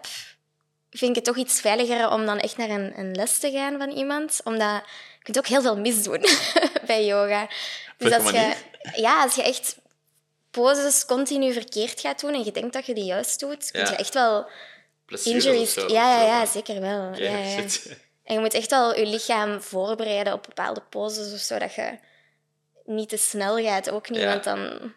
vind 0.90 1.10
ik 1.10 1.14
het 1.14 1.24
toch 1.24 1.36
iets 1.36 1.60
veiliger 1.60 2.10
om 2.10 2.26
dan 2.26 2.38
echt 2.38 2.56
naar 2.56 2.70
een, 2.70 2.98
een 2.98 3.14
les 3.14 3.38
te 3.38 3.50
gaan 3.50 3.78
van 3.78 3.90
iemand. 3.90 4.40
Omdat 4.44 4.82
kunt 5.22 5.38
ook 5.38 5.46
heel 5.46 5.62
veel 5.62 5.76
misdoen 5.76 6.24
bij 6.86 7.06
yoga. 7.06 7.48
Dus 7.96 8.12
als 8.12 8.30
je, 8.30 8.54
ja, 8.94 9.22
als 9.22 9.34
je 9.34 9.42
echt 9.42 9.76
poses 10.50 11.04
continu 11.04 11.52
verkeerd 11.52 12.00
gaat 12.00 12.20
doen 12.20 12.34
en 12.34 12.44
je 12.44 12.52
denkt 12.52 12.72
dat 12.72 12.86
je 12.86 12.94
die 12.94 13.04
juist 13.04 13.40
doet, 13.40 13.70
kun 13.70 13.80
je 13.80 13.96
echt 13.96 14.14
wel 14.14 14.46
blessures 15.06 15.44
injuries... 15.44 15.74
ja, 15.74 15.86
ja, 15.88 16.22
ja, 16.22 16.46
zeker 16.46 16.80
wel. 16.80 17.14
Ja, 17.14 17.38
ja. 17.38 17.64
En 18.24 18.34
je 18.34 18.40
moet 18.40 18.54
echt 18.54 18.70
wel 18.70 18.98
je 18.98 19.06
lichaam 19.06 19.60
voorbereiden 19.60 20.32
op 20.32 20.42
bepaalde 20.42 20.80
poses 20.80 21.32
of 21.32 21.40
zo, 21.40 21.58
dat 21.58 21.74
je 21.74 21.98
niet 22.84 23.08
te 23.08 23.16
snel 23.16 23.56
gaat, 23.56 23.90
ook 23.90 24.10
niet, 24.10 24.24
want 24.24 24.44
dan 24.44 24.92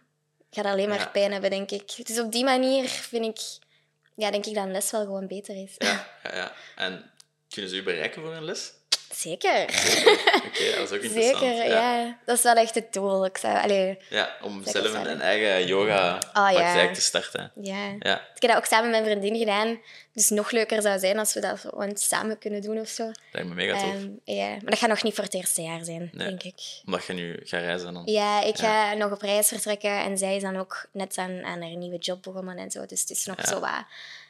gaat 0.51 0.65
alleen 0.65 0.89
maar 0.89 1.09
pijn 1.11 1.31
hebben, 1.31 1.49
denk 1.49 1.71
ik. 1.71 2.05
Dus 2.07 2.19
op 2.19 2.31
die 2.31 2.43
manier 2.43 2.87
vind 2.87 3.25
ik, 3.25 3.67
ja, 4.15 4.31
denk 4.31 4.45
ik 4.45 4.53
dat 4.53 4.63
een 4.63 4.71
les 4.71 4.91
wel 4.91 5.03
gewoon 5.03 5.27
beter 5.27 5.63
is. 5.63 5.73
Ja, 5.77 6.07
ja, 6.23 6.35
ja. 6.35 6.53
En 6.75 7.11
kunnen 7.49 7.71
ze 7.71 7.77
u 7.77 7.83
bereiken 7.83 8.21
voor 8.21 8.33
een 8.33 8.45
les? 8.45 8.73
Zeker. 9.15 9.61
Oké, 10.47 10.75
dat 10.75 10.91
is 10.91 10.97
ook 10.97 11.01
interessant. 11.01 11.37
Zeker, 11.37 11.67
ja. 11.67 12.17
Dat 12.25 12.37
is 12.37 12.43
wel 12.43 12.55
echt 12.55 12.75
het 12.75 12.93
doel. 12.93 13.25
Ik 13.25 13.37
zou, 13.37 13.57
allee, 13.63 13.97
Ja, 14.09 14.35
om 14.41 14.61
zelf 14.65 14.93
een, 14.93 15.21
eigen 15.21 15.65
yoga-praktijk 15.65 16.87
ja. 16.87 16.93
te 16.93 17.01
starten. 17.01 17.51
ja. 17.61 17.95
Ja, 17.99 18.15
Ik 18.35 18.41
heb 18.41 18.51
dat 18.51 18.55
ook 18.57 18.65
samen 18.65 18.89
met 18.89 19.03
mijn 19.05 19.19
vriendin 19.19 19.39
gedaan. 19.39 19.79
Dus 20.15 20.29
nog 20.29 20.51
leuker 20.51 20.81
zou 20.81 20.99
zijn 20.99 21.19
als 21.19 21.33
we 21.33 21.39
dat 21.39 21.65
samen 21.93 22.37
kunnen 22.37 22.61
doen 22.61 22.79
of 22.79 22.87
zo. 22.87 23.11
lijkt 23.31 23.49
me 23.49 23.55
mega 23.55 23.79
tof. 23.79 23.93
Ehm, 23.93 24.09
ja. 24.23 24.47
Maar 24.49 24.59
dat 24.69 24.79
gaat 24.79 24.89
nog 24.89 25.03
niet 25.03 25.13
voor 25.15 25.23
het 25.23 25.33
eerste 25.33 25.61
jaar 25.61 25.83
zijn, 25.83 26.09
Nee. 26.13 26.27
denk 26.27 26.43
ik. 26.43 26.81
Omdat 26.85 27.05
je 27.05 27.13
nu 27.13 27.39
gaat 27.43 27.61
reizen 27.61 27.93
dan. 27.93 28.01
Ja, 28.05 28.43
ik 28.43 28.57
ga 28.57 28.93
nog 28.93 29.11
op 29.11 29.21
reis 29.21 29.47
vertrekken 29.47 29.99
en 30.03 30.17
zij 30.17 30.35
is 30.35 30.41
dan 30.41 30.57
ook 30.57 30.85
net 30.91 31.17
aan, 31.17 31.43
aan 31.43 31.61
haar 31.61 31.75
nieuwe 31.75 31.97
job 31.97 32.21
begonnen 32.23 32.57
en 32.57 32.71
zo. 32.71 32.85
Dus 32.85 33.01
het 33.01 33.09
is 33.09 33.25
nog 33.25 33.37
Ja. 33.37 33.47
zo 33.47 33.59
wat... 33.59 33.83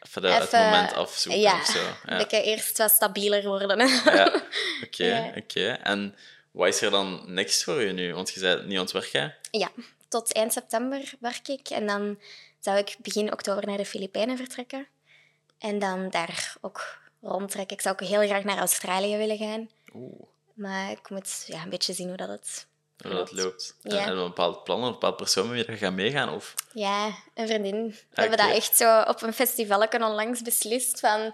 Even 0.08 0.22
de, 0.22 0.28
het 0.28 0.52
moment 0.52 0.94
afzoeken 0.94 1.42
ja, 1.42 1.60
of 1.60 1.66
zo. 1.66 1.80
Ja, 2.10 2.18
beetje 2.18 2.42
eerst 2.44 2.78
wat 2.78 2.92
stabieler 2.92 3.44
worden. 3.44 3.88
ja. 4.06 4.42
oké, 4.86 5.34
oké. 5.38 5.68
En 5.70 6.16
wat 6.52 6.68
is 6.68 6.82
er 6.82 6.92
dan 6.92 7.22
next 7.26 7.64
voor 7.64 7.82
je 7.82 7.92
nu? 7.94 8.14
Want 8.14 8.30
je 8.34 8.40
bent 8.40 8.66
niet 8.66 8.78
aan 8.78 8.84
het 8.84 8.92
werken. 8.92 9.36
Ja, 9.52 9.70
tot 10.08 10.34
eind 10.34 10.54
september 10.54 11.14
werk 11.20 11.48
ik. 11.48 11.70
En 11.70 11.88
dan 11.88 12.20
zou 12.60 12.78
ik 12.78 12.96
begin 13.00 13.32
oktober 13.32 13.66
naar 13.68 13.78
de 13.78 13.86
Filipijnen 13.86 14.38
vertrekken. 14.38 14.88
En 15.66 15.80
dan 15.80 16.10
daar 16.10 16.56
ook 16.62 16.98
rondtrekken. 17.22 17.76
Ik 17.76 17.82
zou 17.82 17.96
ook 17.96 18.08
heel 18.08 18.28
graag 18.28 18.44
naar 18.44 18.58
Australië 18.58 19.18
willen 19.18 19.38
gaan. 19.38 19.70
Oeh, 19.94 20.22
Maar 20.54 20.92
ik 20.92 21.10
moet 21.10 21.44
ja, 21.48 21.64
een 21.64 21.70
beetje 21.70 21.94
zien 21.94 22.08
hoe 22.08 22.18
dat 22.18 22.30
het... 22.30 22.68
hoe 22.98 23.12
dat 23.12 23.30
Klopt. 23.30 23.44
loopt. 23.44 23.76
Ja. 23.82 23.90
En 23.92 23.98
hebben 23.98 24.16
we 24.16 24.22
een 24.22 24.28
bepaald 24.28 24.64
plan, 24.64 24.84
een 24.84 24.92
bepaald 24.92 25.16
persoon 25.18 25.48
met 25.50 25.66
wie 25.66 25.72
je 25.76 25.78
gaat 25.78 25.94
meegaan? 25.94 26.30
Of... 26.34 26.54
Ja, 26.74 27.06
een 27.34 27.48
vriendin. 27.48 27.88
We 27.88 27.96
Ah, 28.14 28.18
hebben 28.18 28.38
dat 28.38 28.56
echt 28.56 28.78
zo 28.78 29.02
op 29.02 29.22
een 29.22 29.34
festival 29.34 29.88
onlangs 29.92 30.42
beslist. 30.42 31.00
Van, 31.00 31.26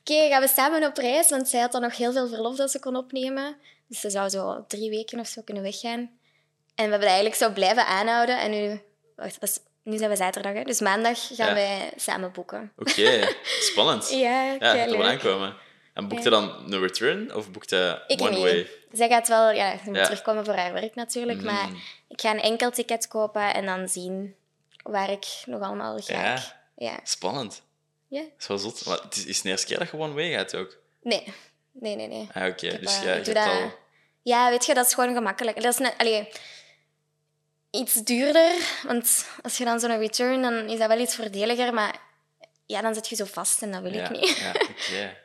oké, 0.00 0.28
gaan 0.28 0.40
we 0.40 0.48
samen 0.48 0.84
op 0.84 0.96
reis? 0.96 1.30
Want 1.30 1.48
zij 1.48 1.60
had 1.60 1.72
dan 1.72 1.80
nog 1.80 1.96
heel 1.96 2.12
veel 2.12 2.28
verlof 2.28 2.56
dat 2.56 2.70
ze 2.70 2.78
kon 2.80 2.96
opnemen. 2.96 3.56
Dus 3.86 4.00
ze 4.00 4.10
zou 4.10 4.28
zo 4.28 4.64
drie 4.68 4.90
weken 4.90 5.20
of 5.20 5.26
zo 5.26 5.42
kunnen 5.42 5.62
weggaan. 5.62 5.98
En 5.98 6.84
we 6.84 6.90
hebben 6.90 7.00
dat 7.00 7.08
eigenlijk 7.08 7.36
zo 7.36 7.50
blijven 7.50 7.86
aanhouden. 7.86 8.40
En 8.40 8.50
nu... 8.50 8.80
Wacht, 9.16 9.40
dat 9.40 9.48
is, 9.48 9.58
nu 9.86 9.96
zijn 9.96 10.10
we 10.10 10.16
zaterdag, 10.16 10.52
hè? 10.52 10.62
Dus 10.62 10.80
maandag 10.80 11.18
gaan 11.32 11.48
Ja. 11.48 11.54
wij 11.54 11.90
samen 11.96 12.32
boeken. 12.32 12.72
Oké, 12.78 13.28
spannend. 13.70 14.10
Ja, 14.10 14.42
Ja, 14.52 14.56
gaat 14.58 14.90
er 14.90 14.98
wel 14.98 15.06
aankomen. 15.06 15.56
En 15.94 16.08
boekte 16.08 16.30
Ja. 16.30 16.36
dan 16.36 16.62
no 16.70 16.78
return 16.80 17.34
of 17.34 17.50
boekte 17.50 18.04
one 18.16 18.30
niet. 18.30 18.38
way? 18.42 18.68
Zij 18.92 19.08
gaat 19.08 19.28
wel 19.28 19.50
ja, 19.50 19.70
ze 19.78 19.82
moet 19.84 19.96
Ja. 19.96 20.04
terugkomen 20.04 20.44
voor 20.44 20.54
haar 20.54 20.72
werk 20.72 20.94
natuurlijk. 20.94 21.42
Maar 21.42 21.68
Mm. 21.68 21.80
ik 22.08 22.20
ga 22.20 22.30
een 22.30 22.40
enkel 22.40 22.70
ticket 22.70 23.08
kopen 23.08 23.54
en 23.54 23.66
dan 23.66 23.88
zien 23.88 24.34
waar 24.82 25.10
ik 25.10 25.26
nog 25.44 25.60
allemaal 25.62 25.98
ga. 25.98 26.22
Ja. 26.22 26.42
ja. 26.76 26.98
Spannend. 27.02 27.62
Ja? 28.08 28.22
Wel 28.46 28.58
zot. 28.58 28.86
Maar 28.86 28.98
het 29.02 29.16
is, 29.16 29.24
is 29.24 29.34
het 29.34 29.42
de 29.44 29.48
eerste 29.50 29.66
keer 29.66 29.78
dat 29.78 29.90
je 29.90 29.98
one 29.98 30.14
way 30.14 30.32
gaat 30.32 30.54
ook? 30.56 30.76
Nee. 31.02 31.34
Nee, 31.72 31.96
nee, 31.96 32.06
nee. 32.08 32.28
Ah, 32.34 32.46
oké. 32.46 32.78
Dus 32.80 32.96
ja, 33.02 33.12
je 33.14 33.22
hebt 33.32 33.36
al... 33.36 33.72
Ja, 34.22 34.50
weet 34.50 34.66
je, 34.66 34.74
dat 34.74 34.86
is 34.86 34.94
gewoon 34.94 35.14
gemakkelijk. 35.14 35.62
Dat 35.62 35.72
is 35.72 35.78
net, 35.78 35.94
allee, 35.98 36.28
iets 37.70 37.94
duurder, 37.94 38.52
want 38.86 39.26
als 39.42 39.56
je 39.58 39.64
dan 39.64 39.80
zo'n 39.80 39.98
return, 39.98 40.42
dan 40.42 40.54
is 40.68 40.78
dat 40.78 40.88
wel 40.88 40.98
iets 41.00 41.14
voordeliger, 41.14 41.74
maar 41.74 41.94
ja, 42.66 42.80
dan 42.82 42.94
zit 42.94 43.08
je 43.08 43.16
zo 43.16 43.24
vast 43.24 43.62
en 43.62 43.72
dat 43.72 43.82
wil 43.82 43.92
Ja, 43.92 44.04
ik 44.04 44.10
niet. 44.20 44.36
ja 44.36 44.50
oké. 44.70 45.16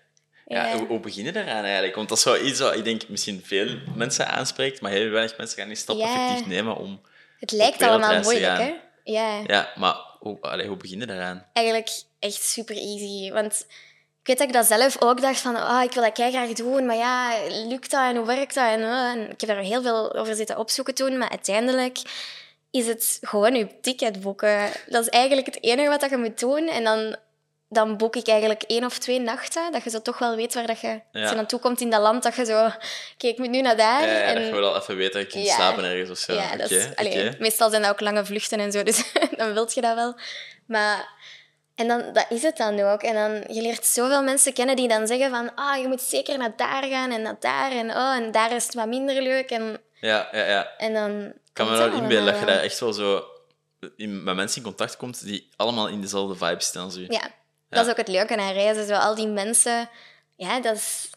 Ja, 0.47 0.65
Ja. 0.69 0.77
Hoe, 0.77 0.87
hoe 0.87 0.99
begin 0.99 1.25
je 1.25 1.31
daaraan 1.31 1.63
eigenlijk? 1.63 1.95
Want 1.95 2.09
dat 2.09 2.17
is 2.17 2.23
wel 2.23 2.45
iets 2.45 2.59
wat 2.59 2.75
ik 2.75 2.83
denk 2.83 3.07
misschien 3.09 3.41
veel 3.45 3.77
mensen 3.95 4.27
aanspreekt, 4.27 4.81
maar 4.81 4.91
heel 4.91 5.09
weinig 5.09 5.37
mensen 5.37 5.57
gaan 5.57 5.67
die 5.67 5.77
stap 5.77 5.99
effectief 5.99 6.45
nemen 6.47 6.75
om... 6.75 7.01
Het 7.39 7.51
lijkt 7.51 7.81
allemaal 7.81 8.21
moeilijk, 8.21 8.57
hè? 8.57 8.73
Ja, 9.03 9.41
Ja, 9.47 9.71
maar 9.75 9.95
hoe, 10.19 10.41
allee, 10.41 10.67
hoe 10.67 10.77
begin 10.77 10.99
je 10.99 11.05
daaraan? 11.05 11.45
eigenlijk 11.53 11.89
echt 12.19 12.43
super 12.43 12.75
easy. 12.75 13.31
Want 13.31 13.65
ik 14.21 14.27
weet 14.27 14.37
dat 14.37 14.47
ik 14.47 14.53
dat 14.53 14.65
zelf 14.65 15.01
ook 15.01 15.21
dacht 15.21 15.39
van, 15.39 15.55
ah, 15.55 15.83
ik 15.83 15.91
wil 15.91 16.03
dat 16.03 16.29
graag 16.29 16.53
doen, 16.53 16.85
maar 16.85 16.95
ja, 16.95 17.33
lukt 17.49 17.91
dat 17.91 18.01
en 18.01 18.15
hoe 18.15 18.25
werkt 18.25 18.53
dat? 18.53 18.67
En, 18.67 18.81
eh, 18.81 19.09
en 19.09 19.29
ik 19.29 19.41
heb 19.41 19.49
er 19.49 19.55
heel 19.55 19.81
veel 19.81 20.15
over 20.15 20.35
zitten 20.35 20.57
opzoeken 20.57 20.93
toen, 20.93 21.17
maar 21.17 21.29
uiteindelijk 21.29 22.01
is 22.71 22.87
het 22.87 23.17
gewoon 23.21 23.55
je 23.55 23.67
ticket 23.81 24.21
boeken. 24.21 24.69
Dat 24.87 25.01
is 25.01 25.09
eigenlijk 25.09 25.47
het 25.47 25.63
enige 25.63 25.89
wat 25.89 26.09
je 26.09 26.17
moet 26.17 26.39
doen. 26.39 26.67
En 26.67 26.83
dan, 26.83 27.15
dan 27.69 27.97
boek 27.97 28.15
ik 28.15 28.27
eigenlijk 28.27 28.63
één 28.63 28.85
of 28.85 28.97
twee 28.97 29.19
nachten, 29.19 29.71
dat 29.71 29.83
je 29.83 29.89
zo 29.89 30.01
toch 30.01 30.17
wel 30.17 30.35
weet 30.35 30.53
waar 30.53 30.67
dat 30.67 30.79
je, 30.79 31.01
als 31.11 31.29
je 31.29 31.35
naartoe 31.35 31.59
komt 31.59 31.81
in 31.81 31.89
dat 31.89 32.01
land, 32.01 32.23
dat 32.23 32.35
je 32.35 32.45
zo, 32.45 32.65
oké, 32.65 33.27
ik 33.27 33.37
moet 33.37 33.49
nu 33.49 33.61
naar 33.61 33.77
daar. 33.77 34.01
Ja, 34.01 34.11
ja, 34.11 34.21
en, 34.21 34.35
dat 34.35 34.45
je 34.45 34.51
wel 34.51 34.75
even 34.77 34.95
weet 34.95 35.13
dat 35.13 35.21
je 35.21 35.27
kunt 35.27 35.45
Ja. 35.45 35.55
slapen 35.55 35.83
ergens 35.83 36.09
of 36.09 36.17
zo. 36.17 36.33
ja, 36.33 36.55
dat 36.55 36.71
is, 36.71 36.95
allee, 36.95 37.35
meestal 37.39 37.69
zijn 37.69 37.81
dat 37.81 37.91
ook 37.91 37.99
lange 37.99 38.25
vluchten 38.25 38.59
en 38.59 38.71
zo, 38.71 38.83
dus 38.83 39.11
dan 39.37 39.53
wilt 39.53 39.73
je 39.73 39.81
dat 39.81 39.95
wel. 39.95 40.15
Maar, 40.65 41.09
en 41.81 41.87
dan, 41.87 42.13
dat 42.13 42.25
is 42.29 42.41
het 42.41 42.57
dan 42.57 42.79
ook. 42.79 43.01
En 43.01 43.13
dan, 43.13 43.55
je 43.55 43.61
leert 43.61 43.85
zoveel 43.85 44.23
mensen 44.23 44.53
kennen 44.53 44.75
die 44.75 44.87
dan 44.87 45.07
zeggen 45.07 45.29
van, 45.29 45.55
ah, 45.55 45.81
je 45.81 45.87
moet 45.87 46.01
zeker 46.01 46.37
naar 46.37 46.53
daar 46.55 46.83
gaan 46.83 47.11
en 47.11 47.21
naar 47.21 47.37
daar. 47.39 47.71
En, 47.71 47.89
oh, 47.89 48.15
en 48.15 48.31
daar 48.31 48.55
is 48.55 48.63
het 48.63 48.73
wat 48.73 48.87
minder 48.87 49.21
leuk. 49.21 49.49
En, 49.49 49.79
Ja, 49.99 50.27
ja, 50.31 50.45
ja. 50.45 50.75
en 50.77 50.93
dan... 50.93 51.21
Ik 51.25 51.57
kan 51.57 51.69
me 51.69 51.77
wel 51.77 51.91
inbeelden 51.91 52.31
dat 52.31 52.39
je 52.39 52.45
daar 52.45 52.59
echt 52.59 52.79
wel 52.79 52.93
zo 52.93 53.25
in, 53.95 54.23
met 54.23 54.35
mensen 54.35 54.57
in 54.57 54.63
contact 54.63 54.97
komt 54.97 55.25
die 55.25 55.49
allemaal 55.55 55.87
in 55.87 56.01
dezelfde 56.01 56.45
vibe 56.45 56.63
staan 56.63 56.83
als 56.83 56.97
u. 56.97 57.05
Ja, 57.07 57.29
dat 57.69 57.85
is 57.85 57.91
ook 57.91 57.97
het 57.97 58.07
leuke 58.07 58.37
aan 58.37 58.53
reizen. 58.53 58.87
Zo, 58.87 58.93
al 58.93 59.15
die 59.15 59.27
mensen, 59.27 59.89
ja, 60.35 60.59
dat 60.59 60.75
is, 60.75 61.09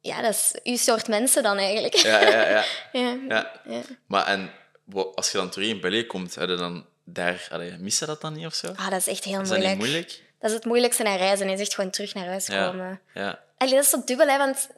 ja, 0.00 0.22
dat 0.22 0.30
is 0.30 0.54
uw 0.62 0.76
soort 0.76 1.08
mensen 1.08 1.42
dan 1.42 1.56
eigenlijk. 1.56 1.94
Ja, 1.94 2.20
ja, 2.20 2.48
ja. 2.48 2.64
Ja. 2.92 3.16
ja. 3.28 3.60
Ja. 3.64 3.80
Maar 4.06 4.26
en 4.26 4.50
als 5.14 5.32
je 5.32 5.38
dan 5.38 5.50
terug 5.50 5.68
in 5.68 5.80
België 5.80 6.06
komt, 6.06 6.34
heb 6.34 6.48
je 6.48 6.56
dan 6.56 6.86
daar... 7.08 7.46
Allee, 7.50 7.76
mis 7.78 7.98
je 7.98 8.06
dat 8.06 8.20
dan 8.20 8.32
niet 8.32 8.46
of 8.46 8.54
zo? 8.54 8.66
Ah, 8.76 8.90
dat 8.90 9.00
is 9.00 9.06
echt 9.06 9.24
heel 9.24 9.40
is 9.40 9.48
dat 9.48 9.56
moeilijk. 9.58 9.78
moeilijk? 9.78 10.22
Dat 10.38 10.50
is 10.50 10.56
het 10.56 10.64
moeilijkste 10.64 11.04
aan 11.04 11.16
reizen, 11.16 11.48
is 11.48 11.60
echt 11.60 11.74
gewoon 11.74 11.90
terug 11.90 12.14
naar 12.14 12.26
huis 12.26 12.46
Ja. 12.46 12.66
komen. 12.70 13.00
Ja. 13.14 13.40
Allee, 13.58 13.74
dat 13.74 13.84
is 13.84 13.90
zo 13.90 14.02
dubbel, 14.04 14.26
hè, 14.28 14.38
want 14.38 14.68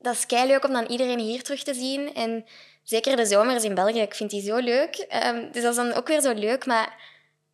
dat 0.00 0.14
is 0.14 0.26
kei 0.26 0.46
leuk 0.46 0.64
om 0.64 0.72
dan 0.72 0.86
iedereen 0.86 1.18
hier 1.18 1.42
terug 1.42 1.62
te 1.62 1.74
zien. 1.74 2.14
En 2.14 2.44
zeker 2.82 3.16
de 3.16 3.26
zomers 3.26 3.64
in 3.64 3.74
België, 3.74 4.00
ik 4.00 4.14
vind 4.14 4.30
die 4.30 4.42
zo 4.42 4.56
leuk. 4.56 4.96
Ehm, 4.96 5.52
dus 5.52 5.62
dat 5.62 5.70
is 5.70 5.76
dan 5.76 5.92
ook 5.92 6.08
weer 6.08 6.20
zo 6.20 6.32
leuk, 6.34 6.66
maar 6.66 6.94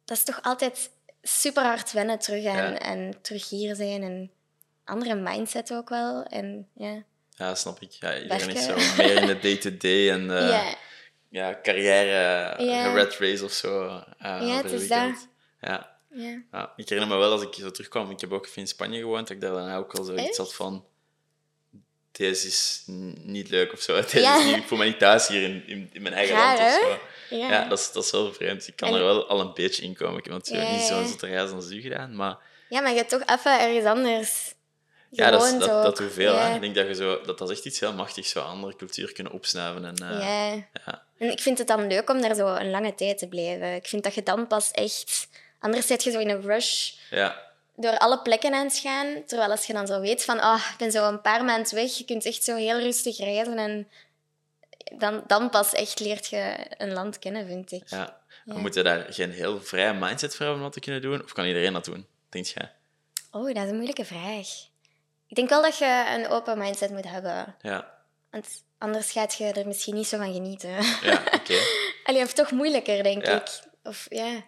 dat 0.05 0.17
is 0.17 0.25
toch 0.25 0.39
altijd 0.43 0.91
super 1.23 1.63
hard 1.63 1.93
wennen 1.93 2.19
terug 2.19 2.45
en, 2.45 2.55
Ja. 2.73 2.79
en 2.79 3.15
terug 3.23 3.49
hier 3.49 3.75
zijn. 3.75 4.03
En 4.03 4.31
andere 4.85 5.15
mindset 5.15 5.73
ook 5.73 5.89
wel. 5.89 6.23
En 6.23 6.69
ja, 6.75 7.03
Ja, 7.35 7.55
snap 7.55 7.81
ik. 7.81 7.93
Ja, 7.93 8.19
iedereen 8.19 8.51
is 8.57 8.65
zo 8.65 8.75
Werken. 8.75 8.97
meer 8.97 9.17
in 9.17 9.27
de 9.27 9.39
day-to-day 9.49 10.11
en 10.11 10.25
ja. 10.25 10.75
Ja, 11.31 11.59
carrière, 11.62 12.07
Ja. 12.07 12.64
ja. 12.64 12.93
red 12.95 13.16
race 13.19 13.45
of 13.45 13.53
zo. 13.53 13.87
eh, 13.87 14.03
Ja, 14.19 14.57
het 14.57 14.64
is 14.73 14.88
weekend. 14.88 15.29
Ja. 15.61 15.97
ja. 16.11 16.43
ja. 16.53 16.73
Ik 16.77 16.88
herinner 16.88 17.14
me 17.16 17.21
wel 17.23 17.33
als 17.33 17.43
ik 17.43 17.55
zo 17.55 17.71
terugkwam, 17.71 18.11
ik 18.11 18.21
heb 18.21 18.33
ook 18.33 18.47
in 18.55 18.66
Spanje 18.66 18.99
gewoond, 18.99 19.27
dat 19.29 19.37
ik 19.37 19.43
daar 19.43 19.53
dan 19.53 19.73
ook 19.75 19.95
al 19.95 20.05
zoiets 20.05 20.27
Echt? 20.29 20.37
had 20.37 20.55
van... 20.55 20.85
Deze 22.12 22.47
is 22.47 22.83
niet 23.25 23.49
leuk 23.49 23.73
of 23.73 23.81
zo. 23.81 23.95
Deze 24.01 24.21
Ja. 24.21 24.38
is 24.38 24.45
niet, 24.45 24.57
ik 24.57 24.62
voel 24.66 24.79
me 24.79 24.85
niet 24.85 24.99
thuis 24.99 25.29
hier 25.29 25.43
in, 25.43 25.62
in, 25.66 25.90
in 25.93 26.03
mijn 26.03 26.14
eigen 26.14 26.37
Raar, 26.37 26.59
land 26.59 26.69
of 26.69 26.81
zo. 27.29 27.37
Ja. 27.37 27.49
Ja, 27.51 27.64
dat 27.69 27.79
is, 27.79 27.93
dat 27.93 28.05
is 28.05 28.11
wel 28.11 28.33
vreemd. 28.33 28.66
Ik 28.69 28.77
kan 28.77 28.88
En- 28.88 28.95
er 28.95 29.01
wel 29.05 29.29
al 29.29 29.40
een 29.40 29.53
beetje 29.55 29.83
in 29.83 29.95
komen. 29.95 30.19
Ik 30.19 30.25
heb 30.25 30.33
natuurlijk 30.33 30.71
niet 30.71 30.81
zo'n 30.83 31.16
reizen 31.21 31.57
als 31.57 31.71
u 31.71 31.81
gedaan, 31.81 32.16
maar 32.16 32.37
Ja, 32.69 32.81
maar 32.81 32.90
je 32.90 32.97
hebt 32.97 33.11
toch 33.11 33.23
even 33.27 33.61
ergens 33.61 33.85
anders 33.85 34.55
ja, 35.11 35.31
dat, 35.31 35.40
is, 35.43 35.47
gewoond 35.49 35.64
dat, 35.66 35.83
dat 35.83 35.97
doet 35.97 36.12
veel. 36.12 36.35
Hè? 36.35 36.55
Ik 36.55 36.61
denk 36.61 36.75
dat, 36.75 36.87
je 36.87 36.95
zo, 36.95 37.21
dat 37.25 37.38
dat 37.38 37.51
is 37.51 37.57
echt 37.57 37.66
iets 37.66 37.81
heel 37.81 37.93
machtigs, 37.93 38.31
zo 38.31 38.40
andere 38.40 38.77
cultuur 38.77 39.12
kunnen 39.12 39.33
opsnuiven. 39.33 39.85
En, 39.85 39.97
eh, 39.97 40.62
Ja. 40.87 41.03
En 41.21 41.31
ik 41.31 41.41
vind 41.41 41.59
het 41.59 41.67
dan 41.67 41.87
leuk 41.87 42.11
om 42.11 42.21
daar 42.21 42.35
zo 42.35 42.55
een 42.55 42.71
lange 42.71 42.95
tijd 42.95 43.19
te 43.19 43.29
blijven. 43.29 43.75
Ik 43.75 43.87
vind 43.87 44.03
dat 44.05 44.15
je 44.15 44.23
dan 44.23 44.47
pas 44.47 44.71
echt... 44.71 45.29
Anders 45.59 45.87
zit 45.87 46.05
je 46.05 46.11
zo 46.11 46.19
in 46.19 46.29
een 46.29 46.43
rush 46.43 46.93
Ja, 47.11 47.43
door 47.77 47.99
alle 47.99 48.23
plekken 48.23 48.55
aan 48.55 48.65
het 48.65 48.79
gaan. 48.79 49.25
Terwijl 49.27 49.51
als 49.51 49.67
je 49.67 49.73
dan 49.73 49.87
zo 49.87 50.01
weet 50.01 50.25
van, 50.25 50.41
ah, 50.41 50.67
ik 50.73 50.79
ben 50.79 50.91
zo 50.91 51.09
een 51.09 51.21
paar 51.21 51.45
maanden 51.45 51.75
weg, 51.75 51.99
je 51.99 52.05
kunt 52.05 52.25
echt 52.25 52.45
zo 52.45 52.57
heel 52.57 52.79
rustig 52.79 53.19
reizen 53.19 53.59
en 53.59 53.89
dan, 54.99 55.25
dan 55.27 55.51
pas 55.51 55.73
echt 55.73 56.01
leert 56.01 56.27
je 56.27 56.57
een 56.77 56.93
land 56.93 57.19
kennen, 57.19 57.47
vind 57.47 57.73
ik. 57.73 57.89
ja. 57.89 58.19
Ja. 58.45 58.55
We 58.55 58.61
moeten 58.61 58.85
daar 58.85 59.07
geen 59.13 59.31
heel 59.31 59.61
vrije 59.61 59.93
mindset 59.93 60.31
voor 60.31 60.39
hebben 60.47 60.57
om 60.57 60.63
dat 60.63 60.73
te 60.73 60.81
kunnen 60.81 61.03
doen? 61.03 61.23
Of 61.25 61.33
kan 61.33 61.45
iedereen 61.47 61.73
dat 61.73 61.85
doen, 61.85 62.07
denk 62.29 62.47
jij? 62.47 62.73
Oh, 63.31 63.47
dat 63.47 63.57
is 63.57 63.69
een 63.69 63.75
moeilijke 63.75 64.05
vraag. 64.05 64.49
Ik 65.27 65.37
denk 65.37 65.49
wel 65.49 65.63
dat 65.63 65.79
je 65.79 66.05
een 66.17 66.29
open 66.29 66.59
mindset 66.59 66.91
moet 66.91 67.09
hebben. 67.11 67.55
Ja, 67.63 67.95
Want 68.31 68.63
anders 68.81 69.11
gaat 69.12 69.35
je 69.35 69.45
er 69.45 69.66
misschien 69.66 69.95
niet 69.95 70.07
zo 70.07 70.16
van 70.16 70.33
genieten. 70.33 70.71
ja 71.03 71.23
oké. 71.40 71.59
Allee, 72.05 72.23
of 72.23 72.33
toch 72.33 72.51
moeilijker, 72.51 73.03
denk 73.03 73.27
Ja. 73.27 73.40
ik. 73.40 73.49
Of 73.83 74.07
ja. 74.09 74.45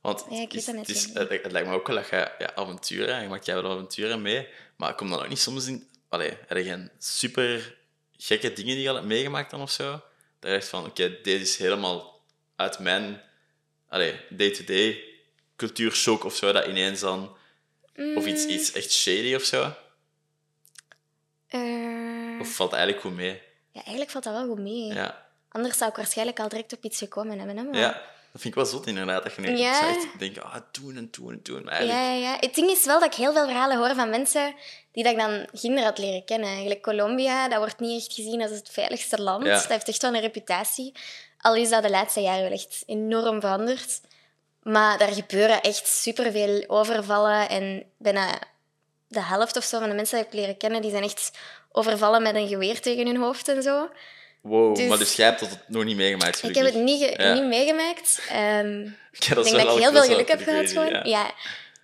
Want 0.00 0.24
Ja, 0.30 0.36
ik 0.40 0.52
het, 0.52 0.54
is, 0.54 0.64
dat 0.64 0.74
het, 0.76 0.88
is- 0.88 1.04
het, 1.14 1.28
het 1.42 1.52
lijkt 1.52 1.68
me 1.68 1.74
ook 1.74 1.86
wel 1.86 1.96
dat 1.96 2.08
je 2.08 2.30
ja, 2.38 2.54
avonturen, 2.54 3.22
je 3.22 3.28
maakt 3.28 3.46
jij 3.46 3.54
wel 3.62 3.70
avonturen 3.72 4.22
mee, 4.22 4.48
maar 4.76 4.94
kom 4.94 5.10
dan 5.10 5.20
ook 5.22 5.28
niet 5.28 5.38
soms 5.38 5.66
in... 5.66 5.88
Allee, 6.08 6.32
heb 6.46 6.56
je 6.58 6.64
geen 6.64 6.90
super 6.98 7.76
gekke 8.16 8.52
dingen 8.52 8.74
die 8.74 8.82
je 8.82 8.88
al 8.88 8.94
hebt 8.94 9.06
meegemaakt 9.06 9.50
dan 9.50 9.60
of 9.60 9.70
zo? 9.70 9.90
Dat 10.40 10.50
je 10.50 10.56
echt 10.56 10.68
van, 10.68 10.86
oké, 10.86 11.20
deze 11.22 11.42
is 11.42 11.56
helemaal 11.56 12.20
uit 12.56 12.78
mijn 12.78 13.22
day-to-day 14.30 15.04
cultuurshock 15.56 16.24
of 16.24 16.36
zo, 16.36 16.52
dat 16.52 16.66
ineens 16.66 17.00
dan... 17.00 17.36
Of 18.14 18.26
iets, 18.26 18.44
Mm. 18.44 18.50
iets 18.50 18.72
echt 18.72 18.92
shady 18.92 19.34
of 19.34 19.42
zo. 19.44 19.74
Eh, 21.48 22.40
Of 22.40 22.54
valt 22.54 22.72
eigenlijk 22.72 23.02
goed 23.02 23.14
mee? 23.14 23.42
Ja, 23.78 23.82
eigenlijk 23.84 24.10
valt 24.10 24.24
dat 24.24 24.32
wel 24.32 24.46
goed 24.46 24.58
mee. 24.58 24.92
Ja. 24.92 25.26
Anders 25.48 25.78
zou 25.78 25.90
ik 25.90 25.96
waarschijnlijk 25.96 26.40
al 26.40 26.48
direct 26.48 26.72
op 26.72 26.84
iets 26.84 26.98
gekomen 26.98 27.38
hebben. 27.38 27.56
Hè? 27.56 27.62
Maar... 27.62 27.78
ja, 27.80 27.88
dat 28.32 28.40
vind 28.40 28.44
ik 28.44 28.54
wel 28.54 28.64
zot 28.64 28.86
inderdaad. 28.86 29.22
Dat 29.22 29.34
je 29.34 29.40
nu 29.40 29.56
Ja. 29.56 29.74
zou 29.80 29.94
echt 29.96 30.18
denken, 30.18 30.42
ah, 30.42 30.60
doen 30.70 30.96
en 30.96 31.08
doen 31.10 31.30
en 31.32 31.40
doen. 31.42 31.68
Eigenlijk, 31.68 31.98
Ja, 31.98 32.12
ja, 32.12 32.30
ja. 32.30 32.36
Het 32.40 32.54
ding 32.54 32.70
is 32.70 32.84
wel 32.84 33.00
dat 33.00 33.08
ik 33.12 33.18
heel 33.18 33.32
veel 33.32 33.44
verhalen 33.44 33.76
hoor 33.76 33.94
van 33.94 34.10
mensen 34.10 34.54
die 34.92 35.02
dat 35.02 35.12
ik 35.12 35.18
dan 35.18 35.46
ginder 35.52 35.84
had 35.84 35.98
leren 35.98 36.24
kennen. 36.24 36.48
Eigenlijk 36.48 36.82
Colombia, 36.82 37.48
dat 37.48 37.58
wordt 37.58 37.80
niet 37.80 38.02
echt 38.02 38.14
gezien 38.14 38.42
als 38.42 38.50
het 38.50 38.68
veiligste 38.70 39.22
land. 39.22 39.44
Ja. 39.44 39.52
Dat 39.52 39.66
heeft 39.66 39.88
echt 39.88 40.02
wel 40.02 40.14
een 40.14 40.20
reputatie. 40.20 40.92
Al 41.40 41.54
is 41.54 41.68
dat 41.68 41.82
de 41.82 41.90
laatste 41.90 42.20
jaren 42.20 42.42
wel 42.42 42.52
echt 42.52 42.82
enorm 42.86 43.40
veranderd. 43.40 44.00
Maar 44.62 44.98
daar 44.98 45.12
gebeuren 45.12 45.60
echt 45.62 45.86
superveel 45.88 46.64
overvallen. 46.66 47.48
En 47.48 47.84
bijna 47.96 48.38
de 49.08 49.22
helft 49.22 49.56
of 49.56 49.64
zo 49.64 49.78
van 49.78 49.88
de 49.88 49.94
mensen 49.94 50.16
die 50.18 50.26
ik 50.26 50.32
leren 50.32 50.56
kennen, 50.56 50.82
die 50.82 50.90
zijn 50.90 51.02
echt 51.02 51.30
overvallen 51.72 52.22
met 52.22 52.34
een 52.34 52.48
geweer 52.48 52.80
tegen 52.80 53.06
hun 53.06 53.16
hoofd 53.16 53.48
en 53.48 53.62
zo. 53.62 53.88
Wow, 54.40 54.76
Dus- 54.76 54.88
maar 54.88 54.98
dus 54.98 55.14
jij 55.16 55.26
hebt 55.26 55.40
dat 55.40 55.58
nog 55.66 55.84
niet 55.84 55.96
meegemaakt, 55.96 56.42
Ik 56.42 56.54
heb 56.54 56.64
het 56.64 56.74
niet, 56.74 57.00
Ja. 57.16 57.32
niet 57.32 57.44
meegemaakt. 57.44 58.20
Ehm, 58.28 58.80
Ja, 59.12 59.36
ik 59.36 59.42
denk 59.42 59.44
dat 59.44 59.46
ik 59.46 59.78
heel 59.82 59.92
veel 59.92 60.02
geluk 60.02 60.28
heb 60.28 60.42
gehad 60.42 60.70
gewoon. 60.70 60.88
ja. 60.92 61.00
Ja. 61.04 61.30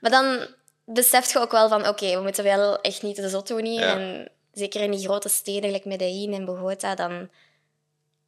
Maar 0.01 0.11
dan 0.11 0.47
beseft 0.85 1.31
je 1.31 1.39
ook 1.39 1.51
wel 1.51 1.69
van, 1.69 1.89
oké, 1.89 2.15
we 2.17 2.23
moeten 2.23 2.45
wel 2.45 2.81
echt 2.81 3.03
niet 3.03 3.17
te 3.17 3.29
zot 3.29 3.47
doen. 3.47 3.65
En 3.79 4.29
zeker 4.53 4.81
in 4.81 4.91
die 4.91 5.05
grote 5.05 5.29
steden, 5.29 5.71
like 5.71 5.89
Medellin 5.89 6.33
en 6.35 6.45
Bogota, 6.45 6.95
dan, 6.95 7.31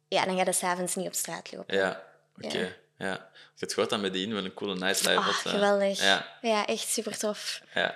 ja, 0.07 0.25
dan 0.25 0.37
ga 0.37 0.43
je 0.45 0.53
s'avonds 0.53 0.95
niet 0.95 1.07
op 1.07 1.13
straat 1.13 1.51
lopen. 1.51 1.75
Ja, 1.77 2.03
oké. 2.43 2.75
Ja. 2.97 3.13
Ik 3.53 3.59
heb 3.63 3.69
gehoord 3.69 3.89
dat 3.89 3.99
Medellin 3.99 4.33
wel 4.33 4.45
een 4.45 4.53
coole 4.53 4.75
nightlife 4.75 5.17
Ah, 5.17 5.25
had. 5.25 5.45
eh. 5.45 5.51
geweldig. 5.51 6.01
Ja, 6.01 6.27
Ja, 6.41 6.65
echt 6.65 6.87
super 6.89 7.17
tof. 7.17 7.61
ja. 7.73 7.95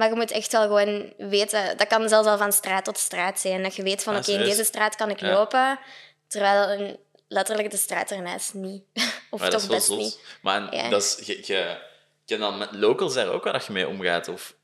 Maar 0.00 0.08
je 0.08 0.14
moet 0.14 0.30
echt 0.30 0.52
wel 0.52 0.62
gewoon 0.62 1.12
weten, 1.18 1.76
dat 1.76 1.86
kan 1.86 2.08
zelfs 2.08 2.28
al 2.28 2.38
van 2.38 2.52
straat 2.52 2.84
tot 2.84 2.98
straat 2.98 3.40
zijn. 3.40 3.62
Dat 3.62 3.74
je 3.76 3.82
weet 3.82 4.02
van, 4.02 4.14
Ah, 4.14 4.20
oké, 4.20 4.30
in 4.32 4.38
deze 4.44 4.64
straat 4.64 4.96
kan 4.96 5.10
ik 5.10 5.20
Ja. 5.20 5.32
lopen, 5.32 5.78
terwijl 6.26 6.80
een, 6.80 6.98
letterlijk 7.28 7.70
de 7.70 7.76
straat 7.76 8.10
ernaast 8.10 8.54
niet. 8.54 8.82
of 9.30 9.40
Maar 9.40 9.50
dat 9.50 9.60
toch 9.60 9.70
best 9.70 9.86
zot. 9.86 9.98
niet. 9.98 10.20
Maar 10.42 10.74
Ja. 10.74 10.88
dat 10.88 11.02
is, 11.02 11.26
je, 11.26 11.38
je, 11.46 11.78
je 12.24 12.38
dan 12.38 12.58
met 12.58 12.72
locals 12.72 13.14
daar 13.14 13.28
ook 13.28 13.44
waar 13.44 13.52
dat 13.52 13.66
je 13.66 13.72
mee 13.72 13.88
omgaat? 13.88 14.28
Of 14.28 14.54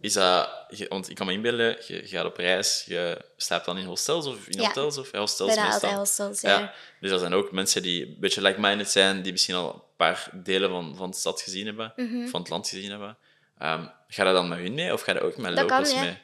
is 0.00 0.12
dat... 0.12 0.50
je- 0.68 0.88
want 0.88 1.10
ik 1.10 1.16
kan 1.16 1.26
me 1.26 1.32
inbeelden, 1.32 1.76
je, 1.86 1.94
je 1.94 2.06
gaat 2.08 2.24
op 2.24 2.36
reis, 2.36 2.84
je 2.86 3.24
slaapt 3.36 3.64
dan 3.64 3.78
in 3.78 3.84
hostels 3.86 4.26
of 4.26 4.46
in 4.46 4.60
Ja. 4.60 4.66
hotels? 4.66 4.98
Of 4.98 5.12
ja, 5.12 5.18
hostels 5.18 5.48
Bijna 5.54 5.62
meestal. 5.70 5.90
altijd 5.90 5.98
hostels, 6.08 6.40
Ja. 6.40 6.58
ja. 6.58 6.72
Dus 7.00 7.10
er 7.10 7.18
zijn 7.18 7.34
ook 7.34 7.52
mensen 7.52 7.82
die 7.82 8.06
een 8.06 8.16
beetje 8.20 8.40
like-minded 8.42 8.90
zijn, 8.90 9.22
die 9.22 9.32
misschien 9.32 9.54
al 9.54 9.74
een 9.74 9.82
paar 9.96 10.28
delen 10.32 10.70
van, 10.70 10.94
van 10.96 11.10
de 11.10 11.16
stad 11.16 11.40
gezien 11.42 11.66
hebben, 11.66 11.92
Mhm. 11.96 12.26
van 12.26 12.40
het 12.40 12.50
land 12.50 12.68
gezien 12.68 12.90
hebben. 12.90 13.16
Ehm, 13.58 13.84
ga 14.08 14.26
je 14.26 14.32
dan 14.32 14.48
met 14.48 14.58
hun 14.58 14.74
mee 14.74 14.92
of 14.92 15.00
ga 15.00 15.12
je 15.12 15.20
ook 15.20 15.36
met 15.36 15.56
Dat 15.56 15.66
kan, 15.66 15.78
locals 15.78 15.92
ja. 15.94 16.00
mee? 16.00 16.16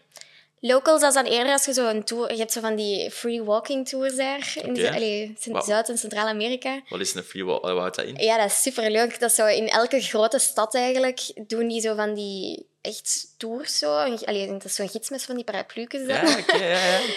Locals, 0.63 1.01
dat 1.01 1.09
is 1.17 1.23
dan 1.23 1.33
eerder 1.33 1.53
als 1.53 1.65
je 1.65 1.73
zo 1.73 1.89
een 1.89 2.05
tour... 2.05 2.33
Je 2.33 2.39
hebt 2.39 2.53
zo 2.53 2.61
van 2.61 2.75
die 2.77 3.11
free 3.11 3.43
walking 3.45 3.89
tours 3.89 4.17
daar. 4.17 4.53
In. 4.63 4.77
Zu- 4.77 4.87
allee. 4.89 5.37
Zuid- 5.65 5.89
en 5.89 5.99
Centraal-Amerika. 5.99 6.81
Wat 6.89 7.01
is 7.01 7.15
een 7.15 7.23
free 7.23 7.45
walk? 7.45 7.63
Wat 7.63 7.77
houdt 7.79 7.97
dat 7.97 8.05
in? 8.05 8.15
Ja, 8.17 8.37
dat 8.37 8.47
is 8.47 8.63
superleuk. 8.63 9.21
Dat 9.21 9.33
zo 9.33 9.47
in 9.47 9.69
elke 9.69 10.01
grote 10.01 10.39
stad 10.39 10.75
eigenlijk 10.75 11.21
doen 11.47 11.69
die 11.69 11.81
zo 11.81 11.95
van 11.95 12.15
die 12.15 12.67
echt 12.81 13.35
tours 13.37 13.79
zo. 13.79 13.95
Allee, 13.97 14.47
dat 14.47 14.65
is 14.65 14.75
zo'n 14.75 14.89
gids 14.89 15.11
met 15.11 15.23
van 15.25 15.35
die 15.35 15.45
paraplu's. 15.45 15.89
dan. 15.91 16.07
Ja, 16.07 16.39
oké, 16.39 16.57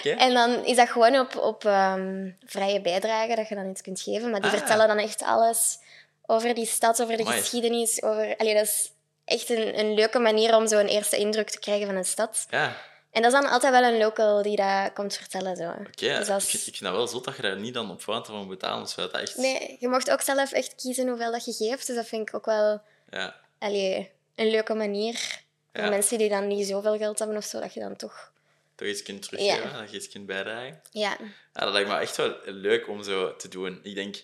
ja. 0.03 0.17
En 0.25 0.33
dan 0.33 0.65
is 0.65 0.75
dat 0.75 0.89
gewoon 0.89 1.19
op, 1.19 1.35
op 1.37 1.65
ehm, 1.65 2.29
vrije 2.45 2.81
bijdrage 2.81 3.35
dat 3.35 3.47
je 3.49 3.55
dan 3.55 3.69
iets 3.69 3.81
kunt 3.81 4.01
geven. 4.01 4.29
Maar 4.29 4.41
die 4.41 4.51
Ah. 4.51 4.57
vertellen 4.57 4.87
dan 4.87 4.97
echt 4.97 5.23
alles 5.23 5.77
over 6.25 6.53
die 6.53 6.65
stad, 6.65 7.01
over 7.01 7.17
de 7.17 7.23
Amai. 7.23 7.39
geschiedenis. 7.39 8.01
Over, 8.03 8.35
allee, 8.37 8.53
dat 8.53 8.63
is 8.63 8.91
echt 9.25 9.49
een, 9.49 9.79
een 9.79 9.93
leuke 9.93 10.19
manier 10.19 10.55
om 10.55 10.67
zo 10.67 10.77
een 10.79 10.87
eerste 10.87 11.17
indruk 11.17 11.49
te 11.49 11.59
krijgen 11.59 11.87
van 11.87 11.95
een 11.95 12.05
stad. 12.05 12.45
Ja, 12.49 12.77
En 13.11 13.21
dat 13.21 13.33
is 13.33 13.39
dan 13.41 13.49
altijd 13.51 13.71
wel 13.73 13.83
een 13.83 13.97
local 13.97 14.41
die 14.41 14.55
dat 14.55 14.93
komt 14.93 15.15
vertellen. 15.17 15.55
Zo. 15.55 15.69
oké. 15.69 16.17
Dus 16.17 16.29
als- 16.29 16.45
ik, 16.47 16.53
ik 16.53 16.61
vind 16.63 16.79
dat 16.79 16.91
wel 16.91 17.07
zot 17.07 17.23
dat 17.25 17.35
je 17.35 17.41
daar 17.41 17.59
niet 17.59 17.73
dan 17.73 17.91
op 17.91 18.01
voorhand 18.01 18.25
voor 18.27 18.35
moet 18.35 18.47
betalen. 18.47 18.83
Dus 18.83 18.95
dat 18.95 19.11
echt... 19.11 19.37
Nee, 19.37 19.77
je 19.79 19.87
mocht 19.87 20.11
ook 20.11 20.21
zelf 20.21 20.51
echt 20.51 20.75
kiezen 20.75 21.07
hoeveel 21.07 21.31
dat 21.31 21.45
je 21.45 21.53
geeft. 21.53 21.87
Dus 21.87 21.95
dat 21.95 22.07
vind 22.07 22.29
ik 22.29 22.35
ook 22.35 22.45
wel 22.45 22.81
Ja, 23.09 23.35
allee, 23.59 24.11
een 24.35 24.49
leuke 24.49 24.73
manier. 24.73 25.41
Voor 25.73 25.89
mensen 25.89 26.17
die 26.17 26.29
dan 26.29 26.47
niet 26.47 26.67
zoveel 26.67 26.97
geld 26.97 27.19
hebben 27.19 27.37
of 27.37 27.43
zo, 27.43 27.59
dat 27.59 27.73
je 27.73 27.79
dan 27.79 27.95
toch... 27.95 28.31
toch 28.75 28.87
iets 28.87 29.03
kunt 29.03 29.21
teruggeven, 29.21 29.69
Ja. 29.69 29.79
dat 29.79 29.89
je 29.91 29.97
iets 29.97 30.09
kunt 30.09 30.25
bijdragen. 30.25 30.81
Ja, 30.91 31.17
Ja, 31.53 31.61
dat 31.63 31.73
lijkt 31.73 31.89
me 31.89 31.97
echt 31.97 32.15
wel 32.17 32.35
leuk 32.45 32.87
om 32.87 33.03
zo 33.03 33.35
te 33.35 33.47
doen. 33.47 33.79
Ik 33.83 33.95
denk, 33.95 34.15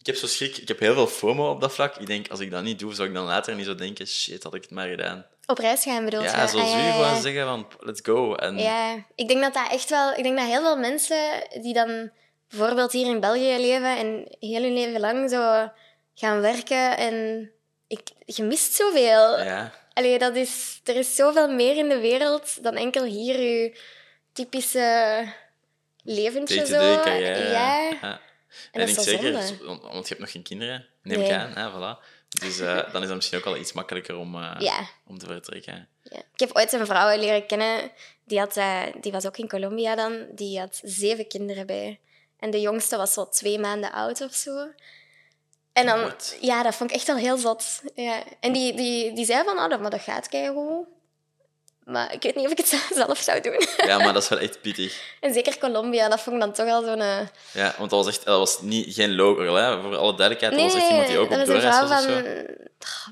ik 0.00 0.06
heb 0.06 0.16
zo 0.16 0.26
schrik, 0.26 0.56
ik 0.56 0.68
heb 0.68 0.78
heel 0.78 0.94
veel 0.94 1.06
FOMO 1.06 1.50
op 1.50 1.60
dat 1.60 1.72
vlak. 1.72 1.96
Ik 1.96 2.06
denk, 2.06 2.28
als 2.28 2.40
ik 2.40 2.50
dat 2.50 2.62
niet 2.62 2.78
doe, 2.78 2.94
zou 2.94 3.08
ik 3.08 3.14
dan 3.14 3.24
later 3.24 3.54
niet 3.54 3.66
zo 3.66 3.74
denken, 3.74 4.06
shit, 4.06 4.42
had 4.42 4.54
ik 4.54 4.62
het 4.62 4.70
maar 4.70 4.88
gedaan. 4.88 5.26
op 5.46 5.58
reis 5.58 5.82
gaan 5.82 6.04
bedoel 6.04 6.20
je? 6.20 6.26
Ja, 6.26 6.46
zoals 6.46 6.72
Ah, 6.72 6.72
ja, 6.72 6.84
u 6.84 6.86
ja, 6.86 6.92
gewoon 6.92 7.20
zeggen 7.22 7.44
van, 7.44 7.66
let's 7.80 8.00
go. 8.02 8.34
En 8.34 8.58
Ja, 8.58 9.04
ik 9.14 9.28
denk 9.28 9.40
dat 9.40 9.54
dat 9.54 9.70
echt 9.70 9.90
wel... 9.90 10.12
Ik 10.12 10.22
denk 10.22 10.38
dat 10.38 10.46
heel 10.46 10.62
veel 10.62 10.76
mensen 10.76 11.48
die 11.62 11.74
dan 11.74 12.10
bijvoorbeeld 12.50 12.92
hier 12.92 13.06
in 13.06 13.20
België 13.20 13.56
leven 13.58 13.96
en 13.96 14.36
heel 14.38 14.62
hun 14.62 14.72
leven 14.74 15.00
lang 15.00 15.30
zo 15.30 15.68
gaan 16.14 16.40
werken 16.40 16.96
en... 16.96 17.50
Ik, 17.86 18.08
je 18.24 18.42
mist 18.42 18.74
zoveel. 18.74 19.38
ja, 19.38 19.72
Allee, 19.92 20.18
dat 20.18 20.36
is, 20.36 20.80
er 20.84 20.96
is 20.96 21.14
zoveel 21.14 21.48
meer 21.48 21.76
in 21.76 21.88
de 21.88 21.98
wereld 21.98 22.62
dan 22.62 22.74
enkel 22.74 23.04
hier 23.04 23.40
je 23.40 23.78
typische 24.32 25.24
leventje 26.02 26.66
zo. 26.66 26.82
ja. 26.82 28.20
En 28.72 28.80
En, 28.80 28.88
ik 28.88 28.98
zeker, 28.98 29.42
zonde. 29.42 29.78
want 29.80 30.02
je 30.02 30.08
hebt 30.08 30.18
nog 30.20 30.30
geen 30.30 30.42
kinderen, 30.42 30.86
neem 31.02 31.20
ik 31.20 31.26
Nee. 31.28 31.36
aan. 31.36 31.50
Hè, 31.52 31.70
voilà. 31.70 32.04
Dus 32.28 32.58
eh, 32.58 32.76
dan 32.92 33.02
is 33.02 33.06
dat 33.08 33.16
misschien 33.16 33.38
ook 33.38 33.44
al 33.44 33.56
iets 33.56 33.72
makkelijker 33.72 34.16
om, 34.16 34.34
eh, 34.34 34.56
Ja. 34.58 34.88
om 35.06 35.18
te 35.18 35.26
vertrekken. 35.26 35.88
Ja. 36.02 36.16
Ik 36.18 36.40
heb 36.40 36.50
ooit 36.56 36.72
een 36.72 36.86
vrouw 36.86 37.18
leren 37.18 37.46
kennen, 37.46 37.90
die, 38.24 38.38
had, 38.38 38.56
eh, 38.56 38.82
die 39.00 39.12
was 39.12 39.26
ook 39.26 39.36
in 39.38 39.48
Colombia 39.48 39.94
dan, 39.94 40.26
die 40.34 40.58
had 40.58 40.80
zeven 40.82 41.26
kinderen 41.28 41.66
bij. 41.66 42.00
En 42.38 42.50
de 42.50 42.60
jongste 42.60 42.96
was 42.96 43.12
zo 43.12 43.28
twee 43.28 43.58
maanden 43.58 43.92
oud 43.92 44.20
of 44.20 44.34
zo. 44.34 44.68
En 45.72 45.86
dan, 45.86 46.00
What? 46.00 46.36
ja, 46.40 46.62
dat 46.62 46.74
vond 46.74 46.90
ik 46.90 46.96
echt 46.96 47.08
al 47.08 47.16
heel 47.16 47.36
zot. 47.36 47.82
Ja. 47.94 48.22
En 48.40 48.52
die, 48.52 48.74
die, 48.76 49.12
die 49.14 49.24
zei 49.24 49.44
van, 49.44 49.58
oh, 49.58 49.68
dat, 49.68 49.80
maar 49.80 49.90
dat 49.90 50.00
gaat 50.00 50.28
keigoed. 50.28 50.86
Maar 51.90 52.12
ik 52.12 52.22
weet 52.22 52.34
niet 52.34 52.44
of 52.46 52.50
ik 52.52 52.58
het 52.58 52.68
zelf 52.94 53.18
zou 53.18 53.40
doen. 53.40 53.66
Ja, 53.86 53.98
maar 53.98 54.12
dat 54.12 54.22
is 54.22 54.28
wel 54.28 54.38
echt 54.38 54.60
pittig. 54.60 55.00
En 55.20 55.32
zeker 55.32 55.58
Colombia, 55.58 56.08
dat 56.08 56.20
vond 56.20 56.34
ik 56.36 56.40
dan 56.42 56.52
toch 56.52 56.68
al 56.68 56.82
zo'n... 56.82 57.00
eh, 57.00 57.18
Ja, 57.52 57.74
want 57.78 57.90
dat 57.90 58.04
was 58.04 58.14
echt 58.14 58.24
dat 58.24 58.38
was 58.38 58.60
niet, 58.60 58.94
geen 58.94 59.14
local, 59.14 59.54
hè. 59.54 59.80
voor 59.82 59.96
alle 59.96 60.14
duidelijkheid. 60.16 60.52
Nee, 60.54 60.62
dat 60.64 60.72
was 60.72 60.82
echt 60.82 60.90
iemand 60.90 61.08
die 61.08 61.18
ook 61.18 61.30
op 61.30 61.46
doorreis 61.46 61.80
was 61.80 61.82
of 61.82 61.88
van, 61.88 62.02
zo. 62.02 62.22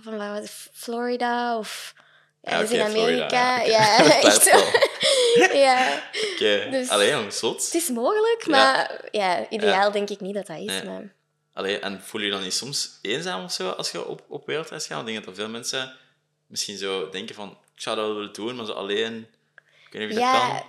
van 0.02 0.16
waar 0.16 0.30
was 0.32 0.40
het? 0.40 0.68
Florida 0.72 1.58
of 1.58 1.94
ja, 2.42 2.50
Ja, 2.50 2.60
in 2.60 2.66
Florida, 2.66 2.84
Amerika. 2.86 3.60
ja, 3.62 3.64
Ja, 3.78 4.04
oké. 4.04 4.12
echt 4.26 4.44
ja. 5.52 6.02
Oké. 6.34 6.68
Dus- 6.70 6.88
Allee, 6.88 7.10
jong, 7.10 7.32
zot. 7.32 7.64
Het 7.64 7.74
is 7.74 7.88
mogelijk, 7.88 8.46
maar 8.46 9.00
ja, 9.10 9.46
ideaal 9.50 9.90
denk 9.92 10.10
ik 10.10 10.20
niet 10.20 10.34
dat 10.34 10.46
dat 10.46 10.56
is. 10.58 10.64
Nee. 10.64 10.84
Maar... 10.84 11.12
Allee, 11.54 11.78
en 11.78 12.02
voel 12.04 12.20
je 12.20 12.30
dan 12.30 12.42
niet 12.42 12.54
soms 12.54 12.98
eenzaam 13.02 13.44
of 13.44 13.52
zo 13.52 13.68
als 13.70 13.90
je 13.90 14.06
op, 14.06 14.22
op 14.28 14.46
wereldreis 14.46 14.86
gaat? 14.86 14.96
Want 14.96 15.08
ik 15.08 15.14
denk 15.14 15.26
dat 15.26 15.34
er 15.36 15.40
veel 15.42 15.50
mensen 15.52 15.96
misschien 16.46 16.76
zo 16.78 17.08
denken 17.10 17.34
van, 17.34 17.58
ik 17.78 17.84
zou 17.84 17.96
dat 17.96 18.04
wel 18.04 18.14
willen 18.14 18.32
doen, 18.32 18.56
maar 18.56 18.66
zo 18.66 18.72
alleen... 18.72 19.26
Ik 19.86 19.92
weet 19.92 20.08
niet 20.08 20.10
of 20.10 20.24
je 20.24 20.30
dat 20.30 20.34
Ja, 20.34 20.48
kan. 20.48 20.66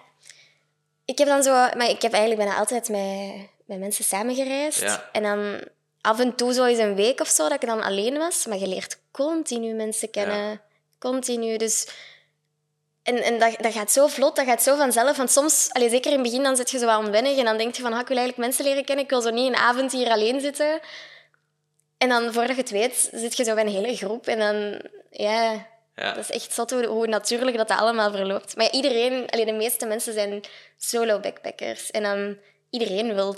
ik 1.06 1.18
heb 1.18 1.28
dan 1.28 1.44
zo... 1.44 1.52
Maar 1.52 1.90
ik 1.90 2.02
heb 2.02 2.14
eigenlijk 2.14 2.44
bijna 2.44 2.60
altijd 2.60 2.90
met, 2.90 3.48
met 3.66 3.80
mensen 3.80 4.04
samengereisd. 4.04 4.82
Ja. 4.82 5.10
En 5.12 5.24
dan 5.24 5.64
af 6.02 6.20
en 6.20 6.36
toe 6.36 6.54
zo 6.54 6.66
eens 6.66 6.78
een 6.78 6.96
week 6.96 7.20
of 7.20 7.28
zo 7.28 7.44
dat 7.44 7.64
ik 7.64 7.70
dan 7.70 7.82
alleen 7.82 8.18
was. 8.18 8.46
Maar 8.46 8.58
je 8.58 8.68
leert 8.68 9.00
continu 9.12 9.74
mensen 9.74 10.10
kennen. 10.10 10.62
Continu, 11.00 11.58
dus... 11.58 11.88
En, 13.04 13.24
en 13.24 13.40
dat, 13.40 13.56
dat 13.60 13.74
gaat 13.74 13.92
zo 13.92 14.08
vlot, 14.08 14.36
dat 14.36 14.46
gaat 14.46 14.64
zo 14.64 14.76
vanzelf. 14.76 15.18
Want 15.18 15.32
soms, 15.32 15.70
allee, 15.72 15.90
zeker 15.90 16.12
in 16.12 16.20
het 16.20 16.28
begin, 16.28 16.44
dan 16.44 16.56
zit 16.56 16.72
je 16.72 16.78
zo 16.78 16.98
onwennig 16.98 17.38
en 17.38 17.46
dan 17.46 17.58
denk 17.58 17.76
je 17.76 17.82
van, 17.82 17.94
ah, 17.94 18.00
ik 18.00 18.08
wil 18.08 18.18
eigenlijk 18.18 18.48
mensen 18.48 18.66
leren 18.66 18.86
kennen, 18.86 19.04
ik 19.04 19.10
wil 19.10 19.22
zo 19.22 19.30
niet 19.30 19.48
een 19.48 19.56
avond 19.56 19.92
hier 19.92 20.10
alleen 20.10 20.42
zitten. 20.42 20.80
En 21.98 22.10
dan, 22.10 22.34
voordat 22.34 22.56
je 22.56 22.62
het 22.62 22.72
weet, 22.72 23.10
zit 23.14 23.38
je 23.38 23.44
zo 23.44 23.54
bij 23.54 23.64
een 23.64 23.70
hele 23.70 23.96
groep 23.96 24.28
en 24.28 24.40
dan, 24.40 24.82
ja, 25.12 25.68
Ja, 26.00 26.14
dat 26.14 26.24
is 26.30 26.32
echt 26.32 26.54
zot 26.54 26.72
hoe, 26.72 26.86
hoe 26.86 27.08
natuurlijk 27.08 27.58
dat, 27.58 27.68
dat 27.68 27.80
allemaal 27.80 28.12
verloopt. 28.12 28.56
Maar 28.56 28.72
iedereen, 28.72 29.30
allee, 29.30 29.46
de 29.46 29.52
meeste 29.52 29.86
mensen 29.86 30.14
zijn 30.14 30.42
solo 30.78 31.20
backpackers. 31.20 31.92
En 31.92 32.04
dan, 32.04 32.38
iedereen 32.70 33.16
wil 33.16 33.36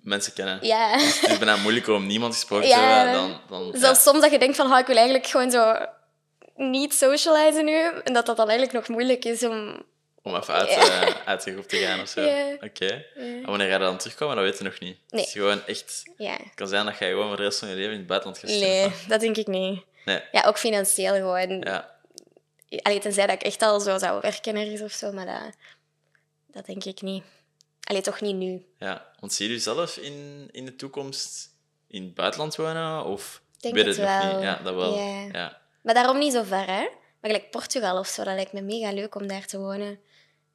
mensen 0.00 0.32
kennen. 0.32 0.58
ja... 0.62 0.90
Het 0.98 1.30
is 1.30 1.38
bijna 1.38 1.56
moeilijker 1.56 1.94
om 1.94 2.06
niemand 2.06 2.34
gesproken 2.34 2.68
te 2.68 2.74
Ja. 2.76 2.96
hebben 3.04 3.14
dan... 3.14 3.40
dan 3.70 3.80
Zelfs 3.80 4.02
soms 4.02 4.20
dat 4.20 4.30
je 4.30 4.38
denkt 4.38 4.56
van, 4.56 4.78
ik 4.78 4.86
wil 4.86 4.96
eigenlijk 4.96 5.26
gewoon 5.26 5.50
zo 5.50 5.74
niet 6.56 6.94
socializen 6.94 7.64
nu. 7.64 7.82
En 8.04 8.12
dat 8.12 8.26
dat 8.26 8.36
dan 8.36 8.48
eigenlijk 8.48 8.78
nog 8.78 8.88
moeilijk 8.96 9.24
is 9.24 9.42
om... 9.44 9.82
Om 10.22 10.36
even 10.36 10.54
uit, 10.54 10.70
Ja. 10.70 11.02
eh, 11.06 11.14
uit 11.24 11.44
de 11.44 11.52
groep 11.52 11.68
te 11.68 11.76
gaan 11.76 12.00
of 12.00 12.08
zo. 12.08 12.20
Oké. 12.68 13.04
En 13.14 13.44
wanneer 13.44 13.70
je 13.72 13.78
dan 13.78 13.96
terugkomen, 13.98 14.36
dat 14.36 14.44
weten 14.44 14.58
we 14.64 14.64
nog 14.70 14.80
niet. 14.80 14.96
Nee. 15.08 15.20
Het 15.20 15.26
is 15.26 15.32
gewoon 15.32 15.66
echt... 15.66 16.02
Ja, 16.16 16.32
Het 16.32 16.54
kan 16.54 16.68
zijn 16.68 16.84
dat 16.84 16.98
je 16.98 17.04
gewoon 17.04 17.28
voor 17.28 17.36
de 17.36 17.42
rest 17.42 17.58
van 17.58 17.68
je 17.68 17.74
leven 17.74 17.92
in 17.92 17.98
het 17.98 18.06
buitenland 18.06 18.40
gaat 18.40 18.50
nee, 18.50 18.92
dat 19.08 19.20
denk 19.20 19.36
ik 19.36 19.46
niet. 19.46 19.82
Nee. 20.04 20.20
Ja, 20.32 20.42
ook 20.46 20.58
financieel 20.58 21.14
gewoon. 21.14 21.60
Ja. 21.60 21.98
Allee, 22.82 22.98
tenzij 23.00 23.26
dat 23.26 23.34
ik 23.34 23.42
echt 23.42 23.62
al 23.62 23.80
zo 23.80 23.98
zou 23.98 24.20
werken 24.20 24.56
ergens 24.56 24.80
of 24.80 24.92
zo, 24.92 25.12
maar 25.12 25.26
dat, 25.26 25.54
dat 26.46 26.66
denk 26.66 26.84
ik 26.84 27.00
niet. 27.02 27.24
Allee, 27.82 28.02
toch 28.02 28.20
niet 28.20 28.36
nu. 28.36 28.64
ja. 28.78 29.08
Want 29.20 29.32
zie 29.32 29.46
je 29.48 29.52
jezelf 29.52 29.96
in, 29.96 30.48
in 30.50 30.64
de 30.64 30.76
toekomst 30.76 31.48
in 31.88 32.02
het 32.02 32.14
buitenland 32.14 32.56
wonen? 32.56 33.04
Of 33.04 33.42
Denk 33.58 33.74
weet 33.74 33.86
het 33.86 33.96
het 33.96 34.06
nog 34.06 34.22
wel. 34.22 34.32
niet? 34.34 34.42
Ja, 34.42 34.60
dat 34.62 34.74
wel. 34.74 34.98
Ja. 34.98 35.26
Ja. 35.32 35.60
Maar 35.82 35.94
daarom 35.94 36.18
niet 36.18 36.32
zo 36.32 36.42
ver, 36.42 36.66
hè. 36.66 36.88
Maar 37.20 37.30
gelijk 37.30 37.50
Portugal 37.50 37.98
of 37.98 38.06
zo, 38.06 38.24
dat 38.24 38.34
lijkt 38.34 38.52
me 38.52 38.60
mega 38.62 38.92
leuk 38.92 39.14
om 39.14 39.26
daar 39.26 39.46
te 39.46 39.58
wonen. 39.58 39.98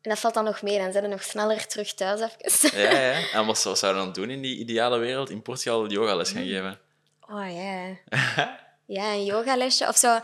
En 0.01 0.11
dat 0.11 0.19
valt 0.19 0.33
dan 0.33 0.43
nog 0.43 0.61
mee. 0.61 0.77
Dan 0.79 0.91
zijn 0.91 1.03
we 1.03 1.09
nog 1.09 1.23
sneller 1.23 1.67
terug 1.67 1.93
thuis 1.93 2.21
even. 2.41 2.79
Ja, 2.79 2.91
ja. 2.91 3.27
En 3.39 3.45
wat, 3.45 3.63
wat 3.63 3.79
zou 3.79 3.93
je 3.93 3.99
dan 4.03 4.13
doen 4.13 4.29
in 4.29 4.41
die 4.41 4.57
ideale 4.57 4.97
wereld? 4.97 5.29
In 5.29 5.41
Portugal 5.41 5.87
yogales 5.87 6.31
gaan 6.31 6.45
geven? 6.45 6.79
Oh 7.21 7.53
ja. 7.53 7.97
ja, 8.97 9.11
een 9.13 9.25
yogalesje 9.25 9.87
of 9.87 9.97
zo. 9.97 10.19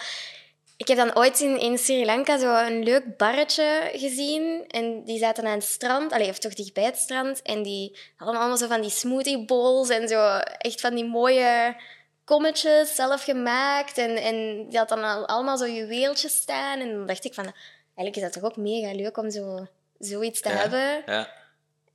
Ik 0.81 0.87
heb 0.87 0.97
dan 0.97 1.15
ooit 1.15 1.39
in, 1.39 1.59
in 1.59 1.77
Sri 1.77 2.05
Lanka 2.05 2.37
zo 2.37 2.55
een 2.65 2.83
leuk 2.83 3.17
barretje 3.17 3.89
gezien. 3.93 4.65
En 4.67 5.03
die 5.03 5.19
zaten 5.19 5.45
aan 5.45 5.53
het 5.53 5.63
strand, 5.63 6.11
allee, 6.11 6.29
of 6.29 6.39
toch 6.39 6.53
dichtbij 6.53 6.83
het 6.83 6.97
strand. 6.97 7.41
En 7.41 7.63
die 7.63 7.97
hadden 8.15 8.37
allemaal 8.39 8.57
zo 8.57 8.67
van 8.67 8.81
die 8.81 8.89
smoothie 8.89 9.45
bowls 9.45 9.89
en 9.89 10.07
zo 10.07 10.37
echt 10.57 10.81
van 10.81 10.95
die 10.95 11.05
mooie 11.05 11.75
kommetjes 12.23 12.95
zelf 12.95 13.23
gemaakt. 13.23 13.97
En, 13.97 14.15
en 14.15 14.69
die 14.69 14.77
had 14.77 14.89
dan 14.89 15.03
al- 15.03 15.27
allemaal 15.27 15.57
zo 15.57 15.67
juweeltjes 15.67 16.35
staan. 16.35 16.79
En 16.79 16.91
dan 16.91 17.05
dacht 17.05 17.25
ik 17.25 17.33
van, 17.33 17.53
eigenlijk 17.95 18.15
is 18.15 18.21
dat 18.21 18.33
toch 18.33 18.43
ook 18.43 18.57
mega 18.57 18.93
leuk 18.95 19.17
om 19.17 19.29
zo, 19.29 19.67
zoiets 19.99 20.41
te 20.41 20.49
Ja, 20.49 20.55
hebben. 20.55 21.03
Ja. 21.05 21.33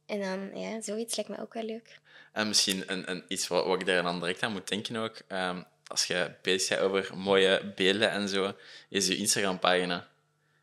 En 0.06 0.20
dan, 0.20 0.60
ja, 0.60 0.80
zoiets 0.80 1.16
lijkt 1.16 1.30
me 1.30 1.40
ook 1.40 1.54
wel 1.54 1.62
leuk. 1.64 1.98
En 2.32 2.48
misschien 2.48 2.82
een, 2.86 3.10
een, 3.10 3.24
iets 3.28 3.48
wat, 3.48 3.66
wat 3.66 3.80
ik 3.80 3.86
daar 3.86 4.02
dan 4.02 4.20
direct 4.20 4.42
aan 4.42 4.52
moet 4.52 4.68
denken 4.68 4.96
ook. 4.96 5.16
ehm, 5.28 5.62
als 5.86 6.06
je 6.06 6.34
bezig 6.42 6.68
bent 6.68 6.80
over 6.80 7.16
mooie 7.16 7.72
beelden 7.76 8.10
en 8.10 8.28
zo, 8.28 8.54
is 8.88 9.06
je 9.06 9.16
Instagram-pagina. 9.16 10.08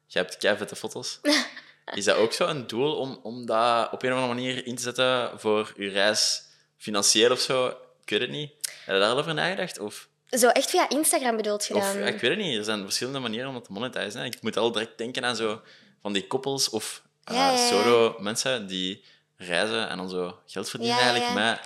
Je 0.08 0.20
hebt 0.20 0.38
vette 0.40 0.76
foto's. 0.76 1.20
Is 1.94 2.04
dat 2.06 2.16
ook 2.16 2.34
zo 2.34 2.48
een 2.48 2.68
doel 2.68 2.96
om, 2.96 3.20
om 3.24 3.46
dat 3.46 3.92
op 3.92 4.04
een 4.04 4.14
of 4.14 4.18
andere 4.20 4.34
manier 4.34 4.66
in 4.66 4.76
te 4.76 4.82
zetten 4.82 5.40
voor 5.40 5.74
je 5.78 5.90
reis 5.90 6.44
financieel 6.78 7.32
of 7.32 7.40
zo? 7.40 7.68
Ik 8.02 8.10
weet 8.10 8.22
het 8.22 8.30
niet. 8.30 8.52
Heb 8.86 8.96
je 8.96 9.02
daar 9.02 9.10
al 9.10 9.18
over 9.18 9.34
nagedacht? 9.34 9.80
Of, 9.80 10.08
Zo 10.30 10.48
echt 10.48 10.70
via 10.70 10.90
Instagram 10.90 11.36
bedoeld 11.36 11.66
je 11.66 11.76
of 11.76 11.94
ja, 11.94 12.06
ik 12.06 12.20
weet 12.20 12.30
het 12.30 12.40
niet. 12.40 12.58
Er 12.58 12.64
zijn 12.64 12.84
verschillende 12.84 13.20
manieren 13.20 13.48
om 13.48 13.54
dat 13.54 13.66
te 13.66 13.72
monetizen. 13.72 14.20
hè. 14.20 14.26
Ik 14.26 14.42
moet 14.42 14.58
al 14.58 14.72
direct 14.72 14.98
denken 14.98 15.26
aan 15.26 15.36
zo 15.36 15.62
van 16.02 16.14
die 16.14 16.28
koppels 16.28 16.70
of 16.70 17.02
Ja, 17.26 17.34
ja, 17.34 17.52
ja. 17.52 17.68
solo 17.68 18.16
mensen 18.20 18.68
die 18.68 19.04
reizen 19.38 19.90
en 19.90 19.98
dan 19.98 20.10
zo 20.10 20.40
geld 20.48 20.70
verdienen 20.70 20.98
eigenlijk 20.98 21.28
ja. 21.28 21.34
met 21.34 21.60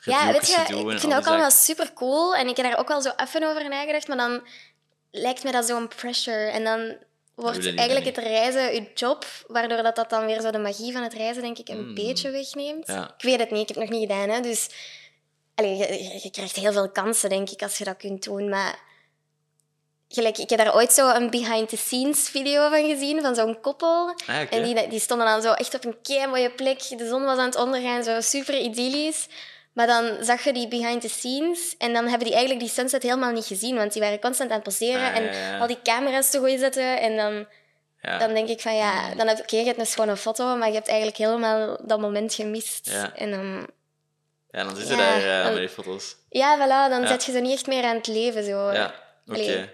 Ja, 0.00 0.32
weet 0.32 0.46
je, 0.48 0.60
ik 0.60 0.98
vind 1.00 1.12
dat 1.12 1.20
ook 1.20 1.26
allemaal 1.26 1.50
super 1.50 1.92
cool. 1.92 2.34
En 2.36 2.48
ik 2.48 2.56
heb 2.56 2.66
daar 2.66 2.78
ook 2.78 2.88
wel 2.88 3.00
zo 3.02 3.10
even 3.16 3.42
over 3.42 3.68
nagedacht, 3.68 4.08
maar 4.08 4.16
dan 4.16 4.46
lijkt 5.10 5.44
me 5.44 5.52
dat 5.52 5.66
zo'n 5.66 5.88
pressure. 5.88 6.50
En 6.50 6.64
dan 6.64 6.96
wordt 7.34 7.74
eigenlijk 7.76 8.06
het 8.06 8.16
reizen 8.16 8.74
je 8.74 8.90
job, 8.94 9.24
waardoor 9.46 9.82
dat, 9.82 9.96
dat 9.96 10.10
dan 10.10 10.26
weer 10.26 10.40
zo 10.40 10.50
de 10.50 10.58
magie 10.58 10.92
van 10.92 11.02
het 11.02 11.12
reizen, 11.14 11.42
denk 11.42 11.58
ik, 11.58 11.68
een 11.68 11.88
Mm. 11.88 11.94
beetje 11.94 12.30
wegneemt. 12.30 12.86
Ja. 12.86 13.14
Ik 13.18 13.24
weet 13.24 13.38
het 13.38 13.50
niet, 13.50 13.60
ik 13.60 13.68
heb 13.68 13.76
het 13.76 13.88
nog 13.90 13.98
niet 14.00 14.10
gedaan. 14.10 14.28
Hè, 14.28 14.40
dus 14.40 14.68
allee, 15.54 15.76
je, 15.76 16.20
je 16.22 16.30
krijgt 16.30 16.56
heel 16.56 16.72
veel 16.72 16.90
kansen, 16.90 17.28
denk 17.28 17.50
ik, 17.50 17.62
als 17.62 17.78
je 17.78 17.84
dat 17.84 17.96
kunt 17.96 18.22
doen. 18.24 18.48
Maar 18.48 18.78
gelijk, 20.08 20.38
ik 20.38 20.50
heb 20.50 20.58
daar 20.58 20.74
ooit 20.74 20.92
zo 20.92 21.08
een 21.10 21.30
behind-the-scenes 21.30 22.28
video 22.28 22.68
van 22.70 22.88
gezien, 22.88 23.20
van 23.20 23.34
zo'n 23.34 23.60
koppel. 23.60 24.14
Ah. 24.26 24.52
En 24.52 24.62
die, 24.62 24.88
die 24.88 25.00
stonden 25.00 25.26
dan 25.26 25.42
zo 25.42 25.52
echt 25.52 25.74
op 25.74 25.84
een 25.84 26.00
kei 26.02 26.26
mooie 26.26 26.50
plek. 26.50 26.98
De 26.98 27.06
zon 27.08 27.24
was 27.24 27.38
aan 27.38 27.44
het 27.44 27.56
ondergaan, 27.56 28.04
zo 28.04 28.20
super 28.20 28.58
idyllisch. 28.58 29.26
Maar 29.78 29.86
dan 29.86 30.24
zag 30.24 30.44
je 30.44 30.52
die 30.52 30.68
behind 30.68 31.00
the 31.00 31.08
scenes 31.08 31.74
en 31.76 31.92
dan 31.92 32.06
hebben 32.06 32.24
die 32.26 32.32
eigenlijk 32.36 32.60
die 32.64 32.74
sunset 32.74 33.02
helemaal 33.02 33.32
niet 33.32 33.44
gezien, 33.46 33.76
want 33.76 33.92
die 33.92 34.02
waren 34.02 34.20
constant 34.20 34.50
aan 34.50 34.54
het 34.56 34.64
poseren 34.64 35.10
Ah, 35.10 35.16
en 35.16 35.22
ja. 35.24 35.58
al 35.58 35.66
die 35.66 35.82
camera's 35.82 36.30
te 36.30 36.38
gooien 36.38 36.58
zetten. 36.58 37.00
En 37.00 37.16
dan, 37.16 37.46
Ja. 38.02 38.18
dan 38.18 38.34
denk 38.34 38.48
ik 38.48 38.60
van 38.60 38.74
ja, 38.76 39.14
dan 39.14 39.26
heb, 39.28 39.38
oké, 39.38 39.56
je 39.56 39.64
hebt 39.64 39.78
een 39.78 39.86
schone 39.86 40.16
foto, 40.16 40.56
maar 40.56 40.68
je 40.68 40.74
hebt 40.74 40.88
eigenlijk 40.88 41.18
helemaal 41.18 41.78
dat 41.86 42.00
moment 42.00 42.34
gemist. 42.34 42.90
Ja. 42.90 43.14
En 43.14 43.30
dan, 43.30 43.68
ja, 44.50 44.64
dan 44.64 44.76
zitten 44.76 44.96
Ja, 44.96 45.18
daar 45.20 45.40
eh, 45.44 45.50
met 45.52 45.58
die 45.58 45.68
foto's. 45.68 46.16
ja, 46.28 46.56
voilà, 46.56 46.90
dan 46.90 47.06
zet 47.06 47.24
je 47.24 47.32
zo 47.32 47.40
niet 47.40 47.52
echt 47.52 47.66
meer 47.66 47.84
aan 47.84 47.96
het 47.96 48.06
leven. 48.06 48.44
Zo. 48.44 48.72
Ja, 48.72 48.94
oké. 49.26 49.70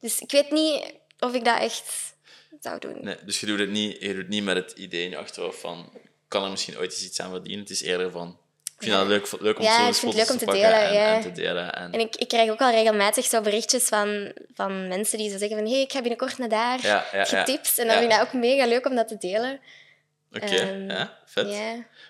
Dus 0.00 0.18
ik 0.20 0.30
weet 0.30 0.50
niet 0.50 0.94
of 1.18 1.34
ik 1.34 1.44
dat 1.44 1.58
echt 1.60 2.14
zou 2.60 2.78
doen. 2.78 2.96
Nee, 3.00 3.16
dus 3.24 3.40
je 3.40 3.46
doet, 3.46 3.58
het 3.58 3.70
niet, 3.70 3.96
je 4.00 4.06
doet 4.08 4.16
het 4.16 4.28
niet 4.28 4.44
met 4.44 4.56
het 4.56 4.72
idee 4.72 5.04
in 5.04 5.10
je 5.10 5.16
achterhoofd 5.18 5.60
van 5.60 5.92
kan 6.28 6.44
er 6.44 6.50
misschien 6.50 6.78
ooit 6.78 6.92
eens 6.92 7.04
iets 7.04 7.20
aan 7.20 7.30
verdienen. 7.30 7.60
Het 7.60 7.70
is 7.70 7.82
eerder 7.82 8.10
van 8.10 8.38
vind 8.82 8.92
Ja. 8.92 8.98
dat 8.98 9.06
leuk, 9.06 9.40
leuk 9.40 9.58
om 9.58 9.64
Ja, 9.64 9.82
zo 9.82 9.88
ik 9.88 9.94
vind 9.94 10.14
leuk 10.14 10.30
om 10.30 10.38
te 10.38 10.44
pakken 10.44 10.62
delen, 10.62 10.80
en, 10.82 10.92
ja. 10.92 11.14
en 11.14 11.20
te 11.22 11.32
delen. 11.32 11.74
En, 11.74 11.92
En 11.92 12.00
ik, 12.00 12.16
ik 12.16 12.28
krijg 12.28 12.50
ook 12.50 12.60
al 12.60 12.70
regelmatig 12.70 13.24
zo 13.24 13.40
berichtjes 13.40 13.84
van, 13.84 14.32
van 14.54 14.88
mensen 14.88 15.18
die 15.18 15.30
zo 15.30 15.38
zeggen 15.38 15.56
van 15.56 15.66
hé, 15.66 15.72
hey, 15.72 15.82
ik 15.82 15.92
ga 15.92 16.00
binnenkort 16.00 16.38
naar 16.38 16.48
daar. 16.48 16.78
Ja? 16.82 17.04
En 17.12 17.18
dan 17.18 17.46
vind 17.46 18.02
ik 18.02 18.10
dat 18.10 18.20
ook 18.20 18.32
mega 18.32 18.66
leuk 18.66 18.86
om 18.86 18.94
dat 18.94 19.08
te 19.08 19.16
delen. 19.18 19.60
Oké, 20.32 20.46
Ehm, 20.46 20.90
ja, 20.90 21.18
vet. 21.24 21.46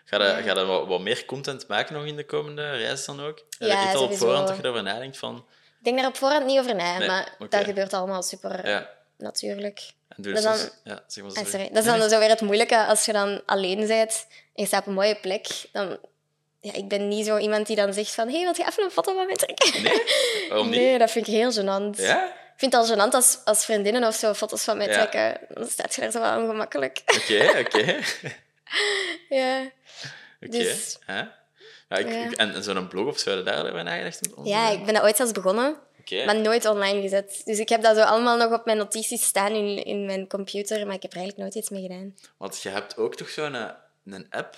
Ga 0.04 0.24
je, 0.24 0.42
ga 0.42 0.60
je 0.60 0.64
wat, 0.66 0.86
wat 0.86 1.00
meer 1.00 1.24
content 1.24 1.66
maken 1.68 1.94
nog 1.94 2.04
in 2.04 2.16
de 2.16 2.24
komende 2.24 2.70
reis 2.76 3.04
dan 3.04 3.20
ook? 3.20 3.38
Heb 3.58 3.68
Ja, 3.68 3.80
je 3.80 3.86
echt 3.86 3.94
al 3.94 4.02
op 4.02 4.16
voorhand 4.16 4.46
dat 4.48 4.56
je 4.56 4.62
erover 4.62 4.82
nadenkt 4.82 5.16
van... 5.16 5.36
Ik 5.78 5.84
denk 5.86 5.98
daar 5.98 6.06
op 6.06 6.16
voorhand 6.16 6.46
niet 6.46 6.58
over 6.58 6.74
na, 6.74 6.98
Nee, 6.98 7.08
maar 7.08 7.36
dat 7.48 7.64
gebeurt 7.64 7.92
allemaal 7.92 8.22
super 8.22 8.68
Ja, 8.68 8.90
natuurlijk. 9.18 9.80
en 10.08 10.22
doe 10.22 10.32
Dat 10.32 10.44
is 10.44 10.60
soms... 10.60 10.70
Ja, 10.84 11.02
zeg 11.06 11.24
maar 11.24 11.46
sorry. 11.46 11.68
Dat 11.72 11.84
is 11.84 11.84
dan 11.84 12.08
zo 12.10 12.18
weer 12.18 12.28
het 12.28 12.40
moeilijke 12.40 12.84
als 12.86 13.04
je 13.04 13.12
dan 13.12 13.42
alleen 13.46 13.86
bent 13.86 14.26
en 14.30 14.62
je 14.62 14.66
staat 14.66 14.80
op 14.80 14.86
een 14.86 14.92
mooie 14.94 15.16
plek. 15.20 15.46
Dan, 15.72 15.98
ja, 16.60 16.72
ik 16.72 16.88
ben 16.88 17.08
niet 17.08 17.26
zo 17.26 17.36
iemand 17.38 17.66
die 17.66 17.76
dan 17.76 17.92
zegt 17.92 18.10
van 18.14 18.28
hé, 18.28 18.32
hey, 18.34 18.42
wil 18.44 18.54
je 18.56 18.66
even 18.70 18.84
een 18.84 18.90
foto 18.90 19.14
van 19.14 19.26
mij 19.26 19.34
trekken? 19.34 19.82
Nee? 19.82 20.02
Waarom 20.48 20.68
niet? 20.70 20.80
Nee, 20.80 20.98
dat 20.98 21.10
vind 21.10 21.26
ik 21.26 21.32
heel 21.34 21.52
gênant. 21.52 21.96
Ja? 21.96 22.24
Ik 22.26 22.66
vind 22.68 22.72
het 22.72 22.74
al 22.74 22.96
gênant 22.96 23.10
als, 23.14 23.38
als 23.44 23.64
vriendinnen 23.64 24.04
of 24.04 24.14
zo 24.14 24.34
foto's 24.34 24.62
van 24.64 24.76
mij 24.76 24.86
Ja. 24.88 24.92
trekken. 25.06 25.46
Dan 25.54 25.68
staat 25.68 25.94
je 25.94 26.00
daar 26.00 26.10
zo 26.10 26.20
wel 26.20 26.40
ongemakkelijk. 26.42 27.02
Oké, 27.06 27.48
oké. 27.66 27.98
ja. 29.28 29.60
Oké. 30.42 30.58
Dus- 30.58 30.98
ja. 31.06 31.38
Ja, 31.88 31.96
ik, 31.96 32.08
Ja. 32.08 32.30
en 32.30 32.54
en 32.54 32.62
zo'n 32.62 32.88
blog 32.88 33.06
of 33.06 33.18
zo, 33.18 33.42
daar 33.42 33.84
nagedacht? 33.84 34.26
om- 34.28 34.34
om 34.36 34.44
te 34.44 34.50
ja, 34.50 34.68
ik 34.70 34.84
ben 34.84 34.94
dat 34.94 35.02
ooit 35.02 35.16
zelfs 35.16 35.32
begonnen. 35.32 35.76
Maar 36.26 36.36
nooit 36.36 36.66
online 36.66 37.00
gezet. 37.00 37.40
Dus 37.44 37.58
ik 37.58 37.68
heb 37.68 37.82
dat 37.82 37.96
zo 37.96 38.02
allemaal 38.02 38.36
nog 38.36 38.52
op 38.52 38.64
mijn 38.64 38.76
notities 38.76 39.22
staan 39.24 39.52
in, 39.52 39.84
in 39.84 40.04
mijn 40.06 40.26
computer, 40.28 40.86
maar 40.86 40.94
ik 40.94 41.02
heb 41.02 41.10
er 41.12 41.18
eigenlijk 41.18 41.36
nooit 41.38 41.54
iets 41.64 41.70
mee 41.70 41.82
gedaan. 41.82 42.14
Want 42.36 42.62
je 42.62 42.68
hebt 42.68 42.96
ook 42.96 43.14
toch 43.16 43.28
zo'n 43.28 43.54
een, 43.54 43.70
een 44.04 44.26
app? 44.30 44.56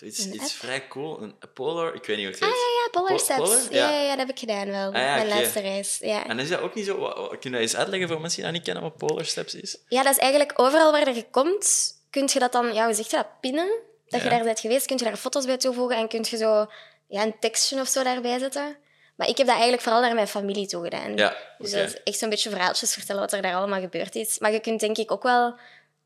Zoiets 0.00 0.24
Een 0.24 0.34
iets 0.34 0.42
app? 0.42 0.50
vrij 0.52 0.88
cool. 0.88 1.22
Een 1.22 1.34
Polar, 1.54 1.94
ik 1.94 2.04
weet 2.04 2.16
niet 2.16 2.26
hoe 2.26 2.34
het 2.34 2.44
heet. 2.44 2.54
Ja, 2.84 2.90
Polar 2.90 3.12
Po- 3.12 3.18
Steps. 3.18 3.38
Polar? 3.40 3.58
Ja. 3.70 3.88
Ja. 3.88 3.90
Ja, 3.90 4.00
ja, 4.02 4.08
dat 4.08 4.18
heb 4.18 4.28
ik 4.30 4.38
gedaan 4.38 4.66
wel. 4.66 4.86
Ah, 4.92 5.00
ja, 5.00 5.14
mijn 5.14 5.28
laatste 5.28 5.60
reis. 5.60 5.98
Ja. 6.00 6.26
En 6.26 6.38
is 6.38 6.48
dat 6.48 6.60
ook 6.60 6.74
niet 6.74 6.86
zo... 6.86 6.94
Kun 7.28 7.38
je 7.40 7.50
dat 7.50 7.60
eens 7.60 7.76
uitleggen 7.76 8.08
voor 8.08 8.20
mensen 8.20 8.36
die 8.42 8.44
dat 8.44 8.54
niet 8.54 8.64
kennen, 8.64 8.82
wat 8.82 8.96
Polar 8.96 9.24
Steps 9.24 9.54
is? 9.54 9.78
ja, 9.88 10.02
dat 10.02 10.12
is 10.12 10.18
eigenlijk 10.18 10.52
overal 10.60 10.92
waar 10.92 11.14
je 11.14 11.30
komt, 11.30 11.92
kun 12.10 12.28
je 12.32 12.38
dat 12.38 12.52
dan, 12.52 12.74
ja, 12.74 12.84
hoe 12.84 12.94
zeg 12.94 13.10
je 13.10 13.16
dat, 13.16 13.40
pinnen? 13.40 13.70
Dat 14.08 14.20
je 14.22 14.28
Ja. 14.28 14.34
daar 14.34 14.44
bent 14.44 14.60
geweest, 14.60 14.86
kun 14.86 14.96
je 14.96 15.04
daar 15.04 15.16
foto's 15.16 15.44
bij 15.46 15.56
toevoegen 15.56 15.96
en 15.96 16.08
kun 16.08 16.26
je 16.30 16.36
zo 16.36 16.66
ja, 17.08 17.22
een 17.22 17.38
tekstje 17.40 17.80
of 17.80 17.88
zo 17.88 18.02
daarbij 18.02 18.38
zetten. 18.38 18.76
Maar 19.16 19.28
ik 19.28 19.36
heb 19.36 19.46
dat 19.46 19.54
eigenlijk 19.54 19.82
vooral 19.82 20.00
naar 20.00 20.14
mijn 20.14 20.28
familie 20.28 20.66
toe 20.66 20.82
gedaan. 20.84 21.16
Ja, 21.16 21.36
Dus 21.58 21.70
dat 21.70 21.86
is 21.88 22.02
echt 22.02 22.18
zo'n 22.18 22.28
beetje 22.28 22.50
verhaaltjes 22.50 22.92
vertellen 22.94 23.20
wat 23.20 23.32
er 23.32 23.42
daar 23.42 23.54
allemaal 23.54 23.80
gebeurd 23.80 24.14
is. 24.14 24.38
Maar 24.38 24.52
je 24.52 24.60
kunt 24.60 24.80
denk 24.80 24.98
ik 24.98 25.10
ook 25.12 25.22
wel, 25.22 25.54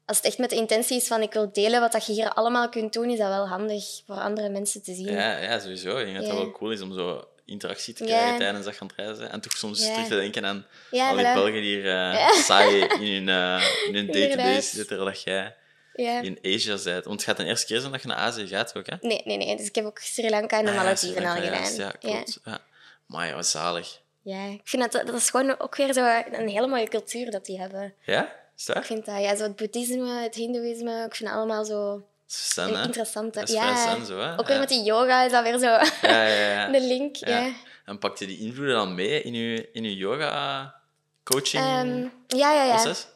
als 0.06 0.16
het 0.16 0.26
echt 0.26 0.38
met 0.38 0.50
de 0.50 0.56
intentie 0.56 0.96
is 0.96 1.06
van 1.06 1.22
ik 1.22 1.32
wil 1.32 1.52
delen 1.52 1.80
wat 1.80 1.92
dat 1.92 2.06
je 2.06 2.12
hier 2.12 2.32
allemaal 2.32 2.68
kunt 2.68 2.92
doen, 2.92 3.10
is 3.10 3.18
dat 3.18 3.28
wel 3.28 3.48
handig 3.48 3.84
voor 4.06 4.14
andere 4.16 4.48
mensen 4.48 4.82
te 4.82 4.94
zien. 4.94 5.10
Ja, 5.12 5.36
ja, 5.38 5.58
sowieso. 5.58 5.96
Ik 5.98 6.04
denk 6.04 6.16
dat 6.16 6.26
dat 6.26 6.34
Ja. 6.36 6.40
wel 6.42 6.50
cool 6.52 6.70
is 6.70 6.80
om 6.80 6.92
zo 6.94 7.28
interactie 7.46 7.94
te 7.94 8.04
Ja. 8.06 8.10
krijgen 8.16 8.38
tijdens 8.38 8.64
dat 8.64 8.76
gaan 8.76 8.90
reizen. 8.96 9.30
En 9.30 9.40
toch 9.40 9.52
soms 9.56 9.86
Ja. 9.86 9.92
terug 9.92 10.08
te 10.08 10.14
denken 10.14 10.46
aan 10.46 10.66
Ja, 10.90 11.08
al 11.08 11.16
die. 11.16 11.24
Belgen 11.32 11.52
die 11.52 11.62
hier 11.62 11.88
eh, 11.90 12.28
saai 12.48 12.80
in 12.80 13.26
hun, 13.26 13.28
eh, 13.28 13.64
in 13.88 13.94
hun 13.94 14.06
database 14.06 14.60
zitten, 14.76 14.86
terwijl 14.86 15.16
jij 15.24 15.54
Ja. 15.94 16.20
in 16.20 16.38
Asia 16.42 16.76
bent. 16.84 17.04
Want 17.04 17.20
het 17.20 17.24
gaat 17.28 17.36
de 17.36 17.44
eerste 17.44 17.66
keer 17.66 17.80
zijn 17.80 17.92
dat 17.92 18.02
je 18.02 18.08
naar 18.08 18.16
Azië 18.16 18.46
gaat 18.46 18.76
ook, 18.76 18.86
hè? 18.86 18.96
Nee, 19.00 19.22
nee, 19.24 19.36
nee. 19.36 19.56
Dus 19.56 19.66
ik 19.66 19.74
heb 19.74 19.84
ook 19.84 19.98
Sri 19.98 20.30
Lanka 20.30 20.58
en 20.58 20.64
de 20.64 20.70
Ah, 20.70 20.76
ja, 20.76 20.82
Malediven 20.82 21.14
Sri 21.14 21.24
al 21.26 21.34
gedaan. 21.34 21.72
Ja, 21.74 21.84
ja. 21.84 21.90
klopt. 21.90 22.40
Ja. 22.44 22.58
Maar 23.06 23.34
wat 23.34 23.46
zalig. 23.46 24.00
Ja, 24.22 24.44
ik 24.46 24.60
vind 24.64 24.92
dat, 24.92 25.06
dat 25.06 25.14
is 25.14 25.30
gewoon 25.30 25.60
ook 25.60 25.76
weer 25.76 25.92
zo 25.92 26.22
een 26.32 26.48
hele 26.48 26.66
mooie 26.66 26.88
cultuur 26.88 27.30
dat 27.30 27.44
die 27.46 27.58
hebben. 27.60 27.94
Ja? 28.04 28.42
Is 28.56 28.64
dat? 28.64 28.76
Ik 28.76 28.84
vind 28.84 29.04
dat, 29.06 29.20
ja, 29.20 29.36
zo 29.36 29.42
het 29.42 29.56
boeddhisme, 29.56 30.20
het 30.22 30.34
hindoeïsme, 30.34 31.04
ik 31.04 31.14
vind 31.14 31.30
allemaal 31.30 31.64
zo 31.64 31.90
Dat 31.94 32.02
is 32.28 32.54
zen, 32.54 32.74
hè? 32.74 32.82
interessant. 32.82 33.34
Dat 33.34 33.48
is 33.48 33.54
ja, 33.54 33.76
vrij 33.76 33.96
zen, 33.96 34.06
zo, 34.06 34.18
hè? 34.18 34.32
ook 34.38 34.46
weer 34.46 34.54
Ja. 34.54 34.60
met 34.60 34.68
die 34.68 34.82
yoga 34.82 35.22
is 35.24 35.32
dat 35.32 35.42
weer 35.42 35.58
zo 35.58 35.66
Ja, 35.66 36.26
ja, 36.26 36.50
ja. 36.50 36.68
de 36.78 36.80
link. 36.80 37.16
Ja. 37.16 37.38
Ja. 37.38 37.52
En 37.84 37.98
pak 37.98 38.18
je 38.18 38.26
die 38.26 38.38
invloeden 38.38 38.74
dan 38.74 38.94
mee 38.94 39.22
in 39.22 39.34
je, 39.34 39.68
in 39.72 39.84
je 39.84 39.96
yoga-coaching 39.96 41.62
Ehm, 41.62 41.98
ja, 42.38 42.52
ja, 42.52 42.64
ja. 42.64 42.74
proces? 42.74 43.06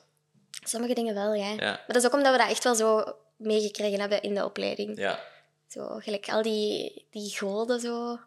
Sommige 0.65 0.95
dingen 0.95 1.15
wel, 1.15 1.35
ja. 1.35 1.49
Ja. 1.51 1.57
Maar 1.59 1.85
dat 1.87 1.97
is 1.97 2.07
ook 2.07 2.13
omdat 2.15 2.33
we 2.33 2.39
dat 2.39 2.49
echt 2.51 2.65
wel 2.65 2.75
zo 2.75 3.05
meegekregen 3.37 4.01
hebben 4.01 4.23
in 4.23 4.35
de 4.35 4.45
opleiding. 4.45 4.99
Ja. 4.99 5.21
Zo, 5.69 5.87
gelijk 5.99 6.29
al 6.29 6.43
die, 6.43 7.05
die 7.11 7.37
goden 7.37 7.81
zo, 7.81 8.19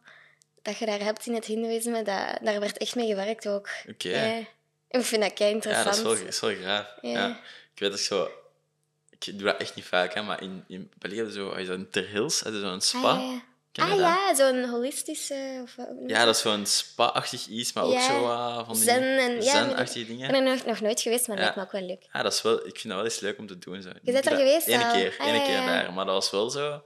dat 0.62 0.78
je 0.78 0.86
daar 0.86 1.00
hebt 1.00 1.26
in 1.26 1.34
het 1.34 1.46
hindoeïsme, 1.46 1.96
dat, 2.04 2.38
daar 2.42 2.60
werd 2.60 2.78
echt 2.78 2.96
mee 2.96 3.08
gewerkt 3.08 3.48
ook. 3.48 3.70
Oké. 3.90 4.10
Ja. 4.10 4.44
Ik 4.92 5.02
vind 5.06 5.22
dat 5.22 5.34
kei 5.34 5.50
Ja, 5.50 5.56
interessant. 5.56 5.86
dat 5.86 5.96
is 6.14 6.20
wel, 6.20 6.28
is 6.28 6.40
wel 6.40 6.56
graaf. 6.56 6.94
Ja. 7.02 7.10
Ja. 7.12 7.28
Ik 7.74 7.80
weet 7.80 7.90
dat 7.90 8.00
ik 8.00 8.06
zo... 8.06 8.30
Ik 9.10 9.26
doe 9.40 9.48
dat 9.48 9.58
echt 9.60 9.76
niet 9.76 9.86
vaak, 9.86 10.14
hè, 10.14 10.22
maar 10.22 10.42
in, 10.42 10.64
in 10.68 10.92
België 10.98 11.32
zo... 11.32 11.50
Dat 11.50 11.68
in 11.78 11.90
Ter 11.90 12.08
Hills? 12.08 12.38
Ze 12.38 12.60
zo'n 12.60 12.82
spa? 12.82 13.00
Ah, 13.12 13.22
ja. 13.22 13.42
Je 13.74 13.82
Ah 13.82 13.90
dat? 13.90 14.00
ja, 14.00 14.36
zo'n 14.36 14.64
holistische... 14.70 15.60
Of, 15.64 15.76
je 15.76 16.04
Ja, 16.08 16.26
dat 16.26 16.36
is 16.36 16.42
zo'n 16.42 16.66
spa-achtig 16.66 17.48
iets, 17.48 17.74
maar 17.74 17.84
ook 17.84 17.94
Ja. 17.94 18.08
zo 18.08 18.20
van 18.66 18.74
die 18.74 18.84
Zen 18.84 19.04
en- 19.18 19.36
ja, 19.36 19.42
zen-achtige 19.42 20.00
Ik 20.00 20.08
dingen. 20.08 20.32
ben 20.32 20.46
er 20.46 20.56
nog, 20.56 20.66
nog 20.66 20.82
nooit 20.82 21.02
geweest, 21.02 21.28
maar 21.28 21.36
dat 21.38 21.46
Ja. 21.46 21.52
lijkt 21.56 21.72
me 21.74 21.80
ook 21.80 21.86
wel 21.88 21.96
leuk. 21.96 22.10
Ja, 22.14 22.22
dat 22.22 22.34
is 22.34 22.42
wel, 22.42 22.56
ik 22.58 22.80
vind 22.80 22.84
dat 22.84 22.96
wel 22.96 23.04
eens 23.04 23.20
leuk 23.20 23.38
om 23.38 23.48
te 23.48 23.58
doen. 23.60 23.82
Zo. 23.82 23.90
Je 24.02 24.12
bent 24.12 24.26
er 24.26 24.36
geweest 24.36 24.68
Eén 24.68 24.92
keer, 24.92 25.16
Ah, 25.20 25.28
ene 25.28 25.38
ja, 25.38 25.44
keer 25.46 25.54
ja. 25.56 25.66
daar. 25.66 25.94
Maar 25.94 26.06
dat 26.06 26.14
was 26.14 26.32
wel 26.32 26.50
zo... 26.50 26.84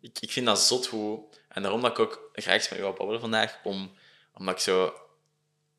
Ik, 0.00 0.16
ik 0.20 0.30
vind 0.30 0.46
dat 0.46 0.60
zot 0.60 0.86
hoe... 0.86 1.24
En 1.48 1.62
daarom 1.62 1.80
dat 1.80 1.90
ik 1.90 1.98
ook 1.98 2.30
graag 2.32 2.56
met 2.56 2.68
jou 2.68 2.80
wil 2.82 2.92
babbelen 2.92 3.20
vandaag, 3.20 3.58
om, 3.64 3.94
omdat 4.34 4.54
ik 4.54 4.60
zo... 4.60 4.94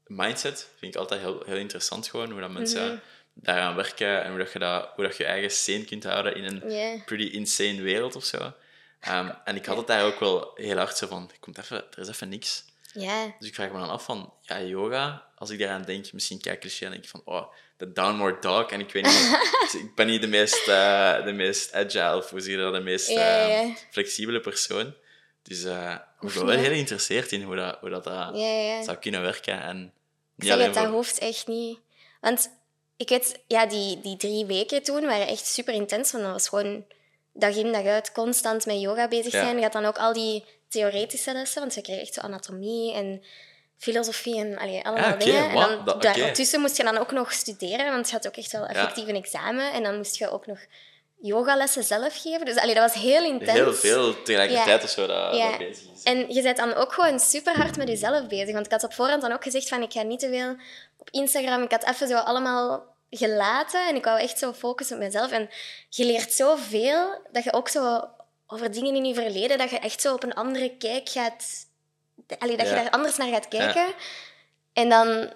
Mindset 0.07 0.67
vind 0.77 0.93
ik 0.93 0.99
altijd 0.99 1.21
heel, 1.21 1.43
heel 1.45 1.57
interessant 1.57 2.07
gewoon, 2.07 2.31
hoe 2.31 2.41
dat 2.41 2.51
mensen 2.51 2.85
Mhm. 2.87 2.97
daaraan 3.33 3.75
werken 3.75 4.23
en 4.23 4.29
hoe, 4.29 4.39
dat 4.39 4.51
je, 4.51 4.59
dat, 4.59 4.89
hoe 4.95 5.03
dat 5.05 5.17
je 5.17 5.25
eigen 5.25 5.51
sane 5.51 5.85
kunt 5.85 6.03
houden 6.03 6.35
in 6.35 6.43
een 6.43 7.03
pretty 7.05 7.23
insane 7.23 7.81
wereld 7.81 8.15
of 8.15 8.23
zo. 8.23 8.53
Ehm, 8.99 9.31
en 9.43 9.55
ik 9.55 9.65
had 9.65 9.77
het 9.77 9.87
daar 9.87 10.05
ook 10.05 10.19
wel 10.19 10.51
heel 10.55 10.77
hard 10.77 10.97
zo 10.97 11.07
van, 11.07 11.31
komt 11.39 11.57
even, 11.57 11.77
er 11.91 11.99
is 11.99 12.07
even 12.07 12.29
niks. 12.29 12.63
Ja. 12.93 13.35
Dus 13.39 13.47
ik 13.47 13.55
vraag 13.55 13.71
me 13.71 13.79
dan 13.79 13.89
af 13.89 14.03
van, 14.03 14.33
ja, 14.41 14.61
yoga, 14.61 15.27
als 15.35 15.49
ik 15.49 15.59
daaraan 15.59 15.83
denk, 15.83 16.13
misschien 16.13 16.41
kijk 16.41 16.59
cliché 16.59 16.85
en 16.85 16.91
denk 16.91 17.03
ik 17.03 17.09
van, 17.09 17.21
oh, 17.25 17.53
de 17.77 17.91
downward 17.93 18.41
dog. 18.41 18.69
En 18.71 18.79
ik 18.79 18.91
weet 18.91 19.03
niet, 19.05 19.39
ik 19.83 19.95
ben 19.95 20.07
niet 20.07 20.21
de 20.21 20.27
meest, 20.27 20.67
eh, 20.67 21.23
de 21.25 21.31
meest 21.31 21.73
agile, 21.73 22.15
of 22.15 22.29
hoe 22.29 22.39
zeg 22.39 22.51
je 22.51 22.57
dat, 22.57 22.73
de 22.73 22.79
meest 22.79 23.09
eh, 23.09 23.15
ja. 23.15 23.73
flexibele 23.91 24.39
persoon. 24.39 24.93
Dus 25.43 25.63
eh 25.63 25.95
ik 26.19 26.33
ben 26.33 26.45
wel 26.45 26.57
heel 26.57 26.69
geïnteresseerd 26.69 27.31
in 27.31 27.41
hoe 27.41 27.55
dat, 27.55 27.77
hoe 27.79 27.89
dat, 27.89 28.07
eh, 28.07 28.27
zou 28.83 28.97
kunnen 28.97 29.21
werken. 29.21 29.61
En 29.61 29.93
Ik 30.38 30.43
zeg 30.43 30.57
het, 30.57 30.73
dat 30.73 30.88
voor... 30.88 31.27
echt 31.27 31.47
niet. 31.47 31.79
Want 32.21 32.49
ik 32.97 33.09
weet, 33.09 33.39
ja, 33.47 33.65
die, 33.65 33.99
die 33.99 34.17
drie 34.17 34.45
weken 34.45 34.83
toen 34.83 35.05
waren 35.05 35.27
echt 35.27 35.45
super 35.45 35.73
intens. 35.73 36.11
Want 36.11 36.23
dat 36.23 36.33
was 36.33 36.47
gewoon 36.49 36.85
dag 37.33 37.55
in, 37.55 37.71
dag 37.71 37.85
uit, 37.85 38.11
constant 38.11 38.65
met 38.65 38.81
yoga 38.81 39.07
bezig 39.07 39.31
zijn. 39.31 39.55
Je 39.55 39.63
had 39.63 39.71
dan 39.71 39.85
ook 39.85 39.97
al 39.97 40.13
die 40.13 40.43
theoretische 40.69 41.33
lessen, 41.33 41.61
want 41.61 41.73
je 41.73 41.81
kreeg 41.81 42.01
echt 42.01 42.13
zo 42.13 42.21
anatomie 42.21 42.93
en 42.93 43.23
filosofie 43.77 44.38
en 44.39 44.57
allee, 44.57 44.85
allemaal 44.85 45.07
Ja, 45.07 45.13
oké, 45.13 45.23
dingen. 45.23 45.49
En 45.49 45.85
dan 45.85 45.99
daartussen 45.99 46.61
moest 46.61 46.77
je 46.77 46.83
dan 46.83 46.97
ook 46.97 47.11
nog 47.11 47.31
studeren, 47.31 47.91
want 47.91 48.07
je 48.07 48.15
had 48.15 48.27
ook 48.27 48.35
echt 48.35 48.51
wel 48.51 48.65
effectief 48.65 49.07
een 49.07 49.15
examen. 49.15 49.73
En 49.73 49.83
dan 49.83 49.95
moest 49.95 50.17
je 50.17 50.29
ook 50.31 50.45
nog 50.45 50.59
yogalessen 51.22 51.84
zelf 51.84 52.22
geven. 52.22 52.45
Dus 52.45 52.55
allee, 52.55 52.74
dat 52.76 52.93
was 52.93 53.01
heel 53.03 53.24
intens. 53.24 53.51
Heel 53.51 53.74
veel 53.74 54.22
tegelijkertijd 54.24 54.80
Ja. 54.80 54.84
of 54.84 54.89
zo 54.89 55.07
dat, 55.07 55.36
Ja. 55.36 55.49
dat 55.49 55.57
bezig 55.57 55.86
is. 55.95 56.03
En 56.03 56.34
je 56.34 56.41
bent 56.41 56.57
dan 56.57 56.74
ook 56.74 56.93
gewoon 56.93 57.20
super 57.20 57.55
hard 57.55 57.78
met 57.78 57.88
jezelf 57.88 58.28
bezig. 58.28 58.53
Want 58.53 58.65
ik 58.65 58.72
had 58.72 58.84
op 58.84 58.93
voorhand 58.93 59.22
dan 59.22 59.32
ook 59.32 59.43
gezegd 59.43 59.68
van 59.68 59.82
ik 59.82 59.91
ga 59.91 60.01
niet 60.01 60.20
te 60.20 60.30
veel 60.30 60.55
op 60.97 61.09
Instagram. 61.11 61.63
Ik 61.63 61.72
had 61.72 61.88
even 61.88 62.07
zo 62.07 62.18
allemaal 62.18 62.95
gelaten 63.09 63.88
en 63.88 63.95
ik 63.95 64.03
wou 64.03 64.20
echt 64.20 64.39
zo 64.39 64.53
focussen 64.53 64.95
op 64.95 65.03
mezelf. 65.03 65.32
En 65.32 65.49
je 65.89 66.05
leert 66.05 66.34
zoveel 66.34 67.22
dat 67.32 67.43
je 67.43 67.53
ook 67.53 67.70
zo 67.70 68.07
over 68.47 68.72
dingen 68.72 68.95
in 68.95 69.05
je 69.05 69.13
verleden, 69.13 69.57
dat 69.57 69.70
je 69.70 69.80
echt 69.80 70.01
zo 70.01 70.13
op 70.13 70.24
een 70.24 70.34
andere 70.34 70.78
kijk 70.78 71.09
gaat... 71.09 71.45
Allee, 72.39 72.57
dat 72.57 72.68
je 72.68 72.74
daar 72.76 72.89
anders 72.89 73.18
naar 73.18 73.28
gaat 73.28 73.47
kijken. 73.47 73.86
En 74.74 74.89
dan... 74.89 75.30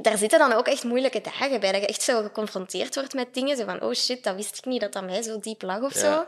Daar 0.00 0.18
zitten 0.18 0.38
dan 0.38 0.52
ook 0.52 0.66
echt 0.66 0.84
moeilijke 0.84 1.20
dagen 1.20 1.60
bij. 1.60 1.72
Dat 1.72 1.80
je 1.80 1.86
echt 1.86 2.02
zo 2.02 2.22
geconfronteerd 2.22 2.94
wordt 2.94 3.14
met 3.14 3.34
dingen. 3.34 3.56
Zo 3.56 3.64
van, 3.64 3.82
oh 3.82 3.94
shit, 3.94 4.24
dat 4.24 4.34
wist 4.34 4.58
ik 4.58 4.64
niet, 4.64 4.80
dat 4.80 4.92
dat 4.92 5.04
mij 5.04 5.22
zo 5.22 5.38
diep 5.40 5.62
lag 5.62 5.80
of 5.80 5.94
Ja. 5.94 6.00
zo. 6.00 6.26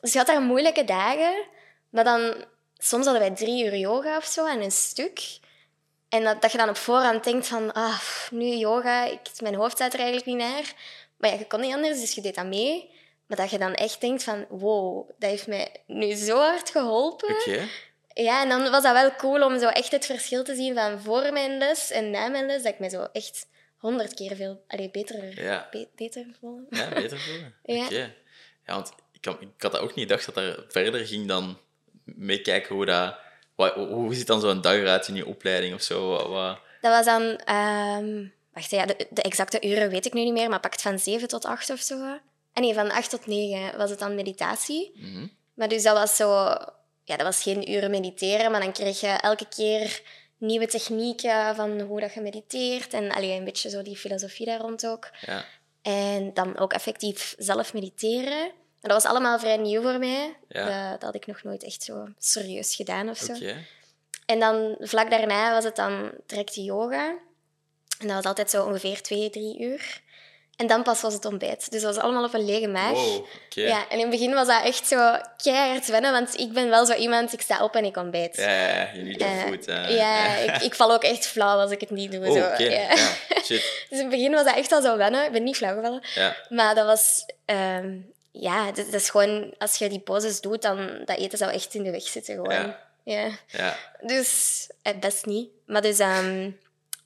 Dus 0.00 0.12
je 0.12 0.18
had 0.18 0.26
daar 0.26 0.40
moeilijke 0.42 0.84
dagen. 0.84 1.44
Maar 1.90 2.04
dan... 2.04 2.44
Soms 2.80 3.04
hadden 3.04 3.22
wij 3.22 3.36
drie 3.36 3.64
uur 3.64 3.76
yoga 3.76 4.16
of 4.16 4.24
zo 4.24 4.46
en 4.46 4.62
een 4.62 4.70
stuk. 4.72 5.38
En 6.08 6.24
dat, 6.24 6.42
dat 6.42 6.52
je 6.52 6.58
dan 6.58 6.68
op 6.68 6.76
voorhand 6.76 7.24
denkt 7.24 7.46
van... 7.46 7.72
Ah, 7.72 8.00
nu 8.30 8.44
yoga, 8.46 9.04
ik, 9.04 9.20
mijn 9.40 9.54
hoofd 9.54 9.72
staat 9.72 9.92
er 9.92 9.98
eigenlijk 9.98 10.26
niet 10.28 10.36
naar. 10.36 10.72
Maar 11.16 11.30
ja, 11.30 11.38
je 11.38 11.46
kon 11.46 11.60
niet 11.60 11.74
anders, 11.74 12.00
dus 12.00 12.14
je 12.14 12.20
deed 12.20 12.34
dat 12.34 12.46
mee. 12.46 12.90
Maar 13.26 13.36
dat 13.36 13.50
je 13.50 13.58
dan 13.58 13.74
echt 13.74 14.00
denkt 14.00 14.22
van... 14.22 14.46
Wow, 14.48 15.10
dat 15.18 15.30
heeft 15.30 15.46
mij 15.46 15.68
nu 15.86 16.14
zo 16.14 16.38
hard 16.38 16.70
geholpen. 16.70 17.36
Ja, 18.22 18.42
en 18.42 18.48
dan 18.48 18.70
was 18.70 18.82
dat 18.82 18.92
wel 18.92 19.14
cool 19.16 19.44
om 19.44 19.58
zo 19.58 19.66
echt 19.68 19.92
het 19.92 20.06
verschil 20.06 20.44
te 20.44 20.54
zien 20.54 20.74
van 20.74 21.00
voor 21.00 21.32
mijn 21.32 21.58
les 21.58 21.90
en 21.90 22.10
na 22.10 22.28
mijn 22.28 22.46
les. 22.46 22.62
Dat 22.62 22.72
ik 22.72 22.78
me 22.78 22.88
zo 22.88 23.06
echt 23.12 23.46
honderd 23.76 24.14
keer 24.14 24.36
veel 24.36 24.64
allee, 24.68 24.90
beter, 24.90 25.42
Ja. 25.42 25.68
be- 25.70 25.88
beter 25.96 26.26
voelde. 26.40 26.64
Ja, 26.70 26.88
beter 26.88 27.18
voelen. 27.18 27.54
Ja. 27.78 27.84
Oké. 27.84 28.14
Ja, 28.66 28.74
want 28.74 28.92
ik 29.12 29.24
had, 29.24 29.40
ik 29.40 29.48
had 29.62 29.72
dat 29.72 29.80
ook 29.80 29.94
niet 29.94 30.06
gedacht 30.08 30.24
dat 30.26 30.36
er 30.36 30.64
verder 30.68 31.06
ging 31.06 31.28
dan 31.28 31.58
meekijken 32.04 32.74
hoe 32.74 32.84
dat... 32.86 33.14
Wat, 33.54 33.74
hoe 33.74 34.14
ziet 34.14 34.26
dan 34.26 34.40
zo'n 34.40 34.60
dag 34.60 34.74
eruit 34.74 35.08
in 35.08 35.14
je 35.14 35.26
opleiding 35.26 35.74
of 35.74 35.82
zo? 35.82 36.08
Wat, 36.08 36.26
wat- 36.28 36.58
Dat 36.80 36.92
was 36.92 37.04
dan... 37.04 37.22
ehm, 37.44 38.26
wacht, 38.52 38.70
ja, 38.70 38.86
de, 38.86 39.06
de 39.10 39.22
exacte 39.22 39.66
uren 39.66 39.90
weet 39.90 40.06
ik 40.06 40.12
nu 40.12 40.24
niet 40.24 40.32
meer, 40.32 40.48
maar 40.48 40.60
pakt 40.60 40.82
van 40.82 40.98
7 40.98 41.28
tot 41.28 41.44
8 41.44 41.70
of 41.70 41.80
zo. 41.80 42.18
En 42.52 42.62
nee, 42.62 42.74
van 42.74 42.90
8 42.90 43.10
tot 43.10 43.26
9 43.26 43.78
was 43.78 43.90
het 43.90 43.98
dan 43.98 44.14
meditatie. 44.14 44.92
Mhm. 44.94 45.26
Maar 45.54 45.68
dus 45.68 45.82
dat 45.82 45.96
was 45.96 46.16
zo... 46.16 46.54
Ja, 47.08 47.16
dat 47.16 47.26
was 47.26 47.42
geen 47.42 47.70
uren 47.70 47.90
mediteren, 47.90 48.50
maar 48.50 48.60
dan 48.60 48.72
kreeg 48.72 49.00
je 49.00 49.06
elke 49.06 49.48
keer 49.48 50.02
nieuwe 50.38 50.66
technieken 50.66 51.54
van 51.54 51.80
hoe 51.80 52.00
dat 52.00 52.14
je 52.14 52.20
mediteert. 52.20 52.92
En 52.92 53.10
allee, 53.10 53.36
een 53.36 53.44
beetje 53.44 53.70
zo 53.70 53.82
die 53.82 53.96
filosofie 53.96 54.46
daar 54.46 54.60
rond 54.60 54.86
ook. 54.86 55.10
Ja. 55.20 55.44
En 55.82 56.34
dan 56.34 56.58
ook 56.58 56.72
effectief 56.72 57.34
zelf 57.38 57.72
mediteren. 57.72 58.42
En 58.80 58.88
dat 58.88 59.02
was 59.02 59.04
allemaal 59.04 59.38
vrij 59.38 59.56
nieuw 59.56 59.82
voor 59.82 59.98
mij. 59.98 60.36
Ja. 60.48 60.90
Dat, 60.90 61.00
dat 61.00 61.02
had 61.02 61.14
ik 61.14 61.26
nog 61.26 61.42
nooit 61.42 61.64
echt 61.64 61.82
zo 61.82 62.08
serieus 62.18 62.74
gedaan 62.74 63.08
of 63.08 63.18
zo. 63.18 63.34
En 64.26 64.40
dan 64.40 64.76
vlak 64.80 65.10
daarna 65.10 65.52
was 65.52 65.64
het 65.64 65.76
dan 65.76 66.10
direct 66.26 66.54
yoga. 66.54 67.08
En 67.98 68.06
dat 68.06 68.16
was 68.16 68.24
altijd 68.24 68.50
zo 68.50 68.64
ongeveer 68.64 69.02
twee, 69.02 69.30
drie 69.30 69.60
uur. 69.60 70.00
En 70.58 70.66
dan 70.66 70.82
pas 70.82 71.00
was 71.00 71.14
het 71.14 71.24
ontbijt. 71.24 71.70
Dus 71.70 71.82
dat 71.82 71.94
was 71.94 72.04
allemaal 72.04 72.24
op 72.24 72.34
een 72.34 72.44
lege 72.44 72.66
maag. 72.68 72.92
Wow. 72.92 73.26
Ja, 73.48 73.84
en 73.88 73.94
in 73.94 74.00
het 74.00 74.10
begin 74.10 74.34
was 74.34 74.46
dat 74.46 74.64
echt 74.64 74.86
zo 74.86 75.16
keihard 75.42 75.86
wennen, 75.86 76.12
want 76.12 76.38
ik 76.38 76.52
ben 76.52 76.68
wel 76.70 76.86
zo 76.86 76.92
iemand, 76.94 77.32
ik 77.32 77.40
sta 77.40 77.64
op 77.64 77.74
en 77.74 77.84
ik 77.84 77.96
ontbijt. 77.96 78.36
Ja, 78.36 78.90
je 78.94 79.02
niet 79.02 79.20
Eh, 79.20 79.40
food. 79.42 79.66
eh, 79.66 79.96
ja, 79.96 80.36
Ik, 80.36 80.62
ik 80.62 80.74
val 80.74 80.92
ook 80.92 81.02
echt 81.04 81.26
flauw 81.26 81.58
als 81.58 81.70
ik 81.70 81.80
het 81.80 81.90
niet 81.90 82.12
doe. 82.12 82.26
Oh, 82.26 82.32
zo. 82.32 82.38
oké. 82.52 82.62
Ja. 82.62 82.94
Ja, 82.94 83.10
shit. 83.44 83.46
Dus 83.90 83.98
in 83.98 83.98
het 83.98 84.08
begin 84.08 84.32
was 84.32 84.44
dat 84.44 84.56
echt 84.56 84.72
al 84.72 84.82
zo 84.82 84.96
wennen. 84.96 85.24
Ik 85.24 85.32
ben 85.32 85.42
niet 85.44 85.56
flauw 85.56 85.74
gevallen. 85.74 86.02
Ja. 86.14 86.36
Maar 86.48 86.74
dat 86.74 86.86
was... 86.86 87.26
ehm, 87.44 87.96
ja, 88.30 88.64
dat, 88.66 88.76
dat 88.84 89.00
is 89.00 89.10
gewoon... 89.10 89.54
Als 89.58 89.76
je 89.76 89.88
die 89.88 90.00
poses 90.00 90.40
doet, 90.40 90.62
dan... 90.62 91.02
Dat 91.04 91.18
eten 91.18 91.38
zou 91.38 91.50
echt 91.52 91.74
in 91.74 91.82
de 91.82 91.90
weg 91.90 92.02
zitten, 92.02 92.34
gewoon. 92.34 92.74
Ja. 93.04 93.28
Ja. 93.46 93.76
Dus... 94.00 94.66
eh, 94.82 94.92
best 95.00 95.26
niet. 95.26 95.48
Maar 95.66 95.82
dus... 95.82 95.98
ehm, 95.98 96.50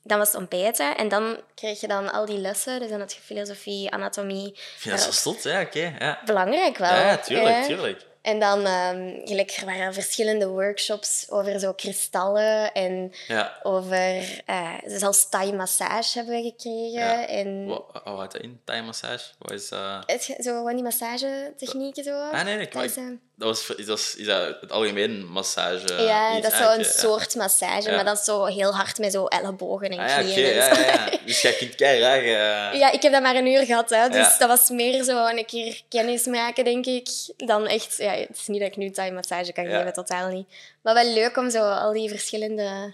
dan 0.03 0.17
was 0.17 0.27
het 0.27 0.37
ontbijten. 0.37 0.97
En 0.97 1.07
dan 1.09 1.37
kreeg 1.55 1.79
je 1.81 1.87
dan 1.87 2.11
al 2.11 2.25
die 2.25 2.37
lessen. 2.37 2.79
Dus 2.79 2.89
dan 2.89 2.99
had 2.99 3.13
je 3.13 3.19
filosofie, 3.21 3.91
anatomie. 3.91 4.59
Dat 4.83 4.99
zo 5.01 5.11
stot, 5.11 5.43
ja, 5.43 5.61
oké. 5.61 5.95
Ja. 5.99 6.19
Belangrijk 6.25 6.77
wel. 6.77 6.93
ja, 6.93 7.17
tuurlijk, 7.17 7.47
Ja. 7.55 7.65
tuurlijk. 7.65 8.05
En 8.21 8.39
dan... 8.39 8.65
ehm, 8.65 9.25
gelijk, 9.25 9.51
er 9.51 9.65
waren 9.65 9.93
verschillende 9.93 10.47
workshops 10.47 11.25
over 11.29 11.59
zo 11.59 11.73
kristallen 11.73 12.73
en 12.73 13.11
Ja. 13.27 13.59
over... 13.63 14.41
eh 14.45 14.73
zelfs 14.85 15.29
Thai-massage 15.29 16.17
hebben 16.17 16.35
we 16.35 16.41
gekregen. 16.43 16.91
Ja. 16.91 17.27
En 17.27 17.65
Wat, 17.65 17.83
wat 17.93 18.03
houdt 18.03 18.31
dat 18.31 18.41
in? 18.41 18.61
Thai 18.63 18.81
massage? 18.81 19.25
Wat 19.39 19.51
is 19.51 19.69
het, 20.05 20.37
zo 20.39 20.63
van 20.63 20.73
die 20.73 20.83
massagetechnieken 20.83 22.03
zo. 22.03 22.19
Ah, 22.19 22.43
nee, 22.43 22.55
nee, 22.55 22.65
ik- 22.65 22.71
Dat 22.73 22.83
is, 22.83 22.95
eh, 22.97 23.03
Dat 23.35 23.47
was, 23.47 23.75
is, 23.77 23.85
dat, 23.85 24.13
is 24.17 24.25
dat 24.25 24.61
het 24.61 24.71
algemeen 24.71 25.25
massage? 25.27 25.93
ja, 26.03 26.39
dat 26.39 26.51
is 26.51 26.57
zo 26.57 26.71
een 26.73 26.85
soort 26.85 27.35
massage, 27.35 27.89
Ja. 27.89 27.95
maar 27.95 28.05
dan 28.05 28.17
zo 28.17 28.45
heel 28.45 28.75
hard 28.75 28.97
met 28.97 29.11
zo 29.11 29.25
ellebogen 29.25 29.89
en 29.89 29.99
Ah, 29.99 30.17
knieën. 30.17 30.45
en 30.45 30.53
ja, 30.55 30.75
zo. 30.75 30.81
ja, 30.81 30.87
ja. 30.87 31.17
Dus 31.25 31.41
jij 31.41 31.53
kunt 31.53 31.75
keihard... 31.75 32.21
eh, 32.23 32.79
Ja, 32.81 32.91
ik 32.91 33.01
heb 33.01 33.11
dat 33.11 33.21
maar 33.21 33.35
een 33.35 33.47
uur 33.47 33.65
gehad, 33.65 33.89
hè, 33.89 34.09
dus 34.09 34.37
dat 34.37 34.47
was 34.47 34.69
meer 34.69 35.03
zo 35.03 35.25
een 35.27 35.45
keer 35.45 35.81
kennis 35.89 36.25
maken, 36.25 36.63
denk 36.63 36.85
ik, 36.85 37.07
dan 37.37 37.67
echt... 37.67 37.97
Ja, 37.97 38.11
het 38.11 38.37
is 38.37 38.47
niet 38.47 38.59
dat 38.59 38.69
ik 38.69 38.77
nu 38.77 38.89
Thai 38.89 39.11
massage 39.11 39.53
kan 39.53 39.65
geven, 39.65 39.93
totaal 39.93 40.27
niet. 40.29 40.47
Maar 40.81 40.93
wel 40.93 41.13
leuk 41.13 41.37
om 41.37 41.49
zo 41.49 41.69
al 41.69 41.91
die 41.93 42.09
verschillende 42.09 42.93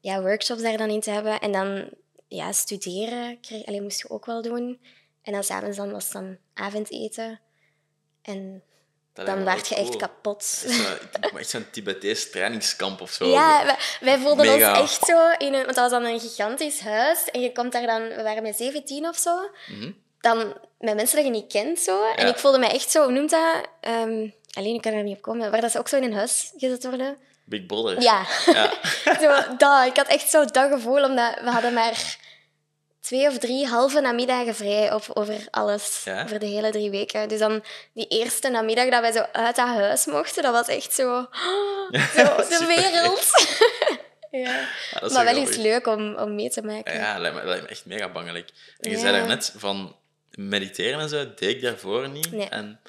ja, 0.00 0.20
workshops 0.20 0.62
daar 0.62 0.76
dan 0.76 0.90
in 0.90 1.00
te 1.00 1.10
hebben. 1.10 1.38
En 1.40 1.52
dan 1.52 1.88
ja, 2.28 2.52
studeren 2.52 3.40
kreeg, 3.40 3.66
allee, 3.66 3.82
moest 3.82 3.98
je 4.00 4.10
ook 4.10 4.26
wel 4.26 4.42
doen. 4.42 4.80
En 5.22 5.32
dan 5.32 5.44
s'avonds 5.44 5.76
dan 5.76 5.90
was 5.92 6.04
het 6.04 6.12
dan 6.12 6.36
avondeten. 6.54 7.40
En 8.22 8.62
dat 9.12 9.26
dan 9.26 9.44
werd 9.44 9.68
je 9.68 9.74
echt 9.74 9.96
kapot. 9.96 10.44
Zo- 10.44 10.68
Echt 11.38 11.48
zo'n 11.50 11.66
Tibetees 11.70 12.30
trainingskamp 12.30 13.00
of 13.00 13.10
zo. 13.10 13.26
Ja, 13.26 13.64
wij, 13.64 13.76
wij 14.00 14.18
voelden 14.18 14.46
Mega. 14.46 14.80
ons 14.80 14.90
echt 14.98 15.06
zo 15.06 15.28
in 15.38 15.46
een... 15.54 15.64
Want 15.64 15.74
dat 15.74 15.90
was 15.90 15.90
dan 15.90 16.04
een 16.04 16.20
gigantisch 16.20 16.80
huis. 16.80 17.24
En 17.32 17.40
je 17.40 17.52
komt 17.52 17.72
daar 17.72 17.86
dan... 17.86 18.08
We 18.08 18.22
waren 18.22 18.42
met 18.42 18.56
17 18.56 19.08
of 19.08 19.16
zo. 19.16 19.50
Mhm. 19.66 19.90
Dan 20.20 20.38
met 20.78 20.94
mensen 20.94 21.16
dat 21.16 21.24
je 21.24 21.30
niet 21.30 21.52
kent 21.52 21.78
zo. 21.78 22.02
En 22.16 22.26
ik 22.26 22.36
voelde 22.38 22.58
me 22.58 22.66
echt 22.66 22.90
zo... 22.90 23.02
Hoe 23.02 23.12
noemt 23.12 23.30
dat? 23.30 23.68
Ehm, 23.80 24.28
alleen, 24.52 24.74
ik 24.74 24.80
kan 24.82 24.92
er 24.92 25.02
niet 25.02 25.16
op 25.16 25.22
komen. 25.22 25.50
Waar 25.50 25.60
dat 25.60 25.70
ze 25.70 25.78
ook 25.78 25.88
zo 25.88 25.96
in 25.96 26.02
een 26.02 26.14
huis 26.14 26.52
gezet 26.56 26.84
worden. 26.84 27.16
Big 27.44 27.66
Brother. 27.66 28.00
Ja. 28.02 28.26
Ja. 28.46 28.72
zo, 29.20 29.56
dat. 29.56 29.86
Ik 29.86 29.96
had 29.96 30.06
echt 30.08 30.30
zo 30.30 30.44
dat 30.44 30.70
gevoel, 30.72 31.04
omdat 31.04 31.34
we 31.42 31.50
hadden 31.50 31.72
maar 31.72 32.16
twee 33.10 33.28
of 33.28 33.38
drie 33.38 33.66
halve 33.66 34.00
namiddagen 34.00 34.54
vrij 34.54 34.92
op, 34.92 35.04
over 35.14 35.46
alles. 35.50 36.02
Ja? 36.04 36.22
Over 36.22 36.38
de 36.38 36.46
hele 36.46 36.70
drie 36.70 36.90
weken. 36.90 37.28
Dus 37.28 37.38
dan 37.38 37.62
die 37.92 38.06
eerste 38.06 38.48
namiddag 38.48 38.88
dat 38.88 39.00
wij 39.00 39.12
zo 39.12 39.24
uit 39.32 39.56
dat 39.56 39.66
huis 39.66 40.06
mochten, 40.06 40.42
dat 40.42 40.52
was 40.52 40.68
echt 40.68 40.92
zo... 40.92 41.04
zo 42.16 42.58
de 42.58 42.64
wereld. 42.66 43.30
ja. 44.30 44.38
Ja, 44.40 45.00
dat 45.00 45.10
is 45.10 45.16
Maar 45.16 45.24
wel 45.24 45.42
iets 45.42 45.56
leuk 45.56 45.86
om, 45.86 46.14
om 46.14 46.34
mee 46.34 46.50
te 46.50 46.62
maken. 46.62 46.94
Ja, 46.94 47.18
lijkt 47.18 47.36
me, 47.36 47.44
lijkt 47.44 47.62
me 47.62 47.68
echt 47.68 47.86
mega 47.86 48.08
bangelijk. 48.08 48.50
En 48.78 48.90
je 48.90 48.98
zei 48.98 49.12
daarnet 49.12 49.52
van 49.56 49.96
mediteren 50.30 51.00
en 51.00 51.08
zo, 51.08 51.34
deed 51.34 51.42
ik 51.56 51.62
daarvoor 51.62 52.08
niet. 52.08 52.32
Nee. 52.32 52.48
En 52.48 52.80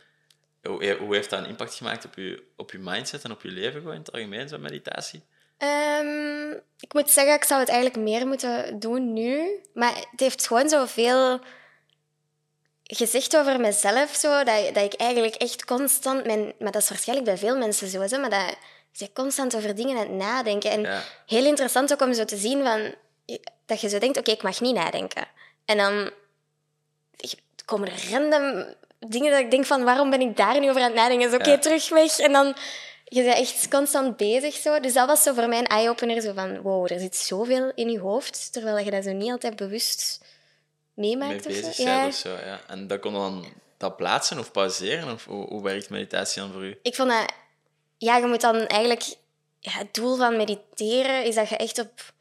hoe, 0.62 0.96
hoe 1.00 1.16
heeft 1.16 1.30
dat 1.30 1.40
een 1.40 1.50
impact 1.50 1.76
gemaakt 1.76 2.06
op 2.06 2.16
je, 2.16 2.44
op 2.56 2.72
je 2.72 2.80
mindset 2.80 3.24
en 3.24 3.32
op 3.32 3.42
je 3.42 3.52
leven 3.52 3.80
gewoon 3.80 3.96
in 3.96 4.02
het 4.02 4.12
algemeen, 4.12 4.50
zo'n 4.50 4.62
meditatie? 4.62 5.24
Ehm, 5.62 6.52
ik 6.80 6.94
moet 6.94 7.12
zeggen, 7.12 7.34
ik 7.34 7.44
zou 7.44 7.60
het 7.60 7.70
eigenlijk 7.70 8.00
meer 8.04 8.28
moeten 8.28 8.80
doen 8.80 9.14
nu. 9.14 9.60
Maar 9.74 9.96
het 9.96 10.20
heeft 10.20 10.48
gewoon 10.48 10.70
zoveel 10.70 11.40
gezegd 12.84 13.38
over 13.38 13.60
mezelf, 13.60 14.16
zo, 14.16 14.44
dat, 14.44 14.74
dat 14.74 14.84
ik 14.84 14.94
eigenlijk 14.94 15.36
echt 15.36 15.66
constant... 15.66 16.26
Mijn, 16.26 16.54
maar 16.60 16.72
dat 16.72 16.82
is 16.82 16.90
waarschijnlijk 16.90 17.28
bij 17.30 17.38
veel 17.38 17.58
mensen 17.58 17.88
zo, 17.88 18.02
hè, 18.02 18.18
maar 18.18 18.30
dat 18.30 18.56
bent 18.98 19.14
constant 19.14 19.56
over 19.56 19.76
dingen 19.76 19.98
aan 19.98 20.04
het 20.04 20.12
nadenken. 20.12 20.72
En 20.72 20.82
Ja. 20.82 21.02
heel 21.28 21.46
interessant 21.46 21.94
ook 21.94 22.02
om 22.02 22.14
zo 22.14 22.26
te 22.26 22.38
zien 22.38 22.64
van, 22.64 22.96
dat 23.66 23.82
je 23.82 23.90
zo 23.90 23.98
denkt, 24.00 24.18
oké, 24.18 24.32
ik 24.32 24.44
mag 24.44 24.62
niet 24.62 24.76
nadenken. 24.76 25.28
En 25.66 25.78
dan 25.78 26.12
komen 27.66 27.88
er 27.92 28.10
random 28.12 28.74
dingen 29.00 29.32
dat 29.32 29.40
ik 29.40 29.52
denk 29.52 29.66
van, 29.66 29.84
waarom 29.84 30.10
ben 30.10 30.22
ik 30.22 30.38
daar 30.38 30.60
nu 30.60 30.70
over 30.70 30.82
aan 30.82 30.88
het 30.88 30.96
nadenken? 31.00 31.28
Is 31.30 31.36
oké, 31.36 31.50
Ja. 31.50 31.58
terug 31.58 31.90
weg. 31.90 32.20
En 32.20 32.32
dan, 32.32 32.56
je 33.14 33.24
bent 33.24 33.38
echt 33.38 33.68
constant 33.68 34.18
bezig 34.18 34.56
zo. 34.56 34.80
Dus 34.80 34.94
dat 34.94 35.08
was 35.08 35.24
zo 35.24 35.34
voor 35.34 35.48
mij 35.48 35.60
een 35.60 35.68
eye-opener, 35.68 36.22
zo 36.22 36.34
van, 36.34 36.62
wow, 36.62 36.92
er 36.92 37.00
zit 37.00 37.16
zoveel 37.16 37.72
in 37.76 37.90
je 37.90 38.00
hoofd, 38.00 38.54
terwijl 38.54 38.78
je 38.78 38.92
dat 38.92 39.04
zo 39.04 39.12
niet 39.12 39.32
altijd 39.32 39.56
bewust 39.56 40.24
mee 40.94 41.18
meemaakt. 41.18 41.46
of 41.46 41.54
zo. 41.54 41.62
bezig 41.62 41.76
zijn 41.76 42.08
of 42.08 42.14
zo. 42.14 42.30
Ja. 42.30 42.62
En 42.68 42.88
dat 42.88 43.00
kon 43.00 43.14
dan 43.14 43.46
dat 43.78 43.98
plaatsen 43.98 44.40
of 44.40 44.52
pauzeren? 44.52 45.14
Of 45.14 45.26
hoe, 45.26 45.48
hoe 45.48 45.64
werkt 45.64 45.90
meditatie 45.90 46.42
dan 46.42 46.52
voor 46.52 46.64
u? 46.66 46.80
Ik 46.82 46.96
vond 46.96 47.10
dat... 47.10 47.34
Ja, 47.98 48.18
je 48.18 48.26
moet 48.26 48.42
dan 48.42 48.68
eigenlijk... 48.68 49.04
Ja, 49.60 49.72
het 49.72 49.94
doel 49.94 50.18
van 50.18 50.38
mediteren 50.38 51.26
is 51.26 51.36
dat 51.36 51.50
je 51.50 51.58
echt 51.58 51.80
op... 51.80 52.14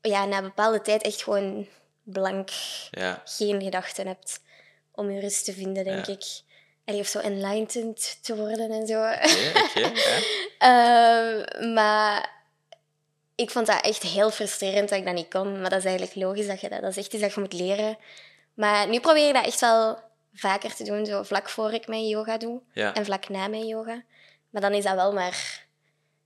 Ja, 0.00 0.24
na 0.24 0.36
een 0.36 0.42
bepaalde 0.42 0.80
tijd 0.80 1.02
echt 1.02 1.22
gewoon 1.22 1.66
blank 2.02 2.50
Ja, 2.90 3.22
geen 3.24 3.62
gedachten 3.62 4.06
hebt 4.06 4.40
om 4.92 5.10
je 5.10 5.20
rust 5.20 5.44
te 5.44 5.52
vinden, 5.52 5.84
denk 5.84 6.06
Ja. 6.06 6.12
ik. 6.12 6.24
Allee, 6.88 7.00
of 7.00 7.06
zo 7.06 7.18
enlightened 7.18 8.18
te 8.22 8.36
worden 8.36 8.70
en 8.70 8.86
zo. 8.86 9.00
oké. 9.64 9.80
ja. 9.94 10.18
Ehm, 10.58 11.72
maar 11.72 12.30
ik 13.34 13.50
vond 13.50 13.66
dat 13.66 13.84
echt 13.84 14.02
heel 14.02 14.30
frustrerend 14.30 14.88
dat 14.88 14.98
ik 14.98 15.04
dat 15.04 15.14
niet 15.14 15.28
kon. 15.28 15.60
Maar 15.60 15.70
dat 15.70 15.78
is 15.78 15.84
eigenlijk 15.84 16.14
logisch 16.14 16.46
dat 16.46 16.60
je 16.60 16.68
dat... 16.68 16.80
Dat 16.80 16.90
is 16.90 16.96
echt 16.96 17.12
iets 17.12 17.22
dat 17.22 17.34
je 17.34 17.40
moet 17.40 17.52
leren. 17.52 17.98
Maar 18.54 18.88
nu 18.88 19.00
probeer 19.00 19.28
ik 19.28 19.34
dat 19.34 19.46
echt 19.46 19.60
wel 19.60 19.98
vaker 20.34 20.74
te 20.74 20.84
doen, 20.84 21.06
zo 21.06 21.22
vlak 21.22 21.48
voor 21.48 21.72
ik 21.72 21.86
mijn 21.86 22.08
yoga 22.08 22.38
doe. 22.38 22.60
Ja. 22.72 22.94
En 22.94 23.04
vlak 23.04 23.28
na 23.28 23.48
mijn 23.48 23.66
yoga. 23.66 24.02
Maar 24.50 24.62
dan 24.62 24.72
is 24.72 24.84
dat 24.84 24.94
wel 24.94 25.12
maar 25.12 25.66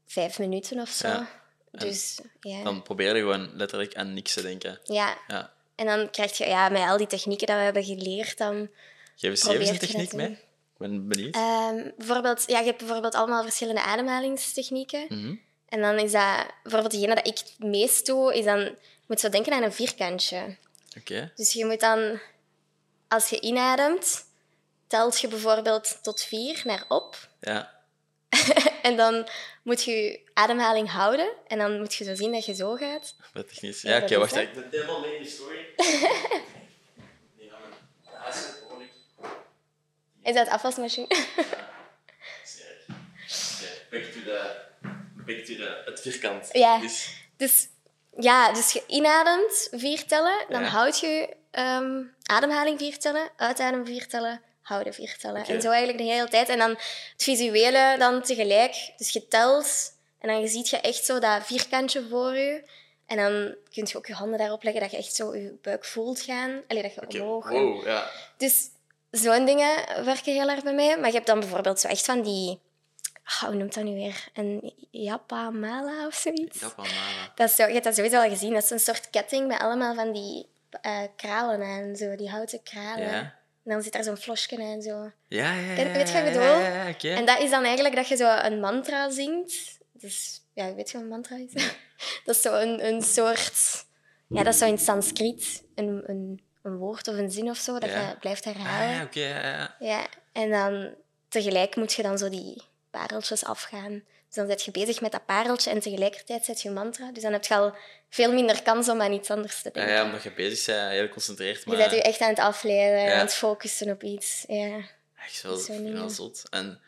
vijf 0.06 0.38
minuten 0.38 0.80
of 0.80 0.88
zo. 0.88 1.08
Ja. 1.08 1.28
Dus 1.70 2.20
ja. 2.40 2.62
Dan 2.62 2.82
probeer 2.82 3.16
je 3.16 3.20
gewoon 3.20 3.50
letterlijk 3.54 3.94
aan 3.94 4.14
niks 4.14 4.32
te 4.32 4.42
denken. 4.42 4.80
ja. 4.84 5.18
Ja. 5.28 5.52
En 5.74 5.86
dan 5.86 6.10
krijg 6.10 6.38
je 6.38 6.46
ja, 6.46 6.68
met 6.68 6.82
al 6.82 6.96
die 6.96 7.06
technieken 7.06 7.46
dat 7.46 7.56
we 7.56 7.62
hebben 7.62 7.84
geleerd, 7.84 8.38
dan 8.38 8.68
Geef 9.16 9.30
eens, 9.30 9.40
probeer 9.40 9.60
eens 9.60 9.68
je 9.68 9.74
een 9.74 9.80
techniek 9.80 10.08
te 10.08 10.16
mee. 10.16 10.38
Ben 10.82 11.08
benieuwd. 11.08 11.34
Ehm, 11.34 11.90
bijvoorbeeld, 11.96 12.44
ja, 12.46 12.58
je 12.58 12.64
hebt 12.64 12.78
bijvoorbeeld 12.78 13.14
allemaal 13.14 13.42
verschillende 13.42 13.82
ademhalingstechnieken. 13.82 15.04
Mhm. 15.08 15.34
En 15.68 15.80
dan 15.80 15.98
is 15.98 16.12
dat, 16.12 16.46
bijvoorbeeld 16.62 16.92
degene 16.92 17.14
dat 17.14 17.26
ik 17.26 17.38
het 17.38 17.54
meest 17.58 18.06
doe, 18.06 18.34
is 18.34 18.44
dan, 18.44 18.58
je 18.60 18.76
moet 19.06 19.20
zo 19.20 19.28
denken 19.28 19.52
aan 19.52 19.62
een 19.62 19.72
vierkantje. 19.72 20.56
Oké. 20.98 21.32
Dus 21.36 21.52
je 21.52 21.64
moet 21.66 21.80
dan, 21.80 22.20
als 23.08 23.28
je 23.28 23.40
inademt, 23.40 24.24
telt 24.86 25.20
je 25.20 25.28
bijvoorbeeld 25.28 25.98
tot 26.02 26.22
vier 26.22 26.60
naar 26.64 26.84
op. 26.88 27.28
Ja. 27.40 27.80
En 28.82 28.96
dan 28.96 29.28
moet 29.62 29.82
je 29.84 29.90
je 29.92 30.20
ademhaling 30.34 30.90
houden. 30.90 31.28
En 31.46 31.58
dan 31.58 31.78
moet 31.78 31.94
je 31.94 32.04
zo 32.04 32.14
zien 32.14 32.32
dat 32.32 32.44
je 32.44 32.54
zo 32.54 32.74
gaat. 32.74 33.14
Wat 33.32 33.48
technisch. 33.48 33.82
Ja, 33.82 33.90
Ja, 33.90 34.00
dat 34.00 34.10
oké, 34.10 34.12
is 34.24 34.30
wacht. 34.30 34.42
Ik 34.42 34.52
ben 34.54 34.68
helemaal 34.70 35.00
mee 35.00 35.16
in 35.16 35.22
de 35.22 35.28
story. 35.28 35.66
Die 35.76 37.50
gaan 37.50 37.60
we- 37.60 38.10
Ja, 38.10 38.24
dat 38.24 38.34
is 38.34 38.40
het, 38.40 38.62
hoor 38.68 38.82
ik. 38.82 38.90
Is 40.22 40.34
dat 40.34 40.48
afwasmachine? 40.48 41.06
Back 43.90 44.02
to 44.02 44.20
the... 44.24 44.40
Back 45.26 45.44
to 45.44 45.54
the... 45.54 45.82
Het 45.84 46.00
vierkant. 46.00 46.48
Ja. 46.52 46.78
Dus, 46.78 47.14
Dus 47.36 47.68
ja, 48.18 48.52
dus 48.52 48.72
je 48.72 48.82
inademt 48.86 49.68
vier 49.70 50.04
tellen, 50.06 50.44
dan 50.48 50.62
Ja. 50.62 50.68
houd 50.68 51.00
je 51.00 51.36
ehm, 51.50 52.02
ademhaling 52.22 52.78
vier 52.78 52.98
tellen, 52.98 53.30
uitademen 53.36 53.86
vier 53.86 54.06
tellen, 54.08 54.40
houden 54.62 54.94
vier 54.94 55.16
tellen. 55.18 55.44
En 55.46 55.60
zo 55.62 55.68
eigenlijk 55.70 55.98
de 55.98 56.12
hele 56.12 56.28
tijd. 56.28 56.48
En 56.48 56.58
dan 56.58 56.70
het 56.70 57.22
visuele 57.22 57.94
dan 57.98 58.22
tegelijk. 58.22 58.92
Dus 58.96 59.10
je 59.10 59.28
telt 59.28 59.92
en 60.18 60.28
dan 60.28 60.48
ziet 60.48 60.68
je 60.68 60.76
echt 60.80 61.04
zo 61.04 61.18
dat 61.18 61.46
vierkantje 61.46 62.06
voor 62.10 62.36
je. 62.36 62.62
En 63.06 63.16
dan 63.16 63.54
kun 63.72 63.86
je 63.90 63.96
ook 63.96 64.06
je 64.06 64.14
handen 64.14 64.38
daarop 64.38 64.62
leggen, 64.62 64.82
dat 64.82 64.90
je 64.90 64.96
echt 64.96 65.14
zo 65.14 65.34
je 65.36 65.58
buik 65.62 65.84
voelt 65.84 66.20
gaan. 66.20 66.62
Allee, 66.68 66.82
dat 66.82 66.92
je 67.12 67.22
omhoog... 67.22 67.50
en- 67.50 67.62
Wow, 67.62 67.86
ja. 67.86 68.10
Dus 68.36 68.68
zo'n 69.20 69.44
dingen 69.44 70.04
werken 70.04 70.32
heel 70.32 70.48
erg 70.48 70.62
bij 70.62 70.74
mij. 70.74 70.98
Maar 70.98 71.08
je 71.08 71.14
hebt 71.14 71.26
dan 71.26 71.40
bijvoorbeeld 71.40 71.80
zo 71.80 71.88
echt 71.88 72.04
van 72.04 72.22
die... 72.22 72.60
ah, 73.24 73.42
hoe 73.42 73.54
noemt 73.54 73.74
dat 73.74 73.84
nu 73.84 73.94
weer? 73.94 74.28
Een 74.34 74.74
Yapamala 74.90 76.06
of 76.06 76.14
zoiets? 76.14 76.60
Japamala. 76.60 77.32
Dat 77.34 77.48
is 77.48 77.56
zo, 77.56 77.66
je 77.66 77.72
hebt 77.72 77.84
dat 77.84 77.94
sowieso 77.94 78.22
al 78.22 78.28
gezien. 78.28 78.52
Dat 78.52 78.62
is 78.62 78.70
een 78.70 78.80
soort 78.80 79.10
ketting 79.10 79.46
met 79.46 79.58
allemaal 79.58 79.94
van 79.94 80.12
die 80.12 80.48
eh, 80.80 81.02
kralen 81.16 81.62
aan, 81.62 81.96
zo, 81.96 82.16
die 82.16 82.30
houten 82.30 82.62
kralen. 82.62 83.10
Ja. 83.10 83.40
En 83.64 83.72
dan 83.72 83.82
zit 83.82 83.92
daar 83.92 84.04
zo'n 84.04 84.16
flosje 84.16 84.58
aan. 84.58 84.82
Zo. 84.82 85.10
Ja, 85.28 85.54
ja, 85.54 85.72
ja. 85.72 85.92
weet 85.92 86.08
je 86.08 86.14
wat 86.14 86.26
ik 86.26 86.32
bedoel? 86.32 86.42
Ja, 86.42 86.94
ja. 86.98 87.16
En 87.16 87.24
dat 87.24 87.40
is 87.40 87.50
dan 87.50 87.64
eigenlijk 87.64 87.94
dat 87.94 88.08
je 88.08 88.16
zo 88.16 88.36
een 88.36 88.60
mantra 88.60 89.10
zingt. 89.10 89.78
Dus, 89.92 90.40
ja, 90.52 90.74
weet 90.74 90.90
je 90.90 90.92
wat 90.92 91.02
een 91.02 91.08
mantra 91.08 91.36
is? 91.36 91.52
dat 92.24 92.34
is 92.34 92.42
zo 92.42 92.54
een, 92.54 92.86
een 92.86 93.02
soort... 93.02 93.84
Ja, 94.28 94.42
dat 94.42 94.52
is 94.52 94.58
zo 94.58 94.66
in 94.66 94.72
het 94.72 94.82
Sanskriet. 94.82 95.64
Een, 95.74 96.02
een, 96.06 96.40
een 96.62 96.76
woord 96.76 97.08
of 97.08 97.16
een 97.16 97.30
zin 97.30 97.50
of 97.50 97.56
zo, 97.56 97.78
dat 97.78 97.90
Ja. 97.90 98.08
je 98.08 98.16
blijft 98.20 98.46
Ah, 98.46 98.54
herhalen. 98.54 98.94
ja, 98.94 99.02
oké, 99.02 99.20
ja, 99.20 99.42
ja. 99.50 99.76
Ja, 99.78 100.06
en 100.32 100.50
dan 100.50 100.94
tegelijk 101.28 101.76
moet 101.76 101.92
je 101.92 102.02
dan 102.02 102.18
zo 102.18 102.28
die 102.28 102.62
pareltjes 102.90 103.44
afgaan. 103.44 103.92
Dus 104.26 104.34
dan 104.34 104.46
zit 104.50 104.62
je 104.64 104.70
bezig 104.70 105.00
met 105.00 105.12
dat 105.12 105.26
pareltje 105.26 105.70
en 105.70 105.80
tegelijkertijd 105.80 106.44
zet 106.44 106.62
je 106.62 106.70
mantra. 106.70 107.12
Dus 107.12 107.22
dan 107.22 107.32
heb 107.32 107.44
je 107.44 107.54
al 107.54 107.74
veel 108.10 108.32
minder 108.32 108.62
kans 108.62 108.88
om 108.88 109.00
aan 109.02 109.12
iets 109.12 109.30
anders 109.30 109.62
te 109.62 109.70
Ja, 109.72 109.80
denken. 109.80 109.94
ja, 109.94 110.04
omdat 110.04 110.22
je 110.22 110.32
bezig 110.32 110.66
bent, 110.66 110.90
heel 110.90 111.06
geconcentreerd. 111.06 111.66
Maar 111.66 111.76
Je 111.76 111.82
bent 111.82 111.94
je 111.94 112.02
echt 112.02 112.20
aan 112.20 112.28
het 112.28 112.38
afleiden, 112.38 113.00
Ja. 113.00 113.12
aan 113.12 113.18
het 113.18 113.34
focussen 113.34 113.90
op 113.90 114.02
iets. 114.02 114.44
Ja. 114.48 114.80
echt 115.26 115.42
wel, 115.42 115.56
Zo'n 115.56 115.92
wel 115.92 116.10
zot. 116.10 116.42
En 116.50 116.80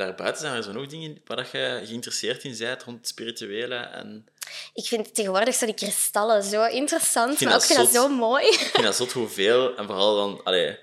daarbuiten 0.00 0.40
zijn 0.42 0.54
er 0.56 0.62
zo 0.62 0.72
nog 0.72 0.86
dingen 0.86 1.20
waar 1.26 1.36
dat 1.36 1.50
je 1.50 1.80
geïnteresseerd 1.84 2.44
in 2.44 2.56
bent, 2.58 2.82
rond 2.82 2.98
het 2.98 3.08
spirituele. 3.08 3.74
En 3.76 4.28
Ik 4.74 4.84
vind 4.86 5.14
tegenwoordig 5.14 5.54
zo 5.54 5.66
die 5.66 5.74
kristallen 5.74 6.42
zo 6.42 6.64
interessant, 6.64 7.40
maar 7.40 7.54
ook 7.54 7.62
vind 7.62 7.78
dat 7.78 7.88
zo 7.90 8.08
mooi. 8.08 8.46
ik 8.46 8.70
vind 8.72 8.82
dat 8.86 8.96
zot 8.96 9.12
hoeveel, 9.12 9.76
en 9.76 9.86
vooral 9.86 10.16
dan, 10.16 10.40
allee, 10.44 10.78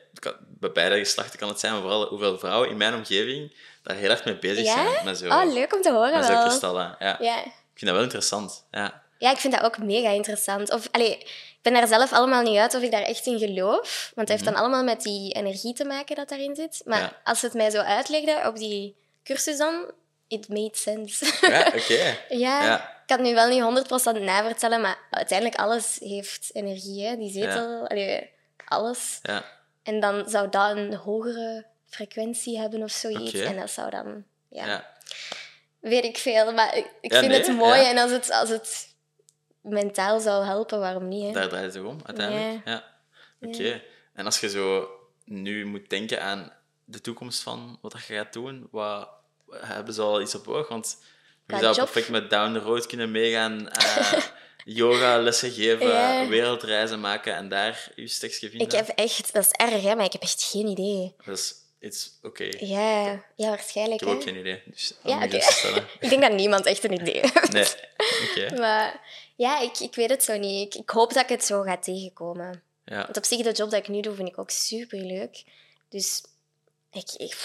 bij 0.59 0.71
beide 0.71 0.97
geslachten 0.97 1.39
kan 1.39 1.47
het 1.49 1.59
zijn, 1.59 1.71
maar 1.73 1.81
vooral 1.81 2.07
hoeveel 2.07 2.39
vrouwen 2.39 2.69
in 2.69 2.77
mijn 2.77 2.93
omgeving 2.93 3.55
daar 3.83 3.95
heel 3.95 4.09
erg 4.09 4.25
mee 4.25 4.37
bezig 4.39 4.65
Ja? 4.65 4.73
zijn. 4.73 5.05
Met 5.05 5.17
zo, 5.17 5.27
Oh, 5.27 5.53
leuk 5.53 5.73
om 5.75 5.81
te 5.81 5.91
horen 5.91 6.19
met 6.19 6.41
kristallen. 6.43 6.95
Ja. 6.99 7.17
Ja. 7.19 7.37
Ik 7.45 7.83
vind 7.83 7.85
dat 7.85 7.93
wel 7.93 8.03
interessant. 8.03 8.65
Ja. 8.71 9.03
ja, 9.17 9.31
ik 9.31 9.37
vind 9.37 9.53
dat 9.53 9.63
ook 9.63 9.77
mega 9.77 10.09
interessant. 10.09 10.71
Of, 10.71 10.87
allee, 10.91 11.17
ik 11.17 11.29
ben 11.61 11.73
daar 11.73 11.87
zelf 11.87 12.13
allemaal 12.13 12.41
niet 12.43 12.57
uit 12.57 12.75
of 12.75 12.81
ik 12.81 12.91
daar 12.91 13.01
echt 13.01 13.25
in 13.25 13.39
geloof. 13.39 14.11
Want 14.15 14.27
het 14.27 14.29
heeft 14.29 14.43
dan 14.43 14.55
allemaal 14.55 14.83
met 14.83 15.01
die 15.01 15.33
energie 15.33 15.73
te 15.73 15.85
maken 15.85 16.15
dat 16.15 16.29
daarin 16.29 16.55
zit. 16.55 16.81
Maar 16.85 16.99
Mhm. 17.01 17.07
Ja. 17.07 17.21
als 17.23 17.41
het 17.41 17.53
mij 17.53 17.69
zo 17.69 17.77
uitlegde 17.79 18.41
op 18.47 18.55
die 18.55 18.95
cursus 19.27 19.57
dan, 19.57 19.91
it 20.27 20.49
made 20.49 20.77
sense. 20.77 21.47
Ja, 21.47 21.67
oké. 21.79 22.17
Ja, 22.29 22.63
Ja. 22.63 22.79
ik 22.89 23.03
kan 23.05 23.17
het 23.17 23.27
nu 23.27 23.33
wel 23.33 23.47
niet 23.71 23.87
100% 24.19 24.21
navertellen, 24.23 24.81
maar 24.81 24.97
uiteindelijk 25.11 25.59
alles 25.59 25.97
heeft 25.99 26.49
energie. 26.53 27.05
Hè? 27.05 27.15
Die 27.17 27.31
zetel, 27.31 27.87
allee, 27.87 28.29
alles. 28.65 29.19
Ja. 29.21 29.43
En 29.83 29.99
dan 29.99 30.29
zou 30.29 30.49
dat 30.49 30.77
een 30.77 30.93
hogere 30.95 31.65
frequentie 31.89 32.59
hebben 32.59 32.83
of 32.83 32.91
zoiets. 32.91 33.33
En 33.33 33.55
dat 33.59 33.69
zou 33.69 33.89
dan, 33.89 34.23
ja, 34.49 34.65
Ja. 34.65 34.95
weet 35.79 36.03
ik 36.03 36.17
veel. 36.17 36.53
Maar 36.53 36.75
ik, 36.77 36.85
ik 37.01 37.11
Ja, 37.11 37.19
vind 37.19 37.31
nee, 37.31 37.41
het 37.41 37.55
mooi 37.55 37.79
ja. 37.79 37.89
en 37.89 37.97
als 37.97 38.11
het, 38.11 38.31
als 38.31 38.49
het 38.49 38.95
mentaal 39.61 40.19
zou 40.19 40.45
helpen, 40.45 40.79
waarom 40.79 41.07
niet? 41.07 41.25
Hè? 41.25 41.31
Daar 41.31 41.49
draait 41.49 41.73
het 41.73 41.83
om, 41.83 41.99
uiteindelijk. 42.05 42.65
Ja. 42.65 42.83
Oké. 43.41 43.81
En 44.13 44.25
als 44.25 44.39
je 44.39 44.49
zo 44.49 44.89
nu 45.25 45.65
moet 45.65 45.89
denken 45.89 46.21
aan 46.21 46.53
de 46.85 47.01
toekomst 47.01 47.41
van 47.43 47.77
wat 47.81 47.91
je 47.91 47.99
gaat 48.13 48.33
doen, 48.33 48.67
wat 48.71 49.09
hebben 49.51 49.93
ze 49.93 50.01
al 50.01 50.21
iets 50.21 50.35
op 50.35 50.47
oog? 50.47 50.67
Want 50.67 50.97
je 51.01 51.05
Qua 51.53 51.59
zou 51.59 51.75
job? 51.75 51.83
perfect 51.85 52.09
met 52.09 52.29
Down 52.29 52.53
the 52.53 52.59
Road 52.59 52.85
kunnen 52.85 53.11
meegaan, 53.11 53.69
eh 53.69 54.13
yoga 54.65 55.17
lessen 55.21 55.51
geven, 55.51 55.87
Ja. 55.87 56.27
wereldreizen 56.27 56.99
maken 56.99 57.35
en 57.35 57.49
daar 57.49 57.91
je 57.95 58.07
stekje 58.07 58.49
vinden. 58.49 58.67
Ik 58.67 58.73
heb 58.73 58.87
echt, 58.87 59.33
dat 59.33 59.45
is 59.45 59.51
erg, 59.51 59.81
hè, 59.81 59.95
maar 59.95 60.05
ik 60.05 60.11
heb 60.11 60.21
echt 60.21 60.43
geen 60.43 60.67
idee. 60.67 61.15
Dat 61.25 61.37
is 61.37 61.53
iets 61.79 62.11
oké. 62.21 62.43
Ik 62.43 62.59
Ja, 62.59 63.23
ja 63.35 63.49
waarschijnlijk. 63.49 63.99
heb 63.99 64.09
ook 64.09 64.15
Hè? 64.23 64.23
geen 64.23 64.39
idee. 64.39 64.61
Dus 64.65 64.93
Ja. 65.03 65.21
Ik 65.99 66.09
denk 66.09 66.21
dat 66.21 66.31
niemand 66.31 66.65
echt 66.65 66.83
een 66.83 66.93
idee 67.01 67.19
heeft. 67.33 67.51
Nee. 67.51 67.65
Oké. 68.29 68.59
Maar 68.59 69.01
ja, 69.35 69.59
ik, 69.61 69.79
ik 69.79 69.95
weet 69.95 70.09
het 70.09 70.23
zo 70.23 70.37
niet. 70.37 70.73
Ik, 70.75 70.81
ik 70.81 70.89
hoop 70.89 71.13
dat 71.13 71.23
ik 71.23 71.29
het 71.29 71.43
zo 71.45 71.61
ga 71.61 71.77
tegenkomen. 71.77 72.61
Ja. 72.85 73.03
Want 73.03 73.17
op 73.17 73.25
zich, 73.25 73.41
de 73.41 73.51
job 73.51 73.69
dat 73.69 73.79
ik 73.79 73.87
nu 73.87 74.01
doe, 74.01 74.15
vind 74.15 74.27
ik 74.27 74.37
ook 74.37 74.49
super 74.49 74.99
leuk. 74.99 75.43
Dus 75.89 76.23
ik, 76.91 77.11
ik, 77.17 77.37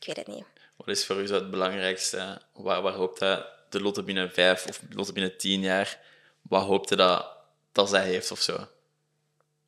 ik 0.00 0.06
weet 0.06 0.16
het 0.16 0.26
niet. 0.26 0.44
Wat 0.84 0.88
is 0.96 1.06
voor 1.06 1.16
u 1.16 1.26
zo 1.26 1.34
het 1.34 1.50
belangrijkste? 1.50 2.40
Waar, 2.52 2.82
waar 2.82 2.92
hoopt 2.92 3.18
je 3.20 3.44
de 3.68 3.80
Lotte 3.80 4.02
binnen 4.02 4.30
vijf 4.32 4.66
of 4.68 4.80
Lotte 4.90 5.12
binnen 5.12 5.36
tien 5.36 5.60
jaar, 5.60 5.98
wat 6.42 6.62
hoopt 6.64 6.88
je 6.88 6.96
dat, 6.96 7.26
dat 7.72 7.88
zij 7.88 8.04
heeft 8.04 8.30
of 8.30 8.40
zo? 8.40 8.66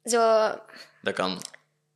Zo, 0.04 0.18
Dat 1.02 1.14
kan, 1.14 1.42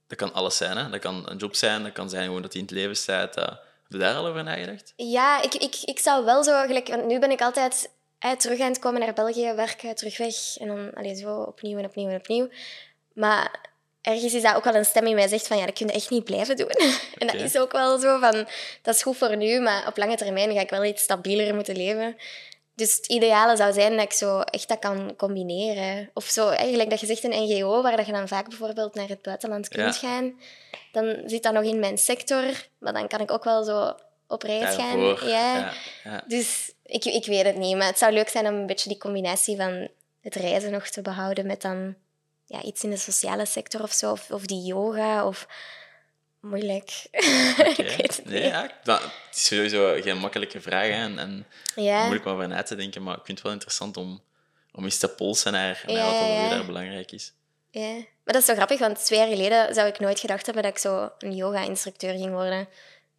dat 0.06 0.18
kan 0.18 0.32
alles 0.32 0.56
zijn, 0.56 0.76
hè? 0.76 0.88
Dat 0.90 1.00
kan 1.00 1.30
een 1.30 1.36
job 1.36 1.54
zijn, 1.54 1.82
dat 1.82 1.92
kan 1.92 2.10
zijn 2.10 2.24
gewoon 2.24 2.42
dat 2.42 2.52
hij 2.52 2.60
in 2.60 2.66
het 2.66 2.76
leven 2.76 2.96
staat. 2.96 3.34
dat- 3.34 3.48
Heb 3.82 3.92
je 3.92 3.98
daar 3.98 4.14
al 4.16 4.26
over 4.26 4.44
nagedacht? 4.44 4.92
ja, 4.96 5.42
ik, 5.42 5.54
ik, 5.54 5.74
ik 5.84 5.98
zou 5.98 6.24
wel 6.24 6.44
zo... 6.44 6.62
Gelijk, 6.66 6.88
want 6.88 7.04
nu 7.06 7.18
ben 7.18 7.30
ik 7.30 7.40
altijd 7.40 7.90
eh, 8.18 8.32
terug 8.32 8.60
aan 8.60 8.68
het 8.68 8.78
komen 8.78 9.00
naar 9.00 9.12
België, 9.14 9.52
werken, 9.54 9.94
terug 9.94 10.16
weg. 10.18 10.56
En 10.56 10.66
dan 10.66 10.94
allee, 10.94 11.14
zo 11.14 11.36
opnieuw 11.42 11.78
en 11.78 11.84
opnieuw 11.84 12.08
en 12.08 12.16
opnieuw. 12.16 12.48
Maar 13.14 13.60
ergens 14.06 14.34
is 14.34 14.42
dat 14.42 14.54
ook 14.54 14.64
wel 14.64 14.74
een 14.74 14.84
stem 14.84 15.06
in 15.06 15.14
mij 15.14 15.28
zegt 15.28 15.46
van 15.46 15.58
ja, 15.58 15.66
dat 15.66 15.74
kun 15.74 15.86
je 15.86 15.92
echt 15.92 16.10
niet 16.10 16.24
blijven 16.24 16.56
doen. 16.56 16.70
en 17.18 17.26
dat 17.26 17.34
is 17.34 17.58
ook 17.58 17.72
wel 17.72 17.98
zo 17.98 18.18
van, 18.18 18.46
dat 18.82 18.94
is 18.94 19.02
goed 19.02 19.16
voor 19.16 19.36
nu, 19.36 19.60
maar 19.60 19.86
op 19.86 19.96
lange 19.96 20.16
termijn 20.16 20.52
ga 20.54 20.60
ik 20.60 20.70
wel 20.70 20.84
iets 20.84 21.02
stabieler 21.02 21.54
moeten 21.54 21.76
leven. 21.76 22.16
Dus 22.74 22.96
het 22.96 23.06
ideale 23.06 23.56
zou 23.56 23.72
zijn 23.72 23.96
dat 23.96 24.04
ik 24.04 24.12
zo 24.12 24.40
echt 24.40 24.68
dat 24.68 24.78
kan 24.78 25.14
combineren. 25.16 26.10
Of 26.14 26.24
zo, 26.24 26.48
eigenlijk 26.48 26.90
dat 26.90 27.00
je 27.00 27.06
zegt 27.06 27.24
een 27.24 27.42
NGO, 27.42 27.82
waar 27.82 27.96
dat 27.96 28.06
je 28.06 28.12
dan 28.12 28.28
vaak 28.28 28.48
bijvoorbeeld 28.48 28.94
naar 28.94 29.08
het 29.08 29.22
buitenland 29.22 29.68
kunt 29.68 30.00
Ja. 30.00 30.08
gaan. 30.08 30.40
Dan 30.92 31.16
zit 31.26 31.42
dat 31.42 31.52
nog 31.52 31.62
in 31.62 31.78
mijn 31.78 31.98
sector, 31.98 32.44
maar 32.78 32.92
dan 32.92 33.08
kan 33.08 33.20
ik 33.20 33.30
ook 33.30 33.44
wel 33.44 33.64
zo 33.64 33.94
op 34.28 34.42
reis 34.42 34.74
gaan. 34.74 35.00
Daarvoor. 35.00 35.28
Ja. 35.28 35.56
Ja, 35.56 35.72
ja. 36.04 36.24
Dus 36.26 36.72
ik, 36.84 37.04
ik 37.04 37.26
weet 37.26 37.44
het 37.44 37.56
niet, 37.56 37.76
maar 37.76 37.86
het 37.86 37.98
zou 37.98 38.12
leuk 38.12 38.28
zijn 38.28 38.46
om 38.46 38.54
een 38.54 38.66
beetje 38.66 38.88
die 38.88 38.98
combinatie 38.98 39.56
van 39.56 39.88
het 40.20 40.34
reizen 40.34 40.70
nog 40.70 40.86
te 40.88 41.02
behouden 41.02 41.46
met 41.46 41.62
dan 41.62 41.94
ja, 42.46 42.62
iets 42.62 42.84
in 42.84 42.90
de 42.90 42.96
sociale 42.96 43.46
sector 43.46 43.82
of 43.82 43.92
zo, 43.92 44.10
of, 44.10 44.30
of 44.30 44.42
die 44.46 44.62
yoga, 44.64 45.26
of 45.26 45.46
moeilijk. 46.40 46.90
Ik 47.76 47.76
weet 47.96 48.16
het 48.16 48.24
nee, 48.24 48.42
niet. 48.42 48.50
ja, 48.50 48.70
dat, 48.84 49.00
het 49.02 49.12
is 49.36 49.46
sowieso 49.46 49.96
geen 50.00 50.18
makkelijke 50.18 50.60
vraag 50.60 50.86
hè, 50.86 50.92
en, 50.92 51.18
en 51.18 51.46
Ja. 51.74 52.00
moeilijk 52.00 52.24
om 52.26 52.32
over 52.32 52.48
na 52.48 52.62
te 52.62 52.74
denken, 52.76 53.02
maar 53.02 53.16
ik 53.16 53.24
vind 53.24 53.38
het 53.38 53.42
wel 53.46 53.52
interessant 53.52 53.96
om, 53.96 54.22
om 54.72 54.84
eens 54.84 54.98
te 54.98 55.08
polsen 55.08 55.52
naar, 55.52 55.82
naar 55.86 55.96
Ja, 55.96 56.04
wat 56.04 56.28
ja. 56.28 56.48
daar 56.48 56.66
belangrijk 56.66 57.12
is. 57.12 57.32
Ja, 57.70 57.92
maar 57.94 58.34
dat 58.34 58.36
is 58.36 58.44
zo 58.44 58.54
grappig, 58.54 58.78
want 58.78 59.04
twee 59.04 59.18
jaar 59.18 59.28
geleden 59.28 59.74
zou 59.74 59.88
ik 59.88 59.98
nooit 59.98 60.20
gedacht 60.20 60.44
hebben 60.46 60.62
dat 60.62 60.72
ik 60.72 60.78
zo 60.78 61.10
een 61.18 61.34
yoga-instructeur 61.34 62.14
ging 62.18 62.30
worden. 62.32 62.68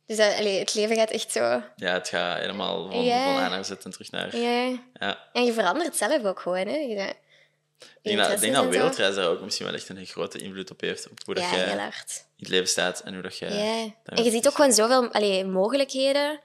Dus 0.06 0.18
dat, 0.18 0.38
allee, 0.38 0.60
het 0.60 0.74
leven 0.74 0.96
gaat 0.96 1.10
echt 1.10 1.32
zo... 1.32 1.62
Ja, 1.76 1.94
het 1.94 2.08
gaat 2.08 2.40
helemaal 2.40 2.92
van, 2.92 3.04
Ja. 3.04 3.24
van 3.24 3.44
A 3.44 3.48
naar 3.50 3.70
en 3.70 3.92
terug 3.92 4.12
naar... 4.12 4.38
Ja. 4.38 4.80
Ja. 4.94 5.24
En 5.34 5.46
je 5.46 5.54
verandert 5.54 5.96
zelf 5.96 6.24
ook 6.24 6.40
gewoon, 6.40 6.68
hè. 6.68 6.76
Je, 6.78 7.16
Ik 7.80 7.88
denk 8.02 8.18
dat, 8.18 8.32
ik 8.32 8.40
denk 8.40 8.54
dat 8.54 8.68
wereldreis 8.68 9.16
daar 9.16 9.28
ook 9.28 9.42
misschien 9.42 9.66
wel 9.66 9.76
echt 9.76 9.90
een 9.90 10.06
grote 10.06 10.38
invloed 10.38 10.72
op 10.72 10.82
heeft. 10.82 11.10
Op 11.10 11.20
hoe 11.26 11.34
dat 11.34 11.44
Ja, 11.44 11.50
je 11.50 11.56
heel 11.56 11.80
in 11.80 12.44
het 12.44 12.48
leven 12.48 12.68
staat 12.68 13.00
en 13.00 13.14
hoe 13.14 13.22
dat 13.22 13.38
je... 13.38 13.46
Ja. 13.46 13.94
En 14.04 14.24
je 14.24 14.32
ziet 14.32 14.48
ook 14.48 14.56
gewoon 14.56 14.74
zoveel 14.74 15.12
allee, 15.12 15.46
mogelijkheden. 15.46 16.40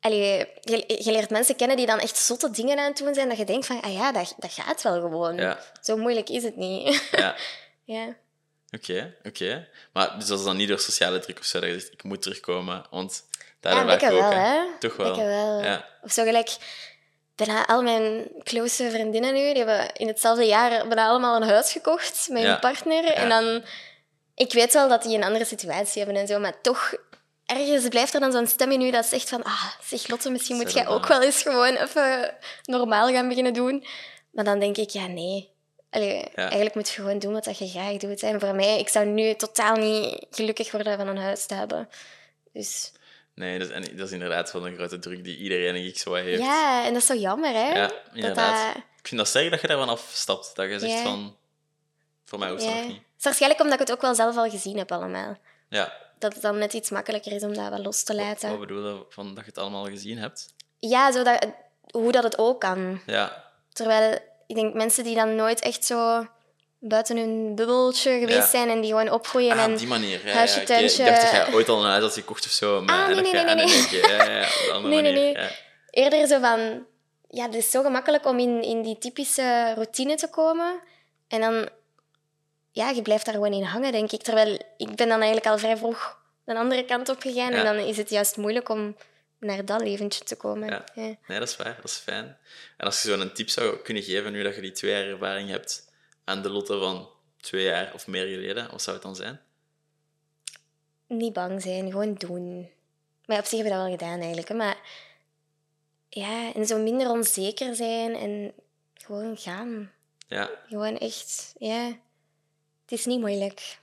Allee, 0.00 0.46
je, 0.60 0.84
je 0.86 1.12
leert 1.12 1.30
mensen 1.30 1.56
kennen 1.56 1.76
die 1.76 1.86
dan 1.86 1.98
echt 1.98 2.16
zotte 2.16 2.50
dingen 2.50 2.78
aan 2.78 2.84
het 2.84 2.96
doen 2.96 3.14
zijn, 3.14 3.28
dat 3.28 3.38
je 3.38 3.44
denkt 3.44 3.66
van, 3.66 3.80
ah 3.80 3.92
ja, 3.92 4.12
dat, 4.12 4.34
dat 4.38 4.52
gaat 4.52 4.82
wel 4.82 5.00
gewoon. 5.00 5.36
Ja. 5.36 5.58
Zo 5.82 5.96
moeilijk 5.96 6.28
is 6.28 6.42
het 6.42 6.56
niet. 6.56 7.08
Ja, 7.10 7.36
ja. 7.94 8.16
oké, 8.70 9.14
oké. 9.22 9.68
Maar 9.92 10.18
dus 10.18 10.26
dat 10.26 10.38
is 10.38 10.44
dan 10.44 10.56
niet 10.56 10.68
door 10.68 10.78
sociale 10.78 11.18
druk 11.18 11.38
of 11.38 11.44
zo 11.44 11.60
dat 11.60 11.68
je 11.68 11.80
zegt, 11.80 11.92
ik 11.92 12.02
moet 12.02 12.22
terugkomen, 12.22 12.86
want 12.90 13.24
daar 13.60 13.74
Ja, 13.74 13.84
wij 13.84 13.98
wel, 13.98 14.30
hè. 14.30 14.78
Toch 14.78 14.96
wel. 14.96 15.16
Wel. 15.16 15.62
Ja. 15.62 15.88
Of 16.02 16.12
zo 16.12 16.24
gelijk... 16.24 16.56
Bijna 17.46 17.66
al 17.66 17.82
mijn 17.82 18.28
close 18.42 18.90
vriendinnen 18.90 19.34
nu, 19.34 19.52
die 19.54 19.64
hebben 19.64 19.90
in 19.96 20.06
hetzelfde 20.06 20.44
jaar 20.46 20.70
bijna 20.88 21.06
allemaal 21.08 21.36
een 21.36 21.48
huis 21.48 21.72
gekocht 21.72 22.28
met 22.28 22.42
Ja. 22.42 22.48
hun 22.48 22.58
partner. 22.60 23.04
En 23.04 23.28
dan... 23.28 23.62
Ik 24.34 24.52
weet 24.52 24.72
wel 24.72 24.88
dat 24.88 25.02
die 25.02 25.16
een 25.16 25.24
andere 25.24 25.44
situatie 25.44 26.02
hebben 26.02 26.20
en 26.20 26.26
zo, 26.26 26.38
maar 26.38 26.60
toch... 26.60 26.94
Ergens 27.46 27.88
blijft 27.88 28.14
er 28.14 28.20
dan 28.20 28.32
zo'n 28.32 28.46
stem 28.46 28.70
in 28.70 28.80
u 28.80 28.90
dat 28.90 29.06
zegt 29.06 29.28
van... 29.28 29.42
Ah, 29.42 29.64
zeg 29.84 30.08
Lotte, 30.08 30.30
misschien 30.30 30.56
moet 30.56 30.72
jij 30.72 30.86
ook 30.86 31.06
wel 31.06 31.22
eens 31.22 31.42
gewoon 31.42 31.74
even 31.76 32.34
normaal 32.62 33.12
gaan 33.12 33.28
beginnen 33.28 33.52
doen. 33.52 33.86
Maar 34.30 34.44
dan 34.44 34.58
denk 34.58 34.76
ik, 34.76 34.90
ja, 34.90 35.06
nee. 35.06 35.50
Allee, 35.90 36.30
Eigenlijk 36.34 36.74
moet 36.74 36.88
je 36.88 36.94
gewoon 36.94 37.18
doen 37.18 37.32
wat 37.32 37.58
je 37.58 37.68
graag 37.68 37.96
doet. 37.96 38.22
En 38.22 38.40
voor 38.40 38.54
mij, 38.54 38.78
ik 38.78 38.88
zou 38.88 39.06
nu 39.06 39.34
totaal 39.34 39.76
niet 39.76 40.26
gelukkig 40.30 40.70
worden 40.70 40.96
van 40.98 41.08
een 41.08 41.18
huis 41.18 41.46
te 41.46 41.54
hebben. 41.54 41.88
Dus 42.52 42.92
Nee, 43.34 43.58
dat 43.58 43.68
is, 43.68 43.74
en 43.74 43.96
dat 43.96 44.06
is 44.06 44.12
inderdaad 44.12 44.52
wel 44.52 44.66
een 44.66 44.74
grote 44.74 44.98
druk 44.98 45.24
die 45.24 45.36
iedereen 45.36 45.74
ik 45.86 45.98
zo 45.98 46.14
heeft. 46.14 46.42
ja, 46.42 46.84
en 46.84 46.92
dat 46.92 47.02
is 47.02 47.06
zo 47.08 47.14
jammer, 47.14 47.52
hè? 47.54 47.72
Ja, 47.72 47.90
inderdaad. 48.12 48.74
dat- 48.74 48.82
Ik 48.98 49.08
vind 49.08 49.20
dat 49.20 49.28
sterk 49.28 49.50
dat 49.50 49.60
je 49.60 49.66
daarvan 49.66 49.88
afstapt. 49.88 50.56
Dat 50.56 50.70
je 50.70 50.78
zegt 50.78 50.92
Ja. 50.92 51.02
van... 51.02 51.36
Voor 52.24 52.38
mij 52.38 52.50
hoeft 52.50 52.62
dat 52.62 52.70
nog 52.70 52.80
Het 52.80 52.88
niet. 52.92 53.02
is 53.18 53.24
waarschijnlijk 53.24 53.60
omdat 53.62 53.80
ik 53.80 53.86
het 53.86 53.96
ook 53.96 54.02
wel 54.02 54.14
zelf 54.14 54.36
al 54.36 54.50
gezien 54.50 54.76
heb 54.78 54.92
allemaal. 54.92 55.36
Ja, 55.68 55.92
Dat 56.18 56.32
het 56.32 56.42
dan 56.42 56.58
net 56.58 56.72
iets 56.72 56.90
makkelijker 56.90 57.32
is 57.32 57.42
om 57.42 57.54
dat 57.54 57.68
wel 57.68 57.78
los 57.82 58.02
te 58.02 58.14
laten. 58.14 58.50
wat 58.50 58.58
bedoel 58.60 58.88
je 58.88 59.04
van 59.08 59.26
dat 59.34 59.44
je 59.44 59.50
het 59.50 59.58
allemaal 59.58 59.84
gezien 59.84 60.18
hebt? 60.18 60.54
Ja, 60.78 61.12
zo 61.12 61.22
dat, 61.22 61.46
hoe 61.90 62.12
dat 62.12 62.22
het 62.22 62.38
ook 62.38 62.60
kan. 62.60 63.00
Ja, 63.06 63.44
Terwijl 63.72 64.18
ik 64.46 64.54
denk 64.54 64.74
mensen 64.74 65.04
die 65.04 65.14
dan 65.14 65.34
nooit 65.34 65.60
echt 65.60 65.84
zo 65.84 66.26
buiten 66.84 67.16
hun 67.16 67.54
bubbeltje 67.54 68.18
geweest 68.18 68.50
zijn 68.50 68.68
en 68.68 68.80
die 68.80 68.90
gewoon 68.90 69.10
opgroeien 69.10 69.52
ah, 69.52 69.62
en 69.62 69.76
die 69.76 69.86
manier. 69.86 70.26
Ja, 70.26 70.32
huisje, 70.32 70.60
oké. 70.60 70.74
Ik 70.74 70.96
dacht 70.96 71.20
dat 71.20 71.30
jij 71.30 71.52
ooit 71.52 71.68
al 71.68 71.84
een 71.84 71.90
huis 71.90 72.02
had 72.02 72.14
gekocht 72.14 72.44
of 72.44 72.50
zo. 72.50 72.82
Maar, 72.82 73.00
Ah, 73.00 73.06
nee, 73.06 73.32
nee, 73.32 73.44
nee, 73.44 73.54
nee, 74.82 75.02
Nee, 75.02 75.12
nee, 75.12 75.50
eerder 75.90 76.26
zo 76.26 76.40
van... 76.40 76.86
Ja, 77.28 77.44
het 77.44 77.54
is 77.54 77.70
zo 77.70 77.82
gemakkelijk 77.82 78.26
om 78.26 78.38
in, 78.38 78.62
in 78.62 78.82
die 78.82 78.98
typische 78.98 79.72
routine 79.74 80.14
te 80.14 80.28
komen. 80.28 80.80
En 81.28 81.40
dan... 81.40 81.68
Ja, 82.70 82.90
je 82.90 83.02
blijft 83.02 83.24
daar 83.24 83.34
gewoon 83.34 83.52
in 83.52 83.62
hangen, 83.62 83.92
denk 83.92 84.12
ik. 84.12 84.22
Terwijl 84.22 84.58
ik 84.76 84.94
ben 84.96 85.08
dan 85.08 85.20
eigenlijk 85.20 85.46
al 85.46 85.58
vrij 85.58 85.76
vroeg 85.76 86.18
de 86.44 86.54
andere 86.54 86.84
kant 86.84 87.08
op 87.08 87.20
gegaan. 87.20 87.52
Ja. 87.52 87.58
En 87.58 87.64
dan 87.64 87.86
is 87.86 87.96
het 87.96 88.10
juist 88.10 88.36
moeilijk 88.36 88.68
om 88.68 88.96
naar 89.38 89.64
dat 89.64 89.80
leventje 89.80 90.24
te 90.24 90.36
komen. 90.36 90.68
Ja. 90.68 90.84
Ja. 90.94 91.02
Nee, 91.02 91.38
dat 91.38 91.48
is 91.48 91.56
waar. 91.56 91.76
Dat 91.76 91.84
is 91.84 91.96
fijn. 91.96 92.36
En 92.76 92.86
als 92.86 93.02
je 93.02 93.08
zo 93.08 93.20
een 93.20 93.32
tip 93.32 93.48
zou 93.48 93.76
kunnen 93.76 94.02
geven, 94.02 94.32
nu 94.32 94.42
dat 94.42 94.54
je 94.54 94.60
die 94.60 94.72
twee 94.72 94.90
jaar 94.90 95.04
ervaring 95.04 95.50
hebt, 95.50 95.90
aan 96.24 96.42
de 96.42 96.50
Lotte 96.50 96.78
van 96.78 97.08
twee 97.36 97.64
jaar 97.64 97.94
of 97.94 98.06
meer 98.06 98.26
geleden, 98.26 98.70
wat 98.70 98.82
zou 98.82 98.96
het 98.96 99.04
dan 99.04 99.16
zijn? 99.16 99.40
Niet 101.06 101.32
bang 101.32 101.62
zijn, 101.62 101.90
gewoon 101.90 102.14
doen. 102.14 102.70
Maar 103.26 103.38
op 103.38 103.44
zich 103.44 103.58
hebben 103.58 103.72
we 103.72 103.78
dat 103.78 103.88
wel 103.88 103.98
gedaan 103.98 104.18
eigenlijk. 104.18 104.48
Hè. 104.48 104.54
Maar 104.54 104.76
ja, 106.08 106.52
en 106.54 106.66
zo 106.66 106.78
minder 106.78 107.10
onzeker 107.10 107.74
zijn 107.74 108.14
en 108.14 108.52
gewoon 108.94 109.36
gaan. 109.36 109.92
Ja, 110.28 110.50
Gewoon 110.68 110.98
echt, 110.98 111.54
ja. 111.58 111.86
Het 112.82 112.92
is 113.00 113.04
niet 113.04 113.20
moeilijk. 113.20 113.78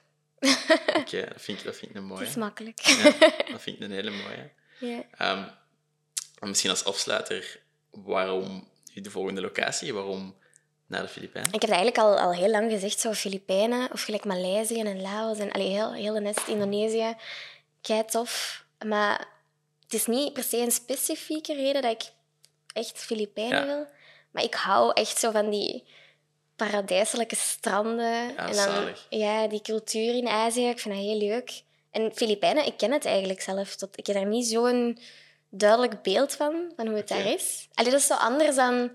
oké. 0.95 1.25
dat, 1.33 1.41
vind 1.41 1.59
ik, 1.59 1.63
dat 1.63 1.75
vind 1.75 1.91
ik 1.91 1.95
een 1.95 2.03
mooie. 2.05 2.19
Het 2.19 2.29
is 2.29 2.35
makkelijk. 2.35 2.79
Ja, 2.79 3.03
dat 3.51 3.61
vind 3.61 3.75
ik 3.75 3.79
een 3.79 3.91
hele 3.91 4.11
mooie. 4.11 4.49
Ja. 4.79 5.03
Ehm, 5.11 5.47
en 6.39 6.47
misschien 6.47 6.69
als 6.69 6.83
afsluiter, 6.83 7.59
waarom 7.89 8.67
de 8.93 9.11
volgende 9.11 9.41
locatie? 9.41 9.93
Waarom 9.93 10.35
naar 10.89 11.01
de 11.01 11.07
Filipijnen? 11.07 11.53
Ik 11.53 11.61
heb 11.61 11.69
eigenlijk 11.69 11.97
al, 12.03 12.17
al 12.19 12.33
heel 12.33 12.49
lang 12.49 12.71
gezegd, 12.71 12.99
zo 12.99 13.11
Filipijnen 13.13 13.91
of 13.91 14.01
gelijk 14.03 14.25
Maleisië 14.25 14.79
en 14.81 15.01
Laos 15.01 15.37
en 15.37 15.51
allee, 15.51 15.67
heel, 15.69 15.93
heel 15.93 16.13
de 16.13 16.19
nest 16.21 16.47
Indonesië. 16.47 17.15
Kei 17.81 18.05
tof. 18.05 18.63
Maar 18.85 19.27
het 19.83 19.93
is 19.93 20.05
niet 20.05 20.33
per 20.33 20.43
se 20.43 20.57
een 20.57 20.71
specifieke 20.71 21.53
reden 21.53 21.81
dat 21.81 21.91
ik 21.91 22.11
echt 22.73 22.97
Filipijnen 22.97 23.59
Ja. 23.59 23.65
wil. 23.65 23.87
Maar 24.31 24.43
ik 24.43 24.53
hou 24.53 24.91
echt 24.93 25.17
zo 25.19 25.31
van 25.31 25.49
die 25.49 25.83
paradijselijke 26.55 27.35
stranden. 27.35 28.37
en 28.37 28.45
dan, 28.45 28.53
zalig. 28.53 29.05
ja, 29.09 29.47
die 29.47 29.61
cultuur 29.61 30.15
in 30.15 30.27
Azië, 30.27 30.67
ik 30.67 30.79
vind 30.79 30.95
dat 30.95 31.03
heel 31.03 31.17
leuk. 31.17 31.61
En 31.91 32.11
Filipijnen, 32.15 32.65
ik 32.65 32.77
ken 32.77 32.91
het 32.91 33.05
eigenlijk 33.05 33.41
zelf. 33.41 33.75
Tot, 33.75 33.97
ik 33.97 34.05
heb 34.07 34.15
daar 34.15 34.25
niet 34.25 34.45
zo'n 34.47 34.99
duidelijk 35.49 36.01
beeld 36.01 36.33
van, 36.35 36.71
van 36.75 36.87
hoe 36.87 36.95
het 36.97 37.07
daar 37.07 37.25
is. 37.25 37.67
Allee, 37.73 37.91
dat 37.91 37.99
is 37.99 38.07
zo 38.07 38.13
anders 38.13 38.55
dan 38.55 38.91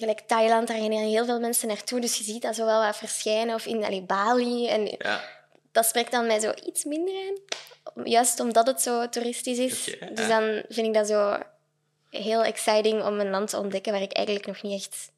gelijk 0.00 0.20
Thailand, 0.20 0.68
daar 0.68 0.76
gaan 0.76 0.90
heel 0.90 1.24
veel 1.24 1.40
mensen 1.40 1.68
naartoe. 1.68 2.00
Dus 2.00 2.16
je 2.18 2.24
ziet 2.24 2.42
dat 2.42 2.54
zo 2.54 2.64
wel 2.64 2.84
wat 2.84 2.96
verschijnen. 2.96 3.54
Of 3.54 3.66
in 3.66 3.84
allee, 3.84 4.02
Bali. 4.02 4.68
En 4.68 4.94
Ja, 4.98 5.24
dat 5.72 5.86
spreekt 5.86 6.10
dan 6.10 6.26
mij 6.26 6.40
zo 6.40 6.52
iets 6.66 6.84
minder 6.84 7.14
aan. 7.14 8.04
Juist 8.04 8.40
omdat 8.40 8.66
het 8.66 8.82
zo 8.82 9.08
toeristisch 9.08 9.58
is. 9.58 9.84
Dus 9.84 10.26
ja. 10.26 10.28
dan 10.28 10.62
vind 10.68 10.86
ik 10.86 10.94
dat 10.94 11.06
zo 11.06 11.38
heel 12.10 12.44
exciting 12.44 13.02
om 13.04 13.20
een 13.20 13.30
land 13.30 13.48
te 13.48 13.58
ontdekken 13.58 13.92
waar 13.92 14.02
ik 14.02 14.12
eigenlijk 14.12 14.46
nog 14.46 14.62
niet 14.62 14.80
echt 14.80 15.10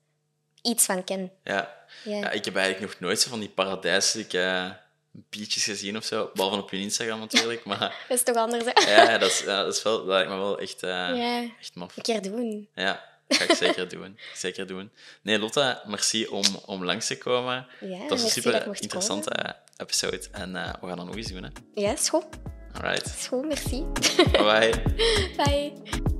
iets 0.62 0.84
van 0.84 1.04
ken. 1.04 1.32
ja. 1.44 1.80
Ja. 2.04 2.16
ja, 2.16 2.30
ik 2.30 2.44
heb 2.44 2.56
eigenlijk 2.56 2.92
nog 2.92 3.00
nooit 3.00 3.20
zo 3.20 3.30
van 3.30 3.40
die 3.40 3.48
paradijselijke 3.48 4.76
beaches 5.10 5.64
gezien 5.64 5.96
of 5.96 6.04
zo. 6.04 6.30
Behalve 6.34 6.56
op 6.56 6.70
je 6.70 6.76
Instagram 6.80 7.18
natuurlijk. 7.18 7.64
Maar 7.64 7.78
Dat 8.08 8.18
is 8.18 8.22
toch 8.22 8.36
anders, 8.36 8.64
hè? 8.66 8.90
ja, 8.94 9.18
dat, 9.18 9.30
is, 9.30 9.38
ja, 9.40 9.64
dat, 9.64 9.76
is 9.76 9.82
wel, 9.82 9.96
dat 9.96 10.06
lijkt 10.06 10.28
me 10.30 10.36
wel 10.36 10.58
echt, 10.58 10.82
eh, 10.82 10.90
Ja. 10.90 11.42
echt 11.60 11.74
maf. 11.74 11.96
Een 11.96 12.02
keer 12.02 12.22
doen. 12.22 12.68
Ja, 12.74 13.04
ga 13.34 13.44
ik 13.44 13.54
zeker 13.54 13.88
doen. 13.88 14.18
Zeker 14.34 14.66
doen. 14.66 14.90
Nee, 15.22 15.38
Lotte, 15.38 15.82
merci 15.86 16.26
om, 16.26 16.44
om 16.66 16.84
langs 16.84 17.06
te 17.06 17.18
komen. 17.18 17.66
Ja, 17.80 17.98
dat 17.98 18.08
was 18.08 18.22
een 18.22 18.30
super 18.30 18.66
interessante 18.80 19.56
episode. 19.76 20.22
En 20.32 20.56
eh, 20.56 20.72
we 20.80 20.86
gaan 20.86 20.96
dat 20.96 21.06
nog 21.06 21.16
eens 21.16 21.32
doen. 21.32 21.42
Hè. 21.42 21.50
Ja, 21.74 21.92
is 21.92 22.08
goed. 22.08 22.24
Alright. 22.72 23.06
Is 23.06 23.26
goed, 23.26 23.46
merci. 23.46 23.84
Bye. 24.32 24.82
Bye. 25.36 26.10